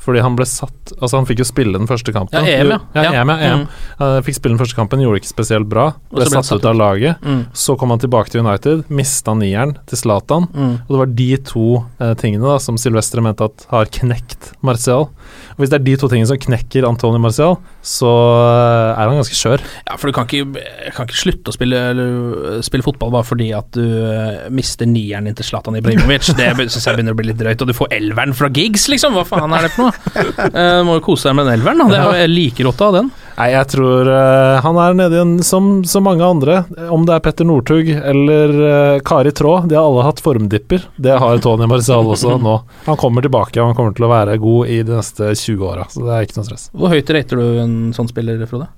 Fordi 0.08 0.22
han 0.24 0.36
ble 0.38 0.46
satt 0.48 0.74
Altså, 0.96 1.18
han 1.18 1.26
fikk 1.28 1.42
jo 1.42 1.46
spille 1.46 1.76
den 1.76 1.88
første 1.88 2.12
kampen. 2.14 2.46
Ja, 2.48 2.62
EM, 2.62 2.70
ja. 2.72 2.78
ja. 2.96 3.10
EM, 3.20 3.28
ja, 3.28 3.36
EM. 3.44 3.60
Mm. 3.60 3.96
Han 3.98 4.22
fikk 4.24 4.38
spille 4.38 4.56
den 4.56 4.60
første 4.62 4.78
kampen, 4.78 5.02
gjorde 5.04 5.18
det 5.18 5.22
ikke 5.22 5.30
spesielt 5.34 5.68
bra. 5.68 5.90
Ble 6.08 6.24
ble 6.24 6.30
satt, 6.32 6.48
satt 6.48 6.64
ut 6.64 6.68
av 6.70 6.78
laget. 6.78 7.20
Mm. 7.20 7.42
Så 7.52 7.76
kom 7.78 7.92
han 7.92 8.00
tilbake 8.00 8.32
til 8.32 8.40
United, 8.40 8.86
mista 8.88 9.34
nieren 9.36 9.76
til 9.90 10.00
Zlatan. 10.00 10.48
Mm. 10.54 10.72
Og 10.80 10.94
det 10.94 11.00
var 11.02 11.12
de 11.20 11.28
to 11.50 11.66
uh, 12.00 12.14
tingene 12.18 12.48
da 12.48 12.56
som 12.62 12.80
Silvestre 12.80 13.22
mente 13.24 13.46
at 13.46 13.66
har 13.68 13.92
knekt 13.98 14.52
Martial. 14.64 15.10
Og 15.58 15.60
Hvis 15.60 15.74
det 15.74 15.80
er 15.82 15.86
de 15.90 15.98
to 16.00 16.08
tingene 16.10 16.30
som 16.30 16.40
knekker 16.40 16.88
Antony 16.88 17.20
Martial, 17.20 17.58
så 17.84 18.08
eh, 18.08 18.98
er 19.00 19.08
han 19.10 19.18
ganske 19.18 19.36
skjør. 19.36 19.62
Ja, 19.88 19.96
for 19.98 20.08
du 20.08 20.14
kan 20.16 20.28
ikke, 20.28 20.62
kan 20.96 21.08
ikke 21.08 21.18
slutte 21.18 21.52
å 21.52 21.56
spille, 21.56 21.80
eller, 21.92 22.62
spille 22.64 22.86
fotball 22.86 23.12
bare 23.14 23.26
fordi 23.26 23.50
at 23.56 23.70
du 23.76 23.82
uh, 23.84 24.48
mister 24.54 24.88
nieren 24.88 25.28
din 25.28 25.36
til 25.36 25.48
Zlatan 25.50 25.76
Ibrahimovic. 25.78 26.32
Det 26.38 26.48
syns 26.56 26.86
jeg 26.88 26.96
begynner 26.96 27.16
å 27.16 27.18
bli 27.18 27.30
litt 27.30 27.40
drøyt. 27.40 27.64
Og 27.64 27.70
du 27.70 27.76
får 27.76 27.92
elveren 27.98 28.36
fra 28.38 28.50
Giggs, 28.54 28.88
liksom! 28.92 29.16
Hva 29.18 29.26
faen 29.28 29.56
er 29.56 29.66
det 29.66 29.72
for 29.74 29.88
noe? 29.88 29.97
Eh, 30.48 30.78
Du 30.80 30.86
må 30.86 30.98
jo 30.98 31.02
kose 31.04 31.28
deg 31.28 31.36
med 31.38 31.46
den 31.48 31.58
elveren, 31.58 31.80
da. 31.82 31.86
Det 31.90 31.96
er 31.98 32.06
jo 32.06 32.20
jeg 32.22 32.30
like 32.32 32.64
rått 32.66 32.82
av 32.86 32.94
den. 32.96 33.08
Nei, 33.38 33.48
jeg 33.52 33.68
tror 33.70 34.08
uh, 34.10 34.58
han 34.64 34.78
er 34.82 34.96
nede 34.98 35.14
i 35.14 35.20
en 35.22 35.34
som 35.46 35.68
så 35.86 36.00
mange 36.02 36.26
andre. 36.26 36.56
Om 36.90 37.04
det 37.06 37.14
er 37.14 37.22
Petter 37.22 37.46
Northug 37.46 37.90
eller 37.94 38.54
uh, 38.58 39.02
Kari 39.06 39.30
Traa, 39.36 39.60
de 39.68 39.76
har 39.78 39.86
alle 39.86 40.06
hatt 40.08 40.22
formdipper. 40.24 40.88
Det 40.96 41.14
har 41.22 41.38
Tony 41.44 41.68
Marcial 41.70 42.08
også 42.14 42.34
nå. 42.42 42.56
Han 42.88 42.98
kommer 42.98 43.22
tilbake, 43.22 43.60
og 43.60 43.70
han 43.70 43.78
kommer 43.78 43.94
til 43.94 44.08
å 44.08 44.10
være 44.10 44.38
god 44.42 44.72
i 44.74 44.80
de 44.82 44.96
neste 44.98 45.30
20 45.38 45.68
åra, 45.70 45.86
så 45.92 46.02
det 46.06 46.16
er 46.16 46.26
ikke 46.26 46.40
noe 46.40 46.48
stress. 46.50 46.66
Hvor 46.74 46.94
høyt 46.94 47.14
rater 47.14 47.38
du 47.38 47.62
en 47.62 47.78
sånn 47.94 48.10
spiller, 48.10 48.42
Frode? 48.50 48.70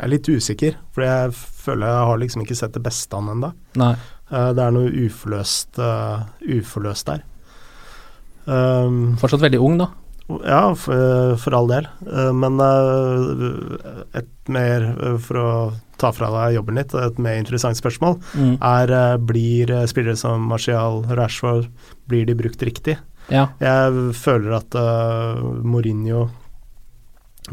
Jeg 0.00 0.06
er 0.06 0.12
litt 0.14 0.28
usikker, 0.30 0.78
for 0.94 1.04
jeg 1.04 1.32
føler 1.34 1.90
jeg 1.90 2.08
har 2.08 2.20
liksom 2.22 2.44
ikke 2.44 2.56
sett 2.56 2.76
det 2.76 2.82
beste 2.84 3.16
av 3.16 3.26
han 3.26 3.34
ennå. 3.34 3.50
Nei. 4.30 4.52
det 4.54 4.62
er 4.64 4.70
noe 4.76 4.90
uforløst, 5.06 5.78
eh, 5.78 6.22
uforløst 6.60 7.06
der. 7.10 7.22
Um, 8.46 9.16
Fortsatt 9.20 9.42
veldig 9.44 9.60
ung, 9.62 9.76
da. 9.80 9.90
Ja, 10.46 10.62
for, 10.78 11.34
for 11.42 11.54
all 11.58 11.66
del. 11.70 11.86
Eh, 12.06 12.30
Men 12.38 12.60
eh, 12.62 14.20
et 14.20 14.30
mer, 14.50 14.86
eh, 14.94 15.16
for 15.22 15.40
å 15.40 15.48
ta 16.00 16.12
fra 16.16 16.30
deg 16.32 16.54
jobben 16.56 16.78
litt, 16.80 16.94
et 16.96 17.18
mer 17.20 17.36
interessant 17.40 17.76
spørsmål 17.78 18.16
Mm. 18.38 18.54
er 18.62 18.92
eh, 18.96 19.16
blir 19.18 19.70
eh, 19.74 19.86
spillere 19.90 20.16
som 20.16 20.46
Martial, 20.48 21.02
Rashford, 21.10 21.66
blir 22.08 22.24
de 22.30 22.34
brukt 22.38 22.62
riktig? 22.62 22.96
Ja. 23.30 23.48
Jeg 23.62 24.14
føler 24.18 24.56
at 24.56 24.74
uh, 24.74 25.38
Mourinho 25.62 26.24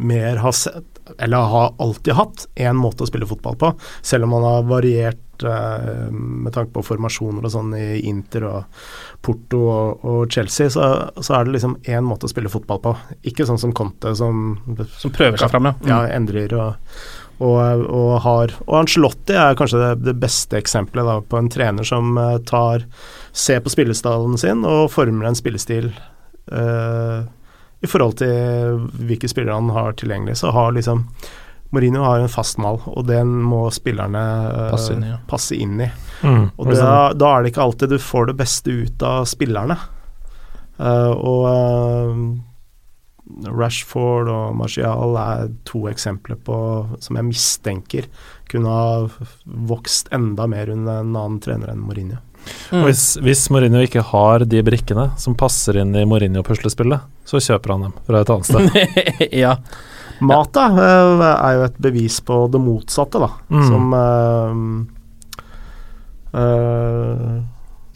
mer 0.02 0.40
har 0.42 0.56
sett 0.58 0.97
Eller 1.20 1.52
har 1.52 1.74
alltid 1.78 2.14
hatt 2.18 2.48
én 2.56 2.78
måte 2.78 3.06
å 3.06 3.10
spille 3.10 3.28
fotball 3.30 3.58
på, 3.60 3.72
selv 4.02 4.28
om 4.28 4.36
man 4.36 4.46
har 4.48 4.66
variert 4.70 5.46
eh, 5.46 6.10
med 6.12 6.54
tanke 6.56 6.74
på 6.76 6.86
formasjoner 6.86 7.46
og 7.46 7.54
sånn 7.54 7.76
i 7.78 8.02
Inter 8.10 8.48
og 8.50 8.82
Porto 9.26 9.62
og, 9.68 10.08
og 10.08 10.34
Chelsea, 10.34 10.72
så, 10.74 10.90
så 11.20 11.38
er 11.38 11.48
det 11.48 11.58
liksom 11.58 11.78
én 11.86 12.06
måte 12.08 12.28
å 12.28 12.32
spille 12.32 12.52
fotball 12.52 12.82
på. 12.84 12.96
Ikke 13.30 13.48
sånn 13.48 13.62
som 13.62 13.76
Conte, 13.76 14.16
som 14.18 14.58
Som 14.98 15.14
prøver 15.16 15.40
seg 15.42 15.54
fram, 15.54 15.72
ja. 15.72 15.78
Mm. 15.82 15.88
ja, 15.92 16.02
endrer 16.18 16.58
og, 16.58 17.00
og, 17.38 17.86
og 17.86 18.12
har 18.26 18.54
Og 18.66 18.76
Ancelotti 18.82 19.38
er 19.38 19.58
kanskje 19.58 19.82
det, 19.84 19.94
det 20.10 20.18
beste 20.22 20.60
eksempelet 20.60 21.08
da, 21.08 21.20
på 21.22 21.40
en 21.40 21.50
trener 21.54 21.88
som 21.88 22.18
eh, 22.18 22.38
tar 22.50 22.88
ser 23.38 23.62
på 23.62 23.70
spillestallen 23.70 24.38
sin 24.42 24.64
og 24.66 24.90
former 24.90 25.30
en 25.30 25.38
spillestil 25.38 25.92
eh, 26.52 27.26
i 27.82 27.90
forhold 27.90 28.18
til 28.22 28.80
hvilke 29.08 29.30
spillere 29.30 29.58
han 29.58 29.74
har 29.76 29.98
tilgjengelig. 30.00 30.40
Så 30.42 30.54
har 30.56 30.74
liksom 30.76 31.06
Mourinho 31.70 32.04
har 32.04 32.20
en 32.20 32.32
fast 32.32 32.58
mal, 32.64 32.80
og 32.88 33.10
den 33.10 33.34
må 33.44 33.66
spillerne 33.76 34.24
eh, 34.48 34.68
Passe 34.72 34.94
inn 34.96 35.04
i, 35.04 35.10
ja. 35.12 35.18
passe 35.28 35.58
inn 35.60 35.82
i. 35.84 35.88
Mm. 36.24 36.46
Og 36.56 36.70
da, 36.72 36.92
da 37.12 37.32
er 37.34 37.44
det 37.44 37.52
ikke 37.52 37.66
alltid 37.66 37.92
du 37.92 38.00
får 38.00 38.30
det 38.30 38.38
beste 38.40 38.76
ut 38.86 39.04
av 39.04 39.26
spillerne. 39.28 39.76
Uh, 40.78 41.12
og 41.12 41.44
uh, 41.50 43.52
Rashford 43.52 44.30
og 44.32 44.56
Martial 44.56 45.18
er 45.20 45.50
to 45.68 45.82
eksempler 45.90 46.38
på 46.48 46.58
som 47.04 47.18
jeg 47.18 47.28
mistenker 47.28 48.08
kunne 48.48 48.72
ha 48.72 49.34
vokst 49.68 50.08
enda 50.16 50.46
mer 50.48 50.72
under 50.72 51.02
en 51.02 51.12
annen 51.12 51.42
trener 51.44 51.74
enn 51.74 51.84
Mourinho. 51.84 52.22
Mm. 52.72 52.84
Hvis, 52.86 53.04
hvis 53.24 53.44
Mourinho 53.54 53.82
ikke 53.86 54.04
har 54.10 54.46
de 54.50 54.64
brikkene 54.66 55.10
som 55.20 55.36
passer 55.40 55.80
inn 55.82 55.96
i 55.96 56.06
Mourinho-puslespillet, 56.08 57.06
så 57.28 57.42
kjøper 57.44 57.76
han 57.76 57.88
dem 57.88 57.96
fra 58.08 58.24
et 58.24 58.34
annet 58.34 58.50
sted. 58.50 58.66
ja. 59.44 59.54
Mata 60.20 60.66
eh, 60.74 61.26
er 61.34 61.58
jo 61.58 61.66
et 61.68 61.82
bevis 61.88 62.22
på 62.26 62.40
det 62.52 62.62
motsatte, 62.64 63.22
da. 63.22 63.30
Mm. 63.54 63.68
Som 63.68 63.94
uh, 63.94 64.52
eh, 66.42 67.36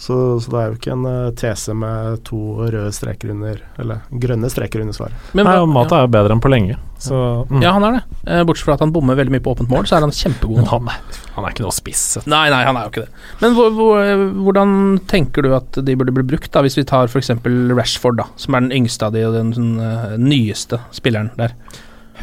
så, 0.02 0.16
så 0.42 0.50
det 0.50 0.58
er 0.58 0.70
jo 0.72 0.78
ikke 0.80 0.94
en 0.96 1.04
eh, 1.06 1.34
tese 1.38 1.74
med 1.78 2.24
to 2.26 2.38
røde 2.58 2.90
streker 2.96 3.30
under 3.36 3.60
Eller 3.78 4.00
grønne 4.24 4.50
streker 4.50 4.82
under 4.82 4.96
svaret. 4.98 5.28
Men 5.38 5.46
Nei, 5.46 5.60
Mata 5.70 6.00
er 6.00 6.08
jo 6.08 6.14
bedre 6.16 6.34
enn 6.34 6.42
på 6.42 6.50
lenge, 6.50 6.80
så 6.98 7.20
mm. 7.46 7.60
ja. 7.60 7.68
ja, 7.68 7.74
han 7.76 7.86
er 7.86 7.98
det. 8.00 8.02
Eh, 8.26 8.42
Bortsett 8.50 8.66
fra 8.66 8.80
at 8.80 8.82
han 8.82 8.94
bommer 8.96 9.20
veldig 9.20 9.36
mye 9.36 9.44
på 9.46 9.54
åpent 9.54 9.70
mål, 9.70 9.86
så 9.86 10.00
er 10.00 10.08
han 10.08 10.16
kjempegod. 10.18 10.64
Men 10.64 10.72
han, 10.72 10.90
er- 10.90 11.20
han 11.36 11.46
er 11.46 11.54
ikke 11.54 11.68
noe 11.68 11.76
spiss. 11.78 12.06
Nei, 12.26 12.48
nei, 12.50 12.64
han 12.66 12.80
er 12.80 12.88
jo 12.88 12.94
ikke 12.96 13.04
det. 13.06 13.22
Men 13.44 13.54
hvor, 13.60 13.70
hvor, 13.78 14.26
hvordan 14.48 14.74
tenker 15.12 15.46
du 15.46 15.54
at 15.60 15.78
de 15.86 15.98
burde 16.02 16.18
bli 16.18 16.26
brukt, 16.34 16.50
da, 16.56 16.66
hvis 16.66 16.80
vi 16.82 16.88
tar 16.90 17.06
f.eks. 17.12 17.30
Rashford, 17.78 18.18
da, 18.24 18.26
som 18.42 18.58
er 18.58 18.66
den 18.66 18.74
yngste 18.82 19.06
av 19.12 19.14
de 19.14 19.28
og 19.30 19.38
den 19.38 19.54
sånn, 19.54 19.72
eh, 19.86 20.18
nyeste 20.18 20.82
spilleren 20.98 21.30
der? 21.38 21.54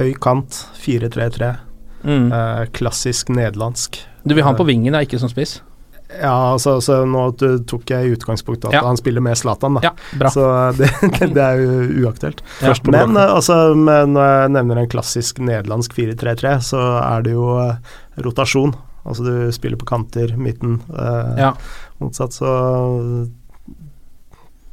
Høy 0.00 0.10
kant, 0.18 0.64
4-3-3. 0.82 1.54
Mm. 2.02 2.28
Eh, 2.34 2.66
klassisk 2.74 3.30
nederlandsk. 3.30 4.02
Du 4.26 4.34
vil 4.34 4.42
ha 4.42 4.50
han 4.50 4.58
på 4.58 4.66
vingen, 4.66 4.98
da, 4.98 5.06
ikke 5.06 5.22
som 5.22 5.30
spiss? 5.30 5.60
Ja, 6.08 6.52
altså, 6.54 6.78
altså, 6.78 7.02
nå 7.04 7.26
tok 7.68 7.90
jeg 7.92 8.08
i 8.08 8.14
utgangspunktet 8.16 8.70
at 8.70 8.78
Ja. 8.78 8.80
han 8.86 8.96
spiller 8.96 9.20
med 9.20 9.36
Zlatan, 9.36 9.74
da. 9.76 9.82
Ja, 9.84 9.92
bra. 10.18 10.30
Så 10.32 10.44
det, 10.78 10.88
det 11.36 11.42
er 11.44 11.60
jo 11.60 12.04
uaktuelt. 12.06 12.40
Ja. 12.64 12.72
Men 12.88 13.16
eh, 13.16 13.34
altså, 13.34 13.74
men 13.76 14.14
når 14.16 14.30
jeg 14.32 14.52
nevner 14.56 14.80
en 14.82 14.88
klassisk 14.92 15.38
nederlandsk 15.44 15.92
4-3-3, 15.98 16.54
så 16.64 16.80
er 17.02 17.26
det 17.26 17.34
jo 17.36 17.50
eh, 17.60 17.76
rotasjon. 18.24 18.72
Altså 19.08 19.24
du 19.24 19.34
spiller 19.52 19.76
på 19.80 19.88
kanter, 19.88 20.32
midten, 20.40 20.80
eh, 20.96 21.52
motsatt. 22.00 22.32
Så 22.36 22.48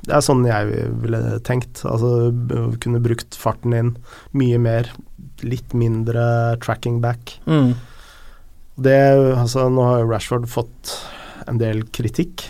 Det 0.06 0.13
er 0.13 0.21
sånn 0.21 0.43
jeg 0.45 0.88
ville 1.02 1.19
tenkt. 1.48 1.82
Altså 1.89 2.30
kunne 2.84 3.02
brukt 3.04 3.36
farten 3.39 3.74
din 3.76 3.91
mye 4.38 4.60
mer. 4.62 4.91
Litt 5.43 5.74
mindre 5.76 6.56
tracking 6.63 7.00
back. 7.04 7.39
Mm. 7.50 7.74
Det, 8.78 8.98
altså, 9.36 9.67
nå 9.71 9.84
har 9.88 10.02
jo 10.04 10.10
Rashford 10.12 10.48
fått 10.52 10.95
en 11.47 11.58
del 11.62 11.84
kritikk. 11.95 12.47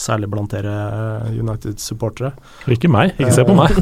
Særlig 0.00 0.30
blant 0.32 0.52
dere 0.54 0.76
eh, 1.28 1.32
United-supportere. 1.42 2.32
Ikke 2.72 2.88
meg, 2.88 3.12
ikke 3.20 3.34
se 3.36 3.44
på 3.44 3.56
meg. 3.58 3.76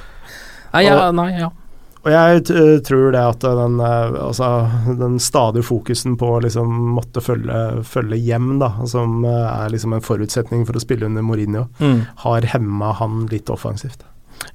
Nei, 0.76 0.82
ja, 0.84 1.06
nei, 1.14 1.30
ja. 1.38 1.46
Og 2.06 2.12
jeg 2.12 2.42
t 2.46 2.56
tror 2.86 3.08
det 3.14 3.22
at 3.24 3.42
den, 3.42 3.78
eh, 3.82 4.16
altså, 4.26 4.48
den 4.98 5.16
stadige 5.22 5.64
fokusen 5.66 6.18
på 6.20 6.34
å 6.36 6.42
liksom 6.44 6.68
måtte 6.94 7.22
følge, 7.24 7.80
følge 7.88 8.18
hjem, 8.20 8.58
da, 8.60 8.68
som 8.86 9.24
eh, 9.24 9.46
er 9.64 9.72
liksom 9.72 9.96
en 9.96 10.04
forutsetning 10.04 10.66
for 10.68 10.76
å 10.78 10.82
spille 10.84 11.08
under 11.08 11.24
Mourinho, 11.26 11.64
Mm. 11.80 12.04
har 12.26 12.46
hemma 12.52 12.92
han 13.00 13.24
litt 13.32 13.48
offensivt. 13.50 14.04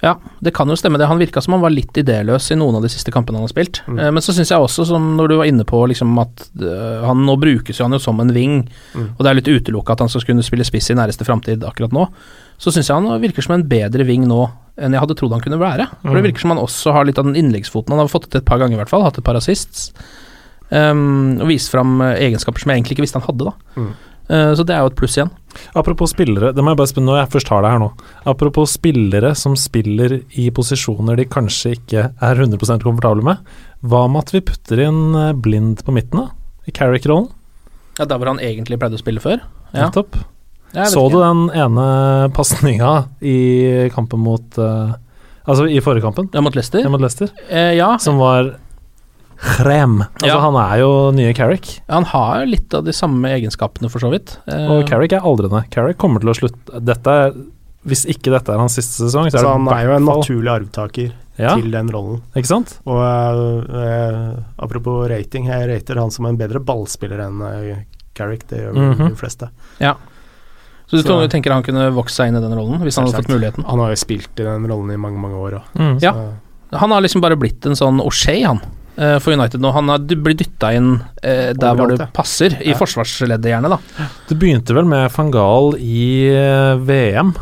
Ja, 0.02 0.16
det 0.42 0.54
kan 0.58 0.68
jo 0.70 0.76
stemme 0.76 0.98
det. 0.98 1.06
Han 1.08 1.20
virka 1.22 1.42
som 1.42 1.54
han 1.54 1.62
var 1.62 1.70
litt 1.70 1.94
idéløs 1.94 2.48
i 2.52 2.56
noen 2.58 2.76
av 2.80 2.82
de 2.82 2.90
siste 2.90 3.12
kampene 3.14 3.38
han 3.38 3.46
har 3.46 3.52
spilt. 3.54 3.82
Mm. 3.88 4.00
Eh, 4.00 4.12
men 4.12 4.22
så 4.26 4.34
syns 4.34 4.50
jeg 4.50 4.58
også, 4.60 4.86
som 4.90 5.16
når 5.18 5.30
du 5.30 5.36
var 5.38 5.46
inne 5.46 5.64
på 5.68 5.82
liksom 5.92 6.18
at 6.22 6.48
eh, 6.62 7.06
han 7.06 7.22
nå 7.28 7.36
brukes 7.42 7.78
jo 7.78 7.86
han 7.86 7.94
jo 7.94 8.00
som 8.02 8.20
en 8.20 8.34
wing, 8.34 8.68
Mm. 8.96 9.10
og 9.18 9.22
det 9.24 9.30
er 9.30 9.38
litt 9.38 9.48
utelukka 9.52 9.94
at 9.94 10.00
han 10.00 10.10
skal 10.10 10.26
kunne 10.28 10.44
spille 10.44 10.66
spiss 10.66 10.90
i 10.92 10.96
næreste 10.98 11.24
framtid 11.28 11.64
akkurat 11.64 11.94
nå, 11.94 12.08
så 12.58 12.72
syns 12.74 12.90
jeg 12.90 12.98
han 12.98 13.22
virker 13.22 13.42
som 13.46 13.54
en 13.56 13.68
bedre 13.70 14.04
wing 14.06 14.26
nå 14.28 14.50
enn 14.82 14.92
jeg 14.94 15.00
hadde 15.04 15.16
trodd 15.20 15.32
han 15.36 15.42
kunne 15.42 15.60
være. 15.62 15.86
For 16.02 16.16
det 16.16 16.24
Mm. 16.24 16.28
virker 16.32 16.40
som 16.42 16.50
han 16.56 16.60
også 16.66 16.94
har 16.94 17.06
litt 17.06 17.20
av 17.20 17.26
den 17.26 17.36
innleggsfoten. 17.36 17.90
Han 17.94 18.00
har 18.00 18.08
fått 18.08 18.24
det 18.24 18.32
til 18.32 18.42
et 18.42 18.46
par 18.46 18.58
ganger 18.60 18.74
i 18.74 18.82
hvert 18.82 18.90
fall, 18.90 19.04
hatt 19.04 19.18
et 19.18 19.24
par 19.24 19.36
assists. 19.36 19.92
Um, 20.72 21.36
og 21.42 21.50
vist 21.52 21.68
fram 21.70 22.00
eh, 22.02 22.16
egenskaper 22.30 22.62
som 22.64 22.72
jeg 22.72 22.80
egentlig 22.80 22.96
ikke 22.96 23.04
visste 23.04 23.20
han 23.20 23.28
hadde, 23.28 23.50
da. 23.52 23.54
Mm. 23.76 23.90
Eh, 24.32 24.52
så 24.56 24.64
det 24.68 24.76
er 24.76 24.86
jo 24.86 24.92
et 24.92 24.98
pluss 25.00 25.18
igjen. 25.18 25.32
Apropos 25.76 26.14
spillere, 26.14 26.54
det 26.56 26.64
må 26.64 26.72
jeg 26.72 26.80
bare 26.80 26.92
spørre 26.92 27.08
når 27.10 27.20
jeg 27.20 27.32
først 27.34 27.52
har 27.52 27.66
det 27.66 27.72
her 27.74 27.82
nå. 27.84 27.90
Apropos 28.32 28.76
spillere 28.78 29.34
som 29.36 29.58
spiller 29.60 30.22
i 30.40 30.48
posisjoner 30.56 31.20
de 31.20 31.28
kanskje 31.28 31.76
ikke 31.76 32.06
er 32.16 32.44
100% 32.46 32.86
komfortable 32.88 33.26
med. 33.28 33.42
Hva 33.84 34.06
med 34.12 34.24
at 34.24 34.36
vi 34.36 34.44
putter 34.48 34.84
inn 34.88 35.02
eh, 35.18 35.34
Blind 35.36 35.84
på 35.84 35.96
midten, 35.96 36.24
da? 36.24 36.56
I 36.70 36.76
Carrick-rollen? 36.76 37.28
Ja, 38.00 38.06
Der 38.06 38.18
hvor 38.18 38.32
han 38.32 38.40
egentlig 38.40 38.80
pleide 38.80 38.96
å 38.96 39.02
spille 39.02 39.24
før. 39.24 39.42
Ja. 39.74 39.90
Nettopp. 39.90 40.16
Så 40.88 41.04
du 41.12 41.18
den 41.20 41.50
ene 41.52 41.86
pasninga 42.32 42.92
i 43.20 43.90
kampen 43.92 44.22
mot 44.24 44.56
uh, 44.56 44.94
Altså 45.44 45.66
i 45.68 45.82
forrige 45.84 46.06
kampen, 46.06 46.30
Ja, 46.32 46.40
mot 46.40 46.56
Leicester? 46.56 46.80
Ja, 46.86 46.92
mot 46.94 47.02
Leicester, 47.04 47.32
Eh, 47.50 47.74
ja, 47.76 47.90
som 48.00 48.22
var 48.22 48.54
krem. 49.42 50.02
Altså, 50.02 50.28
Ja. 50.28 50.40
han 50.40 50.56
er 50.56 50.80
jo 50.80 51.12
nye 51.12 51.34
Carrick, 51.34 51.82
han 51.90 52.06
har 52.06 52.42
jo 52.42 52.52
litt 52.52 52.74
av 52.74 52.86
de 52.86 52.94
samme 52.94 53.26
egenskapene, 53.26 53.90
for 53.90 54.00
så 54.00 54.12
vidt. 54.12 54.38
Eh, 54.48 54.68
og 54.70 54.88
Carrick 54.88 55.14
er 55.14 55.22
aldrende. 55.22 55.70
Carrick 55.72 55.98
kommer 55.98 56.22
til 56.22 56.30
å 56.30 56.38
slutte 56.38 56.84
Dette 56.84 57.08
er 57.08 57.34
Hvis 57.84 58.06
ikke 58.06 58.30
dette 58.30 58.54
er 58.54 58.60
hans 58.62 58.76
siste 58.78 59.02
sesong, 59.02 59.26
så 59.32 59.40
er 59.40 59.42
Så 59.42 59.42
det 59.42 59.54
han 59.58 59.68
er 59.74 59.86
jo 59.88 59.96
en 59.96 60.06
naturlig 60.06 60.52
arvtaker 60.54 61.12
ja, 61.40 61.56
til 61.56 61.72
den 61.72 61.90
rollen. 61.90 62.22
Ikke 62.36 62.46
sant? 62.46 62.76
Og 62.86 63.00
uh, 63.02 63.64
eh, 63.74 64.36
apropos 64.62 65.10
rating, 65.10 65.48
jeg 65.48 65.68
rater 65.68 65.98
han 65.98 66.12
som 66.12 66.28
en 66.30 66.38
bedre 66.38 66.60
ballspiller 66.62 67.24
enn 67.26 67.42
uh, 67.42 67.80
Carrick. 68.14 68.46
Det 68.48 68.60
gjør 68.60 68.78
mm 68.78 68.94
-hmm. 68.94 69.10
de 69.10 69.16
fleste. 69.16 69.50
så 69.80 70.92
du 70.92 71.02
så- 71.02 71.28
tenker 71.28 71.52
han 71.52 71.64
kunne 71.64 71.90
vokst 71.90 72.16
seg 72.16 72.28
inn 72.28 72.36
i 72.36 72.40
den 72.42 72.54
rollen, 72.54 72.80
hvis 72.82 72.96
han 72.98 73.06
hadde 73.06 73.18
fått 73.18 73.34
muligheten? 73.34 73.66
Han 73.66 73.80
har 73.80 73.90
jo 73.90 73.96
spilt 73.96 74.40
i 74.40 74.44
den 74.44 74.68
rollen 74.68 74.92
i 74.92 74.98
mange, 74.98 75.18
mange 75.18 75.36
år. 75.36 75.64
Mm. 75.74 76.00
Ja. 76.02 76.14
Han 76.72 76.92
har 76.92 77.02
liksom 77.02 77.22
bare 77.22 77.36
blitt 77.36 77.66
en 77.66 77.76
sånn 77.76 78.00
O'Shay, 78.00 78.46
han. 78.46 78.62
Eh, 78.98 79.18
For 79.20 79.34
United 79.34 79.62
nå. 79.62 79.72
Han 79.74 79.90
har 79.90 80.00
blitt 80.00 80.40
dytta 80.44 80.74
inn 80.78 81.02
eh, 81.24 81.52
der 81.54 81.76
hvor 81.78 81.92
det 81.96 82.10
passer, 82.14 82.58
i 82.62 82.72
Ja. 82.72 82.78
forsvarsleddet 82.80 83.52
gjerne, 83.52 83.70
da. 83.70 83.80
Det 84.30 84.38
begynte 84.40 84.74
vel 84.76 84.86
med 84.86 85.12
van 85.16 85.32
Gaal 85.32 85.76
i 85.80 86.28
eh, 86.32 86.76
VM. 86.78 87.34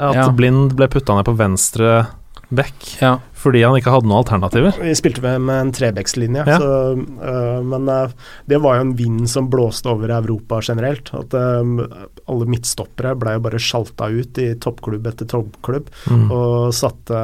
At 0.00 0.14
Ja. 0.16 0.28
Blind 0.32 0.74
ble 0.76 0.88
putta 0.88 1.14
ned 1.16 1.26
på 1.28 1.36
venstre 1.36 2.06
back 2.50 2.96
Ja. 3.00 3.18
Fordi 3.40 3.62
han 3.64 3.76
ikke 3.78 3.92
hadde 3.94 4.06
noen 4.10 4.20
alternativer. 4.20 4.76
Vi 4.84 4.92
spilte 4.98 5.22
med, 5.24 5.40
med 5.48 5.60
en 5.64 5.72
trebekslinje, 5.72 6.44
Ja. 6.46 6.58
så, 6.60 6.70
øh, 7.00 7.60
men 7.64 7.88
uh, 7.88 8.10
det 8.46 8.58
var 8.60 8.76
jo 8.76 8.80
en 8.86 8.94
vind 8.98 9.28
som 9.32 9.48
blåste 9.50 9.88
over 9.88 10.12
Europa 10.12 10.60
generelt. 10.62 11.08
At 11.16 11.32
uh, 11.34 11.86
alle 12.28 12.46
midtstoppere 12.52 13.14
ble 13.18 13.32
jo 13.38 13.44
bare 13.48 13.58
sjalta 13.62 14.10
ut 14.12 14.38
i 14.38 14.50
toppklubb 14.60 15.06
etter 15.10 15.26
toppklubb, 15.26 15.88
Mm. 16.10 16.30
og 16.32 16.72
satte, 16.74 17.20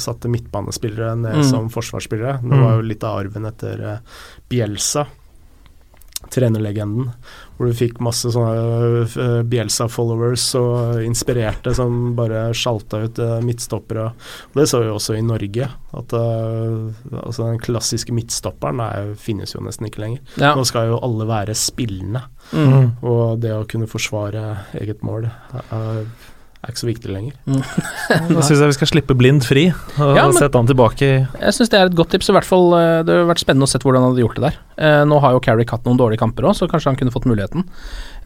satte 0.00 0.28
midtbanespillere 0.32 1.14
ned 1.16 1.36
Mm. 1.42 1.44
som 1.50 1.68
forsvarsspillere. 1.70 2.40
Det 2.42 2.52
Mm. 2.52 2.64
var 2.64 2.74
jo 2.76 2.88
litt 2.88 3.04
av 3.04 3.18
arven 3.20 3.46
etter 3.46 4.00
Bielsa, 4.48 5.06
trenerlegenden, 6.30 7.12
hvor 7.56 7.68
du 7.70 7.76
fikk 7.76 8.00
masse 8.02 8.30
sånne 8.34 9.04
øh, 9.06 9.42
Bielsa-followers 9.46 10.44
og 10.58 11.02
inspirerte 11.04 11.74
som 11.76 12.14
bare 12.18 12.48
sjalta 12.56 13.04
ut 13.06 13.18
øh, 13.22 13.36
midtstoppere. 13.46 14.08
Og 14.50 14.58
det 14.58 14.66
så 14.70 14.80
vi 14.82 14.90
også 14.90 15.14
i 15.18 15.22
Norge, 15.22 15.68
at 15.94 16.14
øh, 16.18 16.92
altså 17.22 17.46
den 17.52 17.60
klassiske 17.62 18.12
midtstopperen 18.16 18.80
er, 18.82 19.12
finnes 19.20 19.54
jo 19.54 19.62
nesten 19.62 19.86
ikke 19.86 20.02
lenger. 20.02 20.20
Ja. 20.40 20.54
Nå 20.58 20.64
skal 20.66 20.90
jo 20.90 21.00
alle 21.02 21.28
være 21.30 21.54
spillende, 21.54 22.24
Mm. 22.52 22.90
og 23.08 23.38
det 23.40 23.54
å 23.56 23.62
kunne 23.64 23.86
forsvare 23.88 24.42
eget 24.76 25.00
mål 25.02 25.24
er, 25.72 26.02
er 26.64 26.72
ikke 26.72 26.82
så 26.82 26.88
viktig 26.88 27.10
lenger. 27.12 27.34
Da 27.46 28.42
syns 28.44 28.58
jeg 28.62 28.70
vi 28.70 28.76
skal 28.78 28.90
slippe 28.90 29.16
Blind 29.18 29.44
fri 29.46 29.66
og 29.70 30.14
Ja, 30.16 30.24
men- 30.28 30.36
sette 30.38 30.58
han 30.60 30.68
tilbake 30.68 31.04
i 31.06 31.12
Jeg 31.42 31.54
syns 31.56 31.70
det 31.72 31.78
er 31.80 31.90
et 31.90 31.96
godt 31.98 32.10
tips. 32.14 32.28
I 32.30 32.36
hvert 32.36 32.48
fall 32.48 32.72
eh, 32.78 33.02
Det 33.06 33.14
har 33.20 33.28
vært 33.30 33.42
spennende 33.44 33.68
å 33.68 33.70
se 33.72 33.80
hvordan 33.82 34.02
han 34.04 34.12
hadde 34.14 34.24
gjort 34.24 34.38
det 34.40 34.44
der. 34.48 34.58
Eh, 34.78 35.02
Nå 35.08 35.20
har 35.24 35.36
jo 35.36 35.42
Carrick 35.44 35.70
hatt 35.76 35.84
noen 35.88 36.00
dårlige 36.00 36.22
kamper 36.24 36.48
òg, 36.50 36.56
så 36.58 36.68
kanskje 36.70 36.90
han 36.92 36.98
kunne 37.00 37.14
fått 37.14 37.28
muligheten. 37.30 37.64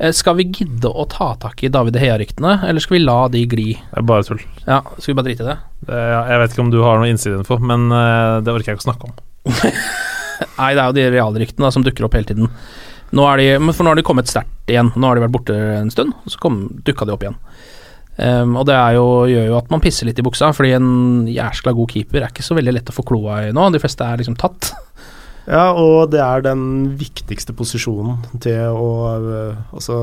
Eh, 0.01 0.13
Skal 0.17 0.39
vi 0.41 0.49
gidde 0.49 0.89
å 0.91 1.07
ta 1.11 1.33
tak 1.43 1.63
i 1.67 1.71
David 1.75 1.99
Hea-ryktene, 2.01 2.59
eller 2.69 2.81
skal 2.85 2.99
vi 2.99 3.05
la 3.05 3.19
de 3.33 3.45
gli? 3.47 3.69
Det 3.79 4.03
er 4.03 4.09
bare 4.09 4.27
tull. 4.29 4.43
Ja, 4.67 4.81
Skal 4.99 5.13
vi 5.13 5.19
bare 5.21 5.29
drite 5.31 5.47
i 5.47 5.51
det? 5.53 5.59
Det, 5.89 6.03
jeg 6.33 6.43
vet 6.45 6.55
ikke 6.57 6.65
om 6.67 6.71
du 6.75 6.81
har 6.83 6.99
noe 7.03 7.11
innsideinfo, 7.13 7.59
men 7.63 7.89
eh, 7.93 8.41
det 8.47 8.55
orker 8.55 8.73
jeg 8.75 8.79
ikke 8.81 8.87
å 8.87 8.91
snakke 8.93 9.11
om. 9.13 9.17
Nei, 10.59 10.73
det 10.75 10.83
er 10.83 10.87
jo 10.91 10.97
de 10.99 11.09
realryktene 11.15 11.67
da, 11.67 11.73
som 11.75 11.85
dukker 11.87 12.07
opp 12.07 12.15
hele 12.19 12.29
tiden. 12.29 12.51
Nå 13.17 13.25
er 13.25 13.41
de, 13.41 13.47
for 13.73 13.87
nå 13.87 13.93
har 13.95 13.99
de 13.99 14.05
kommet 14.05 14.29
sterkt 14.29 14.69
igjen. 14.71 14.91
Nå 14.95 15.09
har 15.09 15.17
de 15.17 15.23
vært 15.25 15.33
borte 15.35 15.55
en 15.79 15.89
stund, 15.93 16.13
og 16.27 16.33
så 16.35 16.41
kom, 16.43 16.59
dukka 16.85 17.07
de 17.09 17.15
opp 17.15 17.23
igjen. 17.25 17.39
Ehm, 18.19 18.57
og 18.59 18.67
det 18.67 18.75
er 18.75 18.97
jo, 18.99 19.07
gjør 19.31 19.47
jo 19.53 19.57
at 19.61 19.71
man 19.71 19.83
pisser 19.83 20.09
litt 20.09 20.19
i 20.19 20.27
buksa, 20.27 20.51
fordi 20.57 20.75
en 20.77 20.91
jæskla 21.31 21.75
god 21.77 21.93
keeper 21.93 22.25
er 22.25 22.33
ikke 22.33 22.47
så 22.47 22.57
veldig 22.59 22.75
lett 22.75 22.91
å 22.91 22.97
få 22.97 23.07
kloa 23.07 23.45
i 23.47 23.53
nå. 23.55 23.69
De 23.75 23.81
fleste 23.83 24.07
er 24.07 24.21
liksom 24.21 24.39
tatt. 24.41 24.73
Ja, 25.49 25.71
og 25.73 26.11
det 26.13 26.21
er 26.21 26.43
den 26.45 26.63
viktigste 27.01 27.55
posisjonen 27.57 28.19
til 28.45 28.67
å 28.69 28.89
øh, 29.17 29.55
Altså 29.73 29.95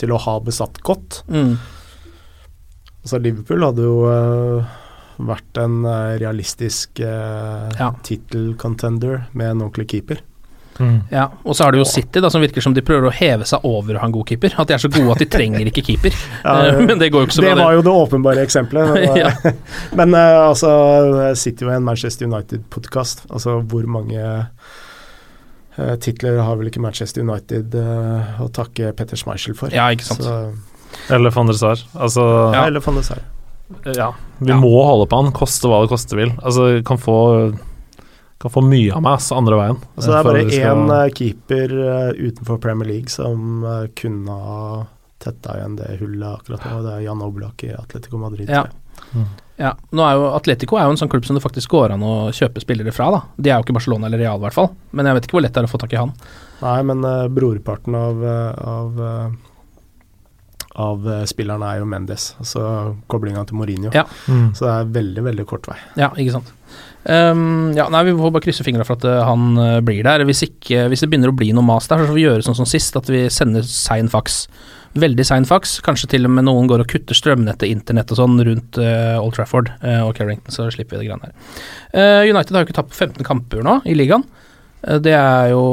til 0.00 0.14
å 0.14 0.20
ha 0.24 0.38
besatt 0.42 0.80
godt. 0.82 1.20
Mm. 1.28 1.58
Altså 3.04 3.20
Liverpool 3.20 3.66
hadde 3.66 3.84
jo 3.84 3.98
øh, 4.08 4.72
vært 5.28 5.60
en 5.62 5.84
øh, 5.86 6.14
realistisk 6.22 7.02
uh, 7.04 7.68
Ja. 7.78 7.92
tittel-contender 8.02 9.28
med 9.36 9.52
en 9.52 9.62
ordentlig 9.66 9.86
keeper. 9.92 10.24
Ja, 11.10 11.28
og 11.44 11.54
så 11.54 11.64
har 11.64 11.72
du 11.72 11.78
jo 11.78 11.84
City, 11.86 12.18
da, 12.20 12.28
som 12.30 12.42
virker 12.42 12.60
som 12.64 12.74
de 12.74 12.82
prøver 12.82 13.06
å 13.06 13.12
heve 13.14 13.46
seg 13.46 13.62
over 13.68 13.94
å 13.94 14.00
ha 14.02 14.06
en 14.08 14.14
god 14.16 14.26
keeper. 14.32 14.54
At 14.58 14.68
de 14.68 14.74
er 14.74 14.82
så 14.82 14.88
gode 14.90 15.12
at 15.14 15.22
de 15.22 15.28
trenger 15.30 15.68
ikke 15.70 15.84
keeper. 15.86 16.16
Ja, 16.44 16.54
Eh, 16.72 16.80
men 16.82 16.98
det 16.98 17.10
går 17.14 17.24
jo 17.24 17.28
ikke 17.28 17.36
så 17.38 17.44
bra. 17.44 17.54
det 17.54 17.62
var 17.64 17.76
jo 17.76 17.82
det 17.86 17.92
åpenbare 18.04 18.42
eksempelet. 18.42 18.94
Det 18.94 19.18
Ja. 19.20 19.30
Men 20.00 20.14
uh, 20.14 20.48
altså, 20.50 20.70
City 21.34 21.44
sitter 21.54 21.66
jo 21.68 21.72
en 21.76 21.84
Manchester 21.86 22.26
United-podkast. 22.26 23.26
Altså, 23.30 23.60
hvor 23.70 23.86
mange 23.86 24.18
uh, 25.78 25.94
titler 26.02 26.40
har 26.42 26.56
vel 26.60 26.70
ikke 26.70 26.82
Manchester 26.82 27.22
United 27.22 27.74
uh, 27.78 28.40
å 28.44 28.48
takke 28.54 28.92
Petter 28.98 29.16
Schmeichel 29.20 29.54
for? 29.58 29.70
Ja, 29.74 29.88
ikke 29.94 30.06
sant. 30.08 30.22
Så, 30.26 30.34
Eller 31.14 31.30
van 31.34 31.46
der 31.50 31.58
Sar. 31.58 31.80
Altså, 31.94 32.24
ja. 32.54 32.66
Eller 32.68 32.80
van 32.84 32.98
der 33.00 33.06
Sar. 33.06 33.22
ja. 33.94 34.10
Vi 34.38 34.50
Ja. 34.50 34.56
må 34.60 34.70
holde 34.84 35.06
på 35.10 35.22
han, 35.22 35.32
koste 35.32 35.68
hva 35.70 35.82
det 35.84 35.90
koste 35.94 36.16
vil. 36.18 36.32
Altså, 36.42 36.82
kan 36.86 36.98
få 36.98 37.16
kan 38.44 38.52
få 38.54 38.62
mye 38.64 38.92
av 38.94 39.02
meg, 39.04 39.18
ass, 39.18 39.30
andre 39.34 39.58
veien. 39.60 39.78
Altså, 39.96 40.10
det 40.10 40.18
er 40.20 40.28
bare 40.28 40.42
én 40.44 40.50
skal- 40.54 40.92
eh, 40.98 41.12
keeper 41.18 41.76
eh, 41.84 42.10
utenfor 42.28 42.60
Premier 42.62 42.88
League 42.92 43.12
som 43.12 43.64
eh, 43.64 43.86
kunne 43.98 44.38
ha 44.48 44.86
tetta 45.24 45.56
igjen 45.56 45.76
det 45.78 45.94
hullet 46.02 46.40
akkurat 46.40 46.64
nå. 46.68 46.82
Det 46.84 46.92
er 46.98 47.04
Jan 47.06 47.22
Oblak 47.24 47.64
i 47.64 47.72
Atletico 47.72 48.20
Madrid. 48.20 48.50
Ja. 48.52 48.66
tror. 48.66 49.24
Ja, 49.56 49.70
nå 49.94 50.02
er 50.02 50.16
jo 50.18 50.24
Atletico 50.34 50.76
er 50.76 50.88
jo 50.88 50.94
en 50.94 50.98
sånn 50.98 51.08
klubb 51.12 51.24
som 51.26 51.36
det 51.38 51.42
faktisk 51.44 51.70
går 51.70 51.92
an 51.94 52.02
å 52.02 52.14
kjøpe 52.34 52.60
spillere 52.62 52.92
fra. 52.92 53.06
da 53.14 53.20
De 53.38 53.50
er 53.50 53.56
jo 53.60 53.64
ikke 53.66 53.76
Barcelona 53.76 54.08
eller 54.08 54.18
Real, 54.18 54.40
i 54.40 54.42
hvert 54.42 54.56
fall. 54.56 54.70
Men 54.92 55.06
jeg 55.06 55.14
vet 55.14 55.28
ikke 55.28 55.36
hvor 55.38 55.44
lett 55.46 55.54
det 55.54 55.62
er 55.62 55.68
å 55.68 55.70
få 55.70 55.80
tak 55.82 55.94
i 55.94 56.00
han. 56.00 56.12
Nei, 56.60 56.78
men 56.90 57.04
uh, 57.06 57.28
brorparten 57.30 57.94
av, 57.98 58.22
av, 58.24 59.00
eh, 59.00 59.30
av 60.80 61.06
eh, 61.06 61.22
spillerne 61.30 61.70
er 61.70 61.80
jo 61.80 61.88
Mendes, 61.88 62.32
altså 62.42 62.64
koblinga 63.10 63.44
til 63.46 63.58
Mourinho. 63.60 63.92
Ja. 63.94 64.04
Mm. 64.26 64.50
Så 64.56 64.66
det 64.66 64.74
er 64.74 64.92
veldig, 64.98 65.24
veldig 65.28 65.46
kort 65.48 65.68
vei. 65.70 65.78
Ja, 66.00 66.10
ikke 66.18 66.36
sant. 66.38 66.52
Um, 67.04 67.74
ja, 67.76 67.84
nei, 67.92 68.00
Vi 68.08 68.14
får 68.16 68.30
bare 68.32 68.44
krysse 68.46 68.64
fingra 68.64 68.86
for 68.88 68.96
at 68.96 69.04
uh, 69.04 69.22
han 69.28 69.58
uh, 69.60 69.80
blir 69.84 70.02
der. 70.06 70.24
Hvis, 70.26 70.42
ikke, 70.46 70.86
hvis 70.90 71.04
det 71.04 71.10
begynner 71.12 71.30
å 71.30 71.36
bli 71.36 71.52
noe 71.54 71.66
mas 71.66 71.86
der, 71.90 72.00
så 72.00 72.10
får 72.10 72.16
vi 72.18 72.24
gjøre 72.24 72.46
sånn 72.46 72.58
som 72.58 72.68
sist, 72.68 72.96
at 72.98 73.10
vi 73.12 73.26
sender 73.32 73.66
sein 73.68 74.08
faks. 74.10 74.46
Veldig 74.98 75.26
sein 75.26 75.46
faks. 75.46 75.76
Kanskje 75.84 76.08
til 76.14 76.26
og 76.26 76.32
med 76.34 76.46
noen 76.48 76.70
går 76.70 76.82
og 76.82 76.90
kutter 76.90 77.18
strømnettet, 77.18 77.68
internett 77.70 78.10
og 78.14 78.22
sånn 78.22 78.38
rundt 78.46 78.80
uh, 78.80 79.20
Old 79.20 79.36
Trafford 79.36 79.72
og 79.82 80.14
Carrington, 80.16 80.54
så 80.54 80.70
slipper 80.72 80.96
vi 80.96 81.04
det 81.04 81.10
greiene 81.10 81.28
her. 81.28 81.60
Eh, 81.94 82.30
United 82.30 82.54
har 82.54 82.62
jo 82.62 82.68
ikke 82.68 82.76
tapt 82.78 82.94
på 82.94 83.00
15 83.06 83.26
kamper 83.26 83.62
nå 83.66 83.80
i 83.90 83.96
ligaen. 83.98 84.24
Det 85.02 85.14
er 85.16 85.50
jo 85.50 85.64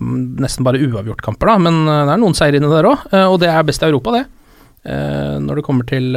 nesten 0.00 0.64
bare 0.66 0.80
uavgjort-kamper, 0.82 1.52
da, 1.52 1.58
men 1.58 1.82
eh, 1.88 2.00
det 2.08 2.16
er 2.16 2.22
noen 2.24 2.34
seire 2.38 2.58
inne 2.60 2.72
der 2.72 2.88
òg, 2.90 3.06
og 3.28 3.38
det 3.42 3.48
er 3.52 3.62
best 3.68 3.82
i 3.84 3.90
Europa, 3.90 4.16
det. 4.18 4.24
eh, 4.84 5.36
når 5.40 5.60
det 5.60 5.64
kommer 5.66 5.86
til 5.88 6.10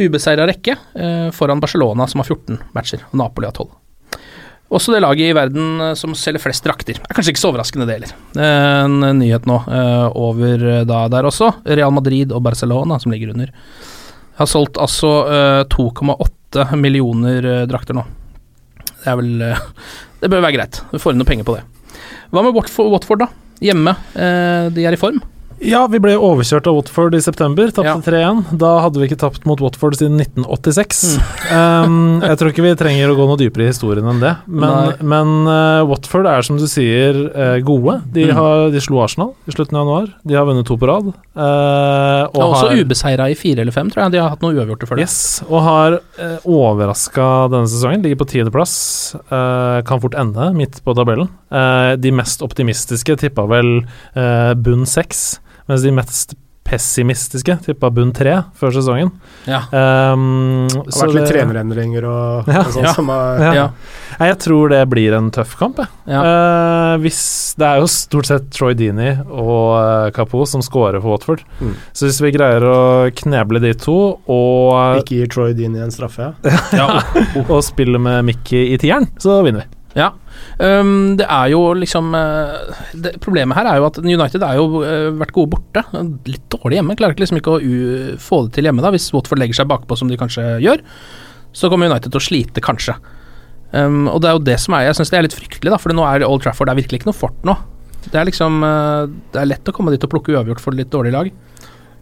ubeseira 0.00 0.46
rekke, 0.48 0.76
eh, 0.96 1.28
foran 1.36 1.60
Barcelona, 1.60 2.06
som 2.08 2.20
har 2.22 2.28
14 2.30 2.58
matcher, 2.74 3.02
og 3.12 3.18
Napoli 3.20 3.46
har 3.50 3.52
12. 3.52 3.68
Også 4.70 4.92
det 4.94 5.00
laget 5.02 5.32
i 5.32 5.34
verden 5.34 5.80
eh, 5.82 5.94
som 5.98 6.14
selger 6.14 6.40
flest 6.44 6.64
drakter. 6.64 7.00
Er 7.02 7.14
kanskje 7.16 7.32
ikke 7.34 7.42
så 7.42 7.50
overraskende, 7.50 7.86
det 7.90 7.96
heller. 7.98 8.12
Eh, 8.38 8.84
En 8.86 9.18
nyhet 9.18 9.44
nå 9.50 9.56
eh, 9.66 10.06
over 10.16 10.62
eh, 10.76 10.84
da 10.86 11.02
der 11.10 11.26
også. 11.26 11.50
Real 11.66 11.90
Madrid 11.92 12.30
og 12.32 12.42
Barcelona, 12.46 12.98
som 13.02 13.10
ligger 13.12 13.34
under, 13.34 13.50
har 14.38 14.46
solgt 14.48 14.78
altså 14.80 15.10
eh, 15.28 15.64
2,8 15.74 16.76
millioner 16.78 17.44
eh, 17.44 17.66
drakter 17.68 17.98
nå. 17.98 18.06
Det 19.02 19.10
er 19.10 19.18
vel 19.20 19.42
eh, 19.50 19.66
Det 20.22 20.28
bør 20.30 20.42
være 20.46 20.54
greit. 20.58 20.80
Du 20.92 20.98
får 21.02 21.12
inn 21.14 21.20
noe 21.24 21.28
penger 21.28 21.46
på 21.48 21.58
det. 21.58 21.66
Hva 22.30 22.44
med 22.46 22.56
Watford, 22.56 23.24
da? 23.24 23.30
Hjemme. 23.60 23.96
Eh, 24.14 24.70
de 24.74 24.86
er 24.86 24.96
i 24.96 25.00
form. 25.00 25.20
Ja, 25.60 25.82
vi 25.92 25.98
ble 26.00 26.14
overkjørt 26.16 26.64
av 26.70 26.76
Watford 26.78 27.14
i 27.14 27.20
september, 27.20 27.68
tapte 27.68 27.84
Ja. 27.84 27.96
3-1. 28.00 28.56
Da 28.56 28.68
hadde 28.80 28.96
vi 29.02 29.08
ikke 29.10 29.18
tapt 29.20 29.42
mot 29.44 29.60
Watford 29.60 29.92
siden 29.98 30.16
1986. 30.16 31.18
Mm. 31.50 31.84
um, 31.84 32.22
jeg 32.24 32.38
tror 32.40 32.48
ikke 32.52 32.64
vi 32.64 32.70
trenger 32.80 33.10
å 33.12 33.16
gå 33.18 33.26
noe 33.28 33.36
dypere 33.36 33.66
i 33.66 33.68
historien 33.68 34.06
enn 34.08 34.22
det, 34.22 34.30
men, 34.48 34.94
men 35.04 35.34
uh, 35.50 35.82
Watford 35.90 36.24
er 36.30 36.46
som 36.46 36.56
du 36.56 36.64
sier 36.70 37.18
uh, 37.34 37.58
gode. 37.66 37.98
De, 38.14 38.24
Mm. 38.30 38.36
har, 38.38 38.70
de 38.72 38.80
slo 38.84 39.02
Arsenal 39.04 39.34
i 39.48 39.52
slutten 39.52 39.76
av 39.76 39.84
januar. 39.84 40.08
De 40.24 40.34
har 40.38 40.46
vunnet 40.48 40.64
to 40.68 40.78
på 40.80 40.88
rad. 40.88 41.10
Uh, 41.36 42.24
Og 42.32 42.40
også 42.54 42.70
har- 42.70 42.80
ubeseira 42.80 43.28
i 43.28 43.36
fire 43.36 43.60
eller 43.60 43.72
fem, 43.76 43.90
tror 43.92 44.04
jeg. 44.06 44.12
De 44.16 44.20
har 44.22 44.30
hatt 44.32 44.40
noe 44.44 44.54
uavgjorte 44.56 44.88
før 44.88 44.96
det. 45.00 45.04
Yes, 45.08 45.42
og 45.48 45.60
har 45.66 45.98
uh, 46.00 46.38
overraska 46.48 47.28
denne 47.52 47.68
sesongen. 47.68 48.00
Ligger 48.06 48.20
på 48.24 48.30
tiendeplass. 48.32 48.74
Uh, 49.28 49.82
kan 49.84 50.00
fort 50.00 50.16
ende 50.16 50.48
midt 50.56 50.80
på 50.86 50.96
tabellen. 50.96 51.28
De 52.00 52.10
mest 52.14 52.40
optimistiske 52.46 53.16
tippa 53.18 53.42
vel 53.50 53.80
bunn 54.62 54.84
seks, 54.86 55.40
mens 55.70 55.86
de 55.86 55.94
mest 55.94 56.34
pessimistiske 56.70 57.56
tippa 57.64 57.88
bunn 57.90 58.12
tre 58.14 58.36
før 58.58 58.70
sesongen. 58.76 59.08
Ja. 59.48 59.64
Um, 59.74 60.68
Det 60.70 60.76
har 60.76 60.92
så 60.94 61.06
vært 61.08 61.14
litt 61.16 61.24
det- 61.24 61.32
trenerendringer 61.34 62.04
og, 62.06 62.46
Ja. 62.46 62.60
og 62.60 62.66
sånn 62.76 62.84
Ja. 62.84 62.92
som 62.94 63.08
har 63.08 63.38
Ja. 63.40 63.52
Ja. 63.54 63.68
Nei, 64.20 64.28
Jeg 64.28 64.38
tror 64.38 64.68
det 64.68 64.88
blir 64.90 65.12
en 65.16 65.30
tøff 65.32 65.56
kamp, 65.58 65.78
jeg. 65.78 65.88
Ja. 66.06 66.20
Eh, 66.22 66.96
hvis, 66.98 67.54
det 67.56 67.66
er 67.66 67.80
jo 67.80 67.86
stort 67.86 68.26
sett 68.26 68.50
Troy 68.52 68.74
Dini 68.74 69.18
og 69.30 70.12
uh, 70.14 70.44
som 70.44 70.60
scorer 70.62 71.00
for 71.00 71.10
Watford. 71.10 71.42
Mm. 71.60 71.74
Så 71.92 72.06
hvis 72.06 72.20
vi 72.20 72.30
greier 72.38 72.60
å 72.62 73.10
kneble 73.14 73.60
de 73.60 73.72
to 73.74 74.20
og 74.28 75.02
ikke 75.02 75.16
gir 75.16 75.26
Troy 75.28 75.52
Dini 75.54 75.80
en 75.80 75.90
straffe. 75.90 76.34
Ja. 76.44 76.58
Ja. 76.72 77.02
og 77.48 77.64
spiller 77.64 77.98
med 77.98 78.24
Mickey 78.26 78.74
i 78.74 78.78
tieren, 78.78 79.08
så 79.18 79.42
vinner 79.42 79.64
vi. 79.64 80.00
Ja. 80.00 80.10
Um, 80.60 81.14
det 81.16 81.24
er 81.24 81.46
jo 81.54 81.60
liksom 81.72 82.10
eh, 82.12 82.80
det, 82.92 83.14
Problemet 83.24 83.56
her 83.56 83.64
er 83.70 83.78
jo 83.80 83.86
at 83.86 83.96
United 84.02 84.42
har 84.44 84.58
jo 84.58 84.82
eh, 84.84 85.08
vært 85.16 85.32
gode 85.36 85.54
borte. 85.54 85.84
Litt 86.28 86.44
dårlig 86.52 86.80
hjemme. 86.80 86.96
Klarer 86.98 87.16
ikke 87.16 87.24
liksom 87.24 87.40
ikke 87.40 87.56
å 87.56 87.62
få 88.20 88.42
det 88.44 88.58
til 88.58 88.68
hjemme, 88.68 88.84
da 88.84 88.92
hvis 88.92 89.08
Watford 89.14 89.40
legger 89.40 89.62
seg 89.62 89.70
bakpå, 89.70 89.96
som 89.96 90.10
de 90.10 90.20
kanskje 90.20 90.44
gjør. 90.64 90.84
Så 91.56 91.72
kommer 91.72 91.88
United 91.88 92.12
til 92.12 92.20
å 92.20 92.26
slite, 92.26 92.62
kanskje. 92.64 92.98
Um, 93.72 94.04
og 94.10 94.20
det 94.20 94.28
er 94.28 94.34
jo 94.34 94.46
det 94.48 94.56
som 94.58 94.74
er 94.74 94.88
Jeg 94.88 94.96
syns 94.98 95.12
det 95.12 95.18
er 95.20 95.24
litt 95.28 95.36
fryktelig, 95.36 95.70
da, 95.70 95.78
for 95.78 95.94
nå 95.94 96.02
er 96.02 96.24
Old 96.26 96.42
Trafford 96.42 96.66
Det 96.66 96.72
er 96.72 96.78
virkelig 96.80 96.98
ikke 96.98 97.08
noe 97.12 97.14
fort 97.20 97.44
nå. 97.46 97.54
Det 98.08 98.18
er 98.18 98.26
liksom 98.26 98.64
eh, 98.66 99.04
Det 99.30 99.38
er 99.38 99.50
lett 99.50 99.70
å 99.70 99.74
komme 99.76 99.92
dit 99.94 100.04
og 100.06 100.10
plukke 100.10 100.34
uavgjort 100.34 100.62
for 100.62 100.76
litt 100.76 100.90
dårlig 100.92 101.12
lag. 101.14 101.30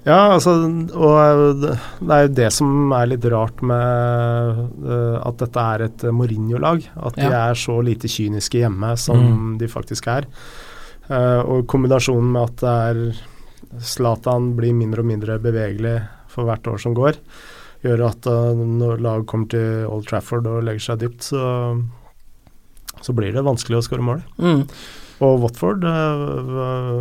Ja, 0.09 0.33
altså, 0.33 0.55
og 0.97 1.61
det 1.61 1.75
det 2.01 2.15
er 2.15 2.23
jo 2.25 2.35
det 2.39 2.49
som 2.57 2.93
er 2.97 3.11
litt 3.11 3.27
rart 3.29 3.61
med 3.61 4.61
uh, 4.87 5.19
at 5.21 5.43
dette 5.43 5.65
er 5.75 5.85
et 5.89 6.05
eh, 6.07 6.15
Mourinho-lag. 6.15 6.87
At 6.97 7.19
de 7.19 7.29
er 7.29 7.59
så 7.59 7.77
lite 7.85 8.09
kyniske 8.09 8.63
hjemme 8.63 8.95
som 9.01 9.57
de 9.61 9.69
faktisk 9.69 10.09
er. 10.09 10.29
Uh, 11.11 11.43
og 11.45 11.67
kombinasjonen 11.69 12.33
med 12.33 12.47
at 12.47 12.63
det 12.63 12.73
er 12.89 13.83
Zlatan 13.85 14.55
blir 14.57 14.73
mindre 14.77 15.05
og 15.05 15.11
mindre 15.11 15.37
bevegelig 15.45 15.99
for 16.33 16.49
hvert 16.49 16.65
år 16.71 16.81
som 16.81 16.95
går, 16.97 17.19
gjør 17.85 18.07
at 18.09 18.29
uh, 18.31 18.57
når 18.57 19.05
lag 19.05 19.27
kommer 19.29 19.53
til 19.53 19.85
Old 19.91 20.09
Trafford 20.09 20.49
og 20.49 20.65
legger 20.65 20.87
seg 20.89 21.03
dypt, 21.05 21.29
så, 21.29 21.43
så 23.05 23.17
blir 23.17 23.37
det 23.37 23.45
vanskelig 23.45 23.83
å 23.83 23.85
skåre 23.85 24.09
mål. 24.09 24.25
Mm. 24.41 24.65
Og 25.25 25.41
Watford 25.43 25.85
eh, 25.89 27.01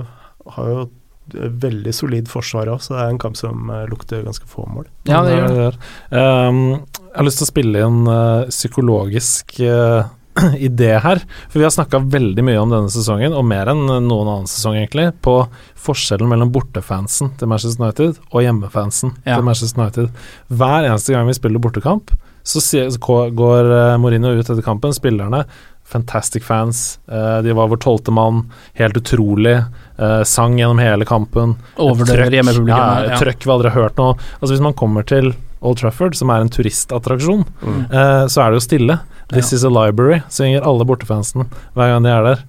har 0.56 0.70
jo 0.72 0.86
veldig 1.34 1.94
solid 1.96 2.30
forsvar 2.32 2.70
òg, 2.72 2.84
så 2.84 2.96
det 2.96 3.02
er 3.04 3.14
en 3.14 3.22
kamp 3.22 3.38
som 3.40 3.70
eh, 3.74 3.86
lukter 3.92 4.24
ganske 4.26 4.48
få 4.50 4.68
mål. 4.72 4.88
Ja, 5.10 5.24
det 5.26 5.38
gjør 5.38 5.56
det. 5.58 5.72
Um, 6.12 6.62
jeg 7.08 7.18
har 7.18 7.28
lyst 7.28 7.42
til 7.42 7.48
å 7.48 7.50
spille 7.52 7.82
inn 7.88 8.00
uh, 8.10 8.48
psykologisk 8.52 9.58
uh, 9.66 10.08
idé 10.70 10.92
her. 11.04 11.24
For 11.50 11.60
vi 11.60 11.66
har 11.66 11.74
snakka 11.74 12.02
veldig 12.14 12.46
mye 12.48 12.62
om 12.62 12.74
denne 12.74 12.94
sesongen, 12.94 13.36
og 13.36 13.48
mer 13.50 13.72
enn 13.74 13.84
noen 13.88 14.32
annen 14.32 14.52
sesong, 14.52 14.78
egentlig, 14.80 15.10
på 15.26 15.40
forskjellen 15.88 16.30
mellom 16.30 16.52
bortefansen 16.54 17.34
til 17.40 17.52
Manchester 17.52 17.86
United 17.88 18.22
og 18.32 18.46
hjemmefansen 18.46 19.16
Ja. 19.24 19.38
til 19.38 19.48
Manchester 19.48 19.82
United. 19.84 20.24
Hver 20.54 20.90
eneste 20.90 21.16
gang 21.16 21.30
vi 21.30 21.38
spiller 21.38 21.64
bortekamp, 21.64 22.14
så, 22.48 22.62
går 22.96 23.98
Mourinho 24.00 24.30
ut 24.38 24.46
etter 24.46 24.64
kampen, 24.64 24.94
spillerne 24.96 25.42
Fantastic 25.88 26.44
fans. 26.44 27.00
de 27.08 27.54
var 27.56 27.68
vår 27.72 27.80
tolvte 27.84 28.12
mann. 28.12 28.46
Helt 28.76 28.98
utrolig. 29.00 29.58
Eh, 30.00 30.24
sang 30.24 30.58
gjennom 30.58 30.80
hele 30.80 31.06
kampen. 31.06 31.56
Overdøver 31.78 32.26
Trøkk. 32.28 32.34
hjemmepublikum. 32.38 32.68
Ja, 32.78 33.04
Ja. 33.12 33.18
trøkk 33.18 33.44
vi 33.46 33.52
aldri 33.52 33.70
har 33.72 33.82
hørt 33.84 33.98
noe. 33.98 34.14
Altså 34.42 34.52
Hvis 34.56 34.62
man 34.62 34.74
kommer 34.74 35.06
til 35.06 35.34
Old 35.62 35.78
Trafford, 35.78 36.16
som 36.16 36.30
er 36.30 36.42
en 36.42 36.50
turistattraksjon, 36.50 37.46
Mm. 37.64 37.86
uh, 37.92 38.28
så 38.28 38.42
er 38.46 38.52
det 38.52 38.62
jo 38.62 38.68
stille. 38.68 39.00
This 39.30 39.52
Ja. 39.52 39.56
is 39.58 39.64
a 39.64 39.70
library, 39.70 40.22
synger 40.30 40.62
alle 40.66 40.86
bortefansen 40.86 41.48
hver 41.76 41.90
gang 41.94 42.04
de 42.04 42.10
er 42.10 42.24
der. 42.24 42.44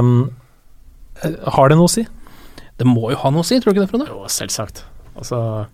Um, 0.00 0.30
har 1.46 1.68
det 1.68 1.76
noe 1.76 1.86
å 1.86 1.90
si? 1.90 2.06
Det 2.78 2.86
må 2.86 3.10
jo 3.10 3.16
ha 3.16 3.30
noe 3.30 3.42
å 3.42 3.44
si, 3.44 3.58
tror 3.58 3.74
du 3.74 3.80
ikke 3.80 3.86
det, 3.86 3.90
Frode? 3.90 4.06
Jo, 4.08 4.24
selvsagt. 4.30 4.82
Altså, 5.18 5.66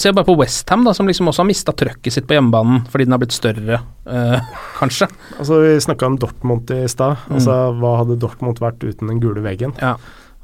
Se 0.00 0.12
bare 0.16 0.24
på 0.24 0.36
Westham, 0.40 0.86
som 0.96 1.08
liksom 1.08 1.28
også 1.28 1.42
har 1.42 1.48
mista 1.50 1.74
trøkket 1.76 2.14
sitt 2.14 2.28
på 2.28 2.38
hjemmebanen 2.38 2.86
fordi 2.88 3.04
den 3.04 3.12
har 3.12 3.20
blitt 3.20 3.36
større, 3.36 3.82
eh, 4.08 4.54
kanskje. 4.80 5.10
altså 5.36 5.60
vi 5.60 5.74
snakka 5.84 6.08
om 6.08 6.16
Dortmund 6.22 6.72
i 6.72 6.86
stad. 6.88 7.20
Mm. 7.28 7.36
Altså, 7.36 7.58
hva 7.76 7.92
hadde 8.00 8.16
Dortmund 8.22 8.62
vært 8.64 8.80
uten 8.80 9.12
den 9.12 9.20
gule 9.20 9.44
veggen? 9.44 9.76
Ja. 9.82 9.98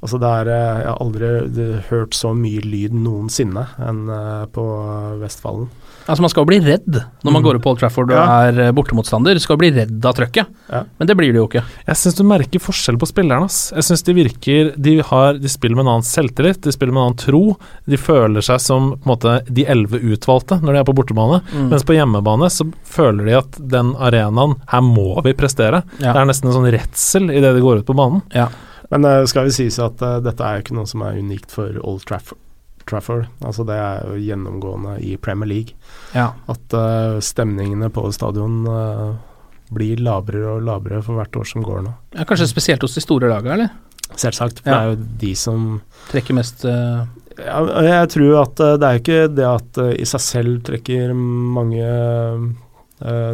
Altså, 0.04 0.20
det 0.20 0.28
er, 0.42 0.50
eh, 0.52 0.82
jeg 0.82 0.90
har 0.90 1.00
aldri 1.00 1.70
hørt 1.88 2.18
så 2.18 2.34
mye 2.36 2.60
lyd 2.68 2.92
noensinne 3.00 3.64
enn 3.80 4.04
eh, 4.12 4.44
på 4.52 4.66
Vestfallen. 5.22 5.70
Altså 6.06 6.22
Man 6.22 6.30
skal 6.30 6.44
jo 6.44 6.50
bli 6.52 6.58
redd 6.62 6.94
når 7.24 7.32
man 7.32 7.42
Mm. 7.42 7.44
går 7.46 7.56
opp 7.58 7.62
på 7.64 7.70
Old 7.72 7.78
Trafford 7.80 8.10
og 8.12 8.16
Ja. 8.16 8.42
er 8.48 8.60
eh, 8.60 8.72
bortemotstander. 8.72 9.38
Skal 9.40 9.56
bli 9.58 9.70
redd 9.74 10.04
av 10.06 10.14
trøkket, 10.14 10.46
Ja. 10.70 10.84
men 10.98 11.06
det 11.08 11.16
blir 11.16 11.32
det 11.32 11.40
jo 11.40 11.48
ikke. 11.48 11.64
Jeg 11.86 11.96
syns 11.96 12.14
du 12.16 12.22
merker 12.24 12.60
forskjell 12.62 12.96
på 12.96 13.08
spillerne. 13.10 13.44
Ass. 13.44 13.72
Jeg 13.74 13.82
synes 13.82 14.02
De 14.04 14.14
virker 14.14 14.72
de, 14.80 15.00
har, 15.02 15.34
de 15.34 15.48
spiller 15.48 15.74
med 15.76 15.86
en 15.86 15.92
annen 15.96 16.06
selvtillit, 16.06 16.60
de 16.62 16.70
spiller 16.70 16.92
med 16.94 17.02
en 17.02 17.06
annen 17.10 17.18
tro. 17.18 17.56
De 17.88 17.96
føler 17.96 18.40
seg 18.40 18.60
som 18.60 18.92
på 18.92 19.02
en 19.06 19.16
måte 19.16 19.34
de 19.52 19.64
elleve 19.66 19.98
utvalgte 20.00 20.60
når 20.62 20.72
de 20.72 20.78
er 20.78 20.84
på 20.84 20.94
bortebane. 20.94 21.42
Mm. 21.52 21.68
Mens 21.70 21.82
på 21.82 21.94
hjemmebane 21.98 22.46
så 22.50 22.70
føler 22.86 23.24
de 23.26 23.36
at 23.38 23.50
den 23.68 23.94
arenaen, 23.96 24.56
her 24.68 24.80
må 24.82 25.20
vi 25.24 25.32
prestere. 25.34 25.82
Ja. 25.98 26.12
Det 26.12 26.22
er 26.22 26.26
nesten 26.30 26.46
en 26.46 26.54
sånn 26.54 26.70
redsel 26.72 27.30
idet 27.34 27.54
de 27.54 27.60
går 27.60 27.78
ut 27.82 27.86
på 27.86 27.96
banen. 27.96 28.22
Ja. 28.32 28.48
Men 28.90 29.04
uh, 29.04 29.24
skal 29.26 29.44
vi 29.48 29.50
sies 29.50 29.78
at 29.82 30.00
uh, 30.02 30.20
dette 30.22 30.38
er 30.40 30.60
jo 30.60 30.62
ikke 30.62 30.76
noe 30.78 30.86
som 30.86 31.02
er 31.02 31.18
unikt 31.18 31.50
for 31.50 31.66
Old 31.82 32.04
Trafford. 32.06 32.38
Trafford. 32.86 33.26
Altså, 33.44 33.64
det 33.66 33.74
er 33.76 34.04
jo 34.06 34.16
gjennomgående 34.22 34.96
i 35.02 35.16
Premier 35.16 35.48
League. 35.50 35.74
Ja. 36.14 36.28
At 36.48 36.76
uh, 36.76 37.18
stemningene 37.24 37.88
på 37.90 38.04
stadion 38.14 38.60
uh, 38.68 39.16
blir 39.74 39.98
lavere 40.06 40.44
og 40.56 40.62
lavere 40.66 41.02
for 41.02 41.18
hvert 41.18 41.36
år 41.40 41.46
som 41.50 41.64
går 41.66 41.82
nå. 41.86 41.92
Ja, 42.14 42.24
kanskje 42.28 42.46
spesielt 42.50 42.82
hos 42.86 42.94
de 42.94 43.02
store 43.02 43.28
lagene, 43.32 43.54
eller? 43.56 44.14
Selvsagt. 44.14 44.60
For 44.62 44.70
Ja. 44.70 44.76
det 44.76 44.82
er 44.82 44.90
jo 44.94 45.08
de 45.24 45.32
som 45.34 45.64
Trekker 46.12 46.36
mest 46.38 46.62
uh... 46.64 47.02
ja, 47.40 47.58
Jeg 47.82 48.08
tror 48.14 48.36
at 48.44 48.62
det 48.80 48.86
er 48.92 49.00
ikke 49.00 49.18
det 49.34 49.48
at 49.50 49.80
i 49.98 50.06
seg 50.06 50.22
selv 50.22 50.60
trekker 50.68 51.10
mange 51.16 51.82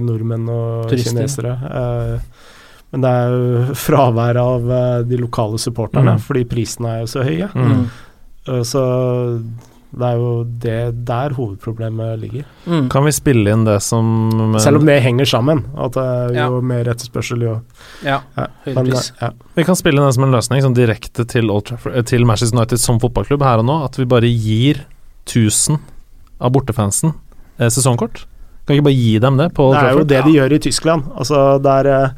nordmenn 0.03 0.49
og 0.51 0.89
Turister. 0.91 1.13
kinesere. 1.13 1.53
men 2.93 3.05
det 3.05 3.11
er 3.13 3.35
jo 3.37 3.75
fravær 3.85 4.41
av 4.41 4.73
de 5.09 5.21
lokale 5.21 5.61
supporterne, 5.63 6.17
Mm. 6.17 6.25
fordi 6.25 6.43
prisene 6.51 6.97
er 6.97 7.05
jo 7.05 7.13
så 7.13 7.23
høye. 7.25 7.47
Mm. 7.55 7.85
Eh, 8.49 8.63
så 8.67 8.83
det 9.93 10.07
er 10.09 10.17
jo 10.17 10.29
det 10.63 11.05
der 11.05 11.35
hovedproblemet 11.37 12.19
ligger. 12.23 12.45
mm. 12.65 12.87
Kan 12.91 13.05
vi 13.05 13.13
spille 13.13 13.53
inn 13.53 13.65
det 13.67 13.77
som 13.85 14.31
Selv 14.59 14.81
om 14.81 14.87
det 14.89 15.03
henger 15.05 15.29
sammen. 15.29 15.65
At 15.77 15.93
det 15.93 16.03
er 16.03 16.29
jo 16.33 16.57
Ja. 16.57 16.61
mer 16.61 16.85
etterspørsel, 16.89 17.43
jo 17.43 17.61
Ja. 18.03 18.21
ja. 18.37 18.47
Men, 18.67 18.87
ja. 18.87 19.31
Vi 19.55 19.65
kan 19.65 19.77
spille 19.77 20.01
inn 20.01 20.07
det 20.07 20.15
som 20.15 20.25
en 20.25 20.33
løsning 20.33 20.63
sånn 20.63 20.75
direkte 20.75 21.27
til, 21.29 21.51
Old 21.51 21.67
Trafford, 21.67 21.95
eh, 21.95 22.03
til 22.03 22.25
Manchester 22.25 22.57
United 22.57 22.81
som 22.81 22.99
fotballklubb 22.99 23.43
her 23.43 23.59
og 23.59 23.67
nå. 23.67 23.85
At 23.85 23.97
vi 23.97 24.05
bare 24.05 24.33
gir 24.33 24.81
1000 25.27 25.79
av 26.41 26.53
bortefansen 26.53 27.13
eh, 27.59 27.69
sesongkort. 27.69 28.25
Kan 28.67 28.77
vi 28.77 28.79
ikke 28.81 28.85
bare 28.89 28.97
gi 28.97 29.19
dem 29.19 29.37
det 29.37 29.53
på 29.55 29.73
Det 29.75 29.83
er 29.83 29.93
jo 29.93 30.05
det 30.05 30.25
de 30.25 30.33
gjør 30.39 30.53
i 30.53 30.59
Tyskland. 30.59 31.03
Altså, 31.19 31.61
det 31.63 31.87
er 31.87 32.05
eh, 32.05 32.11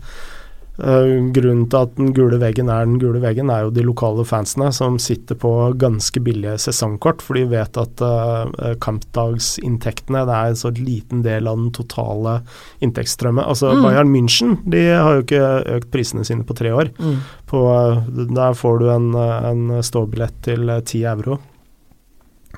Grunnen 0.74 1.68
til 1.70 1.78
at 1.78 1.92
den 1.94 2.08
gule 2.16 2.40
veggen 2.42 2.70
er 2.72 2.82
den 2.82 2.96
gule 2.98 3.20
veggen, 3.22 3.50
er 3.52 3.66
jo 3.66 3.74
de 3.74 3.84
lokale 3.86 4.24
fansene 4.26 4.72
som 4.74 4.96
sitter 4.98 5.38
på 5.38 5.52
ganske 5.78 6.18
billige 6.24 6.56
sesongkort, 6.64 7.22
for 7.22 7.38
de 7.38 7.44
vet 7.52 7.78
at 7.78 8.02
uh, 8.02 8.72
kampdagsinntektene 8.82 10.24
det 10.26 10.34
er 10.34 10.50
en 10.50 10.58
så 10.58 10.72
liten 10.74 11.22
del 11.22 11.46
av 11.50 11.60
den 11.60 11.70
totale 11.76 12.40
inntektsstrømmen. 12.82 13.44
Altså 13.46 13.74
Mm. 13.74 13.82
Bayern 13.82 14.12
München 14.12 14.52
de 14.70 14.82
har 14.92 15.16
jo 15.16 15.24
ikke 15.24 15.46
økt 15.78 15.90
prisene 15.90 16.24
sine 16.26 16.44
på 16.46 16.54
tre 16.56 16.70
år. 16.74 16.90
Mm. 16.98 17.16
På, 17.50 17.64
eh, 17.74 18.24
der 18.34 18.54
får 18.54 18.78
du 18.78 18.90
en, 18.90 19.14
eh, 19.14 19.50
en 19.50 19.82
ståbillett 19.82 20.42
til 20.42 20.66
ti 20.84 21.02
10 21.02 21.04
euro. 21.04 21.38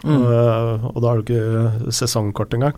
Uh, 0.04 0.92
og 0.92 1.00
da 1.00 1.08
har 1.08 1.16
du 1.16 1.22
ikke 1.24 1.90
sesongkort 1.90 2.52
engang. 2.52 2.74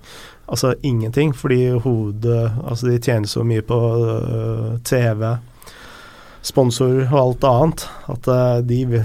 Altså 0.49 0.75
ingenting, 0.83 1.35
fordi 1.37 1.63
hodet 1.85 2.51
Altså 2.65 2.89
de 2.89 2.99
tjener 2.99 3.29
så 3.29 3.45
mye 3.47 3.65
på 3.67 3.79
uh, 3.79 4.77
TV, 4.87 5.25
sponsor 6.47 7.03
og 7.11 7.19
alt 7.21 7.49
annet, 7.49 7.89
at 8.15 8.29
uh, 8.33 8.61
de, 8.65 9.03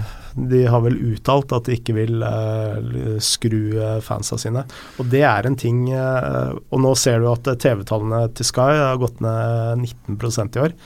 de 0.54 0.62
har 0.70 0.84
vel 0.86 1.00
uttalt 1.12 1.52
at 1.56 1.68
de 1.68 1.78
ikke 1.78 1.96
vil 1.98 2.24
uh, 2.24 3.18
skru 3.24 3.76
øh, 3.76 3.98
fansa 4.06 4.40
sine. 4.40 4.64
Og 5.02 5.10
det 5.12 5.26
er 5.28 5.48
en 5.48 5.58
ting 5.60 5.86
øh, 5.94 6.54
Og 6.72 6.82
nå 6.82 6.94
ser 6.98 7.20
du 7.20 7.28
at 7.32 7.48
TV-tallene 7.60 8.28
til 8.38 8.48
Sky 8.48 8.72
har 8.80 9.02
gått 9.02 9.22
ned 9.24 9.84
19% 10.10 10.58
i 10.58 10.64
år. 10.64 10.78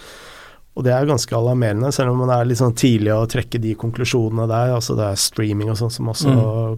Og 0.78 0.84
det 0.86 0.92
er 0.94 1.08
ganske 1.10 1.34
alarmerende, 1.34 1.90
selv 1.96 2.12
om 2.14 2.20
det 2.28 2.36
er 2.36 2.50
litt 2.50 2.60
sånn 2.60 2.76
tidlig 2.78 3.10
å 3.16 3.30
trekke 3.30 3.62
de 3.62 3.72
konklusjonene 3.80 4.46
der. 4.50 4.76
Altså 4.76 4.94
det 4.98 5.08
er 5.08 5.22
streaming 5.22 5.72
og 5.74 5.80
sånn 5.80 5.94
som 5.96 6.12
også 6.12 6.34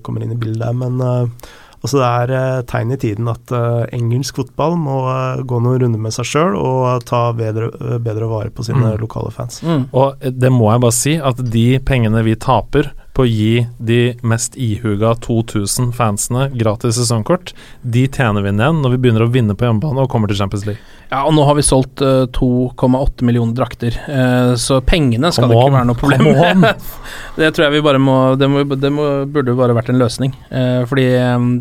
kommer 0.05 0.23
inn 0.23 0.31
i 0.37 0.39
bildet. 0.39 0.71
Men 0.79 1.01
uh, 1.03 1.49
altså 1.79 1.99
det 1.99 2.07
er 2.07 2.33
uh, 2.35 2.61
tegn 2.69 2.93
i 2.95 2.99
tiden 2.99 3.29
at 3.31 3.53
uh, 3.55 3.83
engelsk 3.95 4.41
fotball 4.41 4.77
må 4.79 4.99
gå 5.47 5.59
noen 5.63 5.83
runder 5.83 6.01
med 6.01 6.15
seg 6.15 6.27
sjøl 6.27 6.57
og 6.59 7.05
ta 7.09 7.29
bedre, 7.37 7.71
bedre 8.03 8.29
vare 8.29 8.53
på 8.53 8.65
sine 8.67 8.95
lokale 8.99 9.31
fans. 9.35 9.61
Og 9.95 10.19
det 10.19 10.51
må 10.53 10.71
jeg 10.73 10.83
bare 10.85 10.95
si, 10.95 11.15
at 11.31 11.43
de 11.53 11.67
pengene 11.85 12.23
vi 12.27 12.35
taper 12.39 12.91
på 13.19 13.25
å 13.25 13.27
gi 13.27 13.65
de 13.83 14.13
mest 14.23 14.53
ihuga 14.55 15.11
2000 15.25 15.89
fansene 15.91 16.45
gratis 16.55 16.95
sesongkort, 16.95 17.51
de 17.83 18.05
tjener 18.07 18.45
vi 18.45 18.53
igjen 18.53 18.79
når 18.79 18.93
vi 18.93 18.99
begynner 19.03 19.25
å 19.25 19.31
vinne 19.33 19.55
på 19.59 19.67
hjemmebane 19.67 20.05
og 20.05 20.07
kommer 20.11 20.31
til 20.31 20.39
Champions 20.39 20.63
League. 20.69 20.79
Ja, 21.09 21.25
og 21.25 21.33
nå 21.35 21.43
har 21.43 21.57
vi 21.57 21.65
solgt 21.65 22.03
uh, 22.05 22.29
2,8 22.37 23.25
millioner 23.27 23.57
drakter, 23.57 23.97
uh, 24.07 24.53
så 24.55 24.79
pengene 24.85 25.33
skal 25.35 25.49
Come 25.49 25.57
det 25.57 25.59
ikke 25.59 25.71
on, 25.73 25.75
være 25.75 25.89
noe 25.89 25.99
problem 25.99 26.63
med. 26.63 26.87
det 27.41 27.51
tror 27.51 27.67
jeg 27.67 27.75
vi 27.75 27.83
bare 27.89 27.99
må 27.99 28.15
Det, 28.39 28.47
må, 28.51 28.63
det 28.77 28.93
må, 28.93 29.09
burde 29.33 29.57
bare 29.57 29.75
vært 29.75 29.91
en 29.91 29.99
løsning, 29.99 30.37
uh, 30.53 30.85
fordi 30.87 31.09
um, 31.19 31.51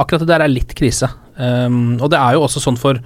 akkurat 0.00 0.24
det 0.24 0.32
der 0.32 0.46
er 0.46 0.54
litt 0.54 0.72
krise. 0.78 1.12
Um, 1.36 1.98
og 1.98 2.08
det 2.14 2.22
er 2.22 2.38
jo 2.38 2.46
også 2.46 2.62
sånn 2.64 2.80
for 2.80 3.04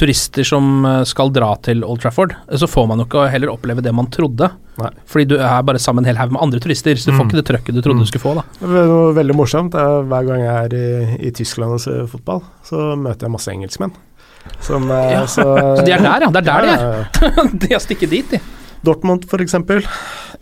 turister 0.00 0.44
som 0.46 0.84
eh, 0.88 1.02
skal 1.06 1.30
dra 1.34 1.52
til 1.62 1.84
Old 1.86 2.00
Trafford, 2.02 2.34
eh, 2.48 2.56
så 2.60 2.66
får 2.70 2.88
man 2.90 3.02
jo 3.02 3.06
ikke 3.08 3.26
heller 3.30 3.52
oppleve 3.52 3.82
det 3.84 3.92
man 3.94 4.08
trodde. 4.12 4.48
Nei. 4.80 4.90
Fordi 5.06 5.28
du 5.30 5.36
er 5.38 5.60
bare 5.62 5.78
sammen 5.78 6.02
en 6.02 6.08
hel 6.10 6.18
haug 6.18 6.32
med 6.34 6.42
andre 6.42 6.58
turister, 6.62 6.98
så 6.98 7.12
du 7.12 7.16
får 7.18 7.28
ikke 7.28 7.38
det 7.38 7.46
trøkket 7.52 7.76
du 7.76 7.82
trodde 7.84 8.02
du 8.02 8.08
skulle 8.10 8.24
få. 8.24 8.32
da 8.40 8.42
Det 8.58 8.80
er 8.82 8.90
noe 8.90 9.12
veldig 9.14 9.36
morsomt. 9.38 9.76
Er 9.78 10.02
Hver 10.10 10.26
gang 10.26 10.42
jeg 10.42 10.56
er 10.64 10.74
i, 10.74 11.20
i 11.28 11.30
Tyskland 11.36 11.76
og 11.76 11.80
ser 11.84 12.08
fotball, 12.10 12.42
så 12.66 12.90
møter 12.98 13.28
jeg 13.28 13.36
masse 13.36 13.54
engelskmenn. 13.54 13.94
Som, 14.60 14.90
eh, 14.90 15.12
Ja, 15.14 15.22
så, 15.30 15.46
Så 15.78 15.86
de 15.86 15.94
er 15.94 16.02
der, 16.02 16.26
ja. 16.26 16.32
Det 16.34 16.42
er 16.42 16.50
der 16.50 16.66
de 16.66 16.74
er. 16.74 16.84
Ja, 16.84 16.90
ja, 16.90 17.32
ja. 17.38 17.48
de 17.62 17.72
har 17.76 17.80
stikket 17.86 18.10
dit, 18.10 18.34
de. 18.34 18.42
Dortmund 18.84 19.22
f.eks. 19.24 19.54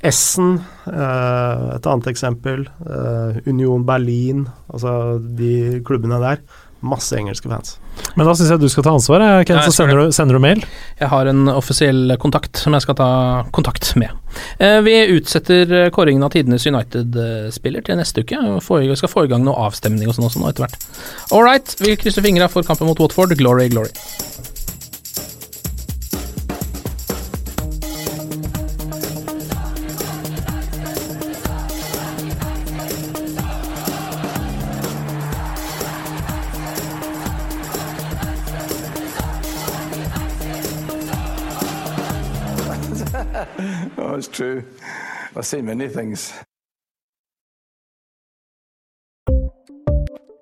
Essen, 0.03 0.57
eh, 0.91 1.67
et 1.77 1.87
annet 1.87 2.09
eksempel. 2.11 2.65
eh, 2.89 3.37
Union 3.47 3.85
Berlin, 3.87 4.47
altså 4.73 5.21
de 5.39 5.81
klubbene 5.87 6.19
der. 6.25 6.41
Masse 6.83 7.15
engelske 7.15 7.47
fans. 7.47 7.77
Men 8.17 8.27
da 8.27 8.33
syns 8.35 8.51
jeg 8.51 8.61
du 8.61 8.69
skal 8.73 8.85
ta 8.87 8.95
ansvar, 8.97 9.23
eh, 9.23 9.45
Ken, 9.47 9.61
så 9.63 9.73
sender 9.75 10.01
du, 10.01 10.13
sender 10.15 10.35
du 10.35 10.43
mail. 10.43 10.65
Jeg 10.99 11.09
har 11.13 11.29
en 11.31 11.47
offisiell 11.53 12.17
kontakt 12.19 12.59
som 12.59 12.75
jeg 12.75 12.83
skal 12.83 12.97
ta 12.99 13.11
kontakt 13.55 13.93
med. 14.01 14.11
Eh, 14.59 14.81
vi 14.83 14.97
utsetter 15.15 15.73
eh, 15.79 15.91
kåringen 15.95 16.25
av 16.27 16.33
tidenes 16.35 16.67
United-spiller 16.67 17.87
til 17.87 18.01
neste 18.01 18.25
uke. 18.27 18.41
Vi 18.67 18.99
skal 18.99 19.13
få 19.13 19.27
i 19.27 19.31
gang 19.31 19.47
noe 19.47 19.69
avstemning 19.69 20.11
og 20.11 20.17
sånn 20.17 20.27
også 20.27 20.43
nå 20.43 20.51
etter 20.51 20.67
hvert. 20.67 20.89
All 21.31 21.47
right, 21.47 21.77
vi 21.79 21.95
krysser 22.01 22.25
fingra 22.25 22.51
for 22.51 22.67
kampen 22.67 22.91
mot 22.91 22.99
Watford. 23.03 23.37
Glory, 23.39 23.69
glory. 23.73 23.95
I've 45.43 45.49
seen 45.49 45.65
many 45.67 45.89
things. 45.89 46.33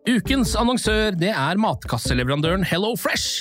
Ukens 0.09 0.53
annonsør 0.61 1.17
det 1.17 1.31
er 1.33 1.57
matkasseleverandøren 1.57 2.67
Hello 2.69 2.93
Fresh. 3.01 3.41